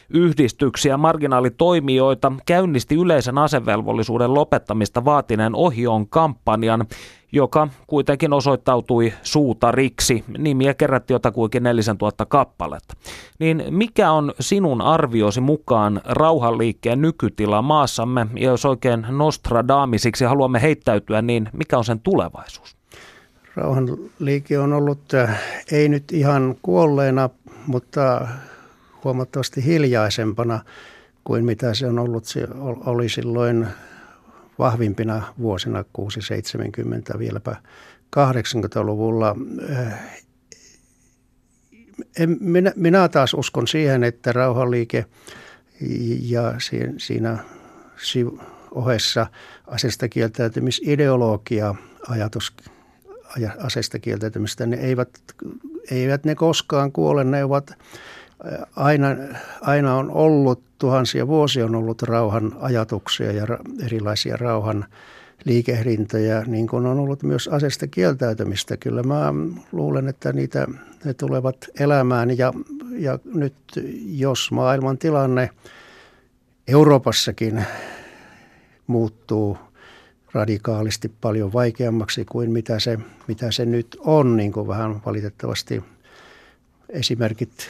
yhdistyksiä, 0.09 0.97
marginaalitoimijoita 0.97 2.31
käynnisti 2.45 2.95
yleisen 2.95 3.37
asevelvollisuuden 3.37 4.33
lopettamista 4.33 5.05
vaatineen 5.05 5.55
ohioon 5.55 6.07
kampanjan, 6.09 6.85
joka 7.31 7.67
kuitenkin 7.87 8.33
osoittautui 8.33 9.13
suutariksi. 9.23 10.23
Nimiä 10.37 10.73
kerätti 10.73 11.13
jotakuinkin 11.13 11.63
4000 11.63 12.25
kappaletta. 12.25 12.93
Niin 13.39 13.63
mikä 13.69 14.11
on 14.11 14.33
sinun 14.39 14.81
arviosi 14.81 15.41
mukaan 15.41 16.01
rauhanliikkeen 16.05 17.01
nykytila 17.01 17.61
maassamme, 17.61 18.27
ja 18.35 18.49
jos 18.49 18.65
oikein 18.65 19.05
Nostradamisiksi 19.09 20.25
haluamme 20.25 20.61
heittäytyä, 20.61 21.21
niin 21.21 21.49
mikä 21.53 21.77
on 21.77 21.85
sen 21.85 21.99
tulevaisuus? 21.99 22.75
Rauhanliike 23.55 24.59
on 24.59 24.73
ollut 24.73 25.13
äh, 25.13 25.41
ei 25.71 25.89
nyt 25.89 26.11
ihan 26.11 26.55
kuolleena, 26.61 27.29
mutta 27.67 28.27
huomattavasti 29.03 29.65
hiljaisempana 29.65 30.59
kuin 31.23 31.45
mitä 31.45 31.73
se 31.73 31.87
on 31.87 31.99
ollut. 31.99 32.25
Se 32.25 32.47
oli 32.85 33.09
silloin 33.09 33.67
vahvimpina 34.59 35.33
vuosina 35.39 35.85
670 35.93 37.19
vieläpä 37.19 37.55
80-luvulla. 38.15 39.35
Äh, 39.71 39.99
minä, 42.39 42.73
minä 42.75 43.09
taas 43.09 43.33
uskon 43.33 43.67
siihen, 43.67 44.03
että 44.03 44.31
rauhanliike 44.31 45.05
ja 46.21 46.53
siinä 46.97 47.37
ohessa 48.71 49.27
asesta 49.67 50.09
kieltäytymisideologia, 50.09 51.75
ajatus 52.09 52.53
asesta 53.59 53.99
kieltäytymistä, 53.99 54.65
ne 54.65 54.77
eivät, 54.77 55.09
eivät 55.91 56.25
ne 56.25 56.35
koskaan 56.35 56.91
kuole. 56.91 57.23
Ne 57.23 57.43
ovat 57.43 57.71
aina, 58.75 59.07
aina 59.61 59.95
on 59.95 60.11
ollut, 60.11 60.63
tuhansia 60.79 61.27
vuosia 61.27 61.65
on 61.65 61.75
ollut 61.75 62.01
rauhan 62.01 62.51
ajatuksia 62.59 63.31
ja 63.31 63.47
erilaisia 63.85 64.37
rauhan 64.37 64.85
liikehdintöjä, 65.45 66.43
niin 66.47 66.67
kuin 66.67 66.85
on 66.85 66.99
ollut 66.99 67.23
myös 67.23 67.47
asesta 67.47 67.87
kieltäytymistä. 67.87 68.77
Kyllä 68.77 69.03
mä 69.03 69.33
luulen, 69.71 70.07
että 70.07 70.33
niitä 70.33 70.67
ne 71.03 71.13
tulevat 71.13 71.57
elämään 71.79 72.37
ja, 72.37 72.53
ja 72.97 73.19
nyt 73.33 73.55
jos 74.05 74.51
maailman 74.51 74.97
tilanne 74.97 75.49
Euroopassakin 76.67 77.65
muuttuu 78.87 79.57
radikaalisti 80.33 81.11
paljon 81.21 81.53
vaikeammaksi 81.53 82.25
kuin 82.25 82.51
mitä 82.51 82.79
se, 82.79 82.99
mitä 83.27 83.51
se 83.51 83.65
nyt 83.65 83.97
on, 83.99 84.37
niin 84.37 84.51
kuin 84.51 84.67
vähän 84.67 85.01
valitettavasti 85.05 85.83
esimerkit 86.89 87.69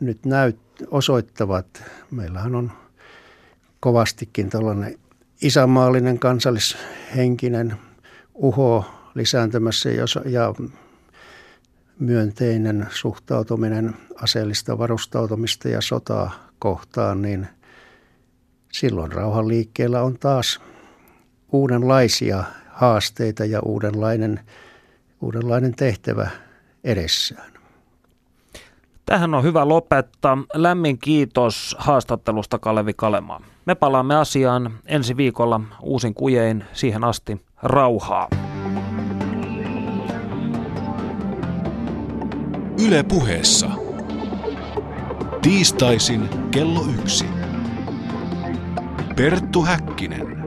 nyt 0.00 0.26
näyt, 0.26 0.58
osoittavat. 0.90 1.82
Meillähän 2.10 2.54
on 2.54 2.72
kovastikin 3.80 4.50
tällainen 4.50 4.98
isänmaallinen 5.42 6.18
kansallishenkinen 6.18 7.76
uho 8.34 8.84
lisääntymässä 9.14 9.90
ja 10.24 10.54
myönteinen 11.98 12.86
suhtautuminen 12.90 13.94
aseellista 14.22 14.78
varustautumista 14.78 15.68
ja 15.68 15.80
sotaa 15.80 16.48
kohtaan, 16.58 17.22
niin 17.22 17.46
silloin 18.72 19.12
rauhanliikkeellä 19.12 20.02
on 20.02 20.18
taas 20.18 20.60
uudenlaisia 21.52 22.44
haasteita 22.68 23.44
ja 23.44 23.60
uudenlainen, 23.60 24.40
uudenlainen 25.20 25.74
tehtävä 25.74 26.30
edessään. 26.84 27.57
Tähän 29.08 29.34
on 29.34 29.42
hyvä 29.42 29.68
lopettaa. 29.68 30.38
Lämmin 30.54 30.98
kiitos 30.98 31.76
haastattelusta 31.78 32.58
Kalevi 32.58 32.92
Kalemaa. 32.96 33.40
Me 33.66 33.74
palaamme 33.74 34.16
asiaan 34.16 34.70
ensi 34.86 35.16
viikolla 35.16 35.60
uusin 35.82 36.14
kujein. 36.14 36.64
Siihen 36.72 37.04
asti 37.04 37.40
rauhaa. 37.62 38.28
Yle 42.86 43.02
puheessa. 43.02 43.70
Tiistaisin 45.42 46.28
kello 46.50 46.80
yksi. 47.00 47.26
Perttu 49.16 49.62
Häkkinen. 49.62 50.37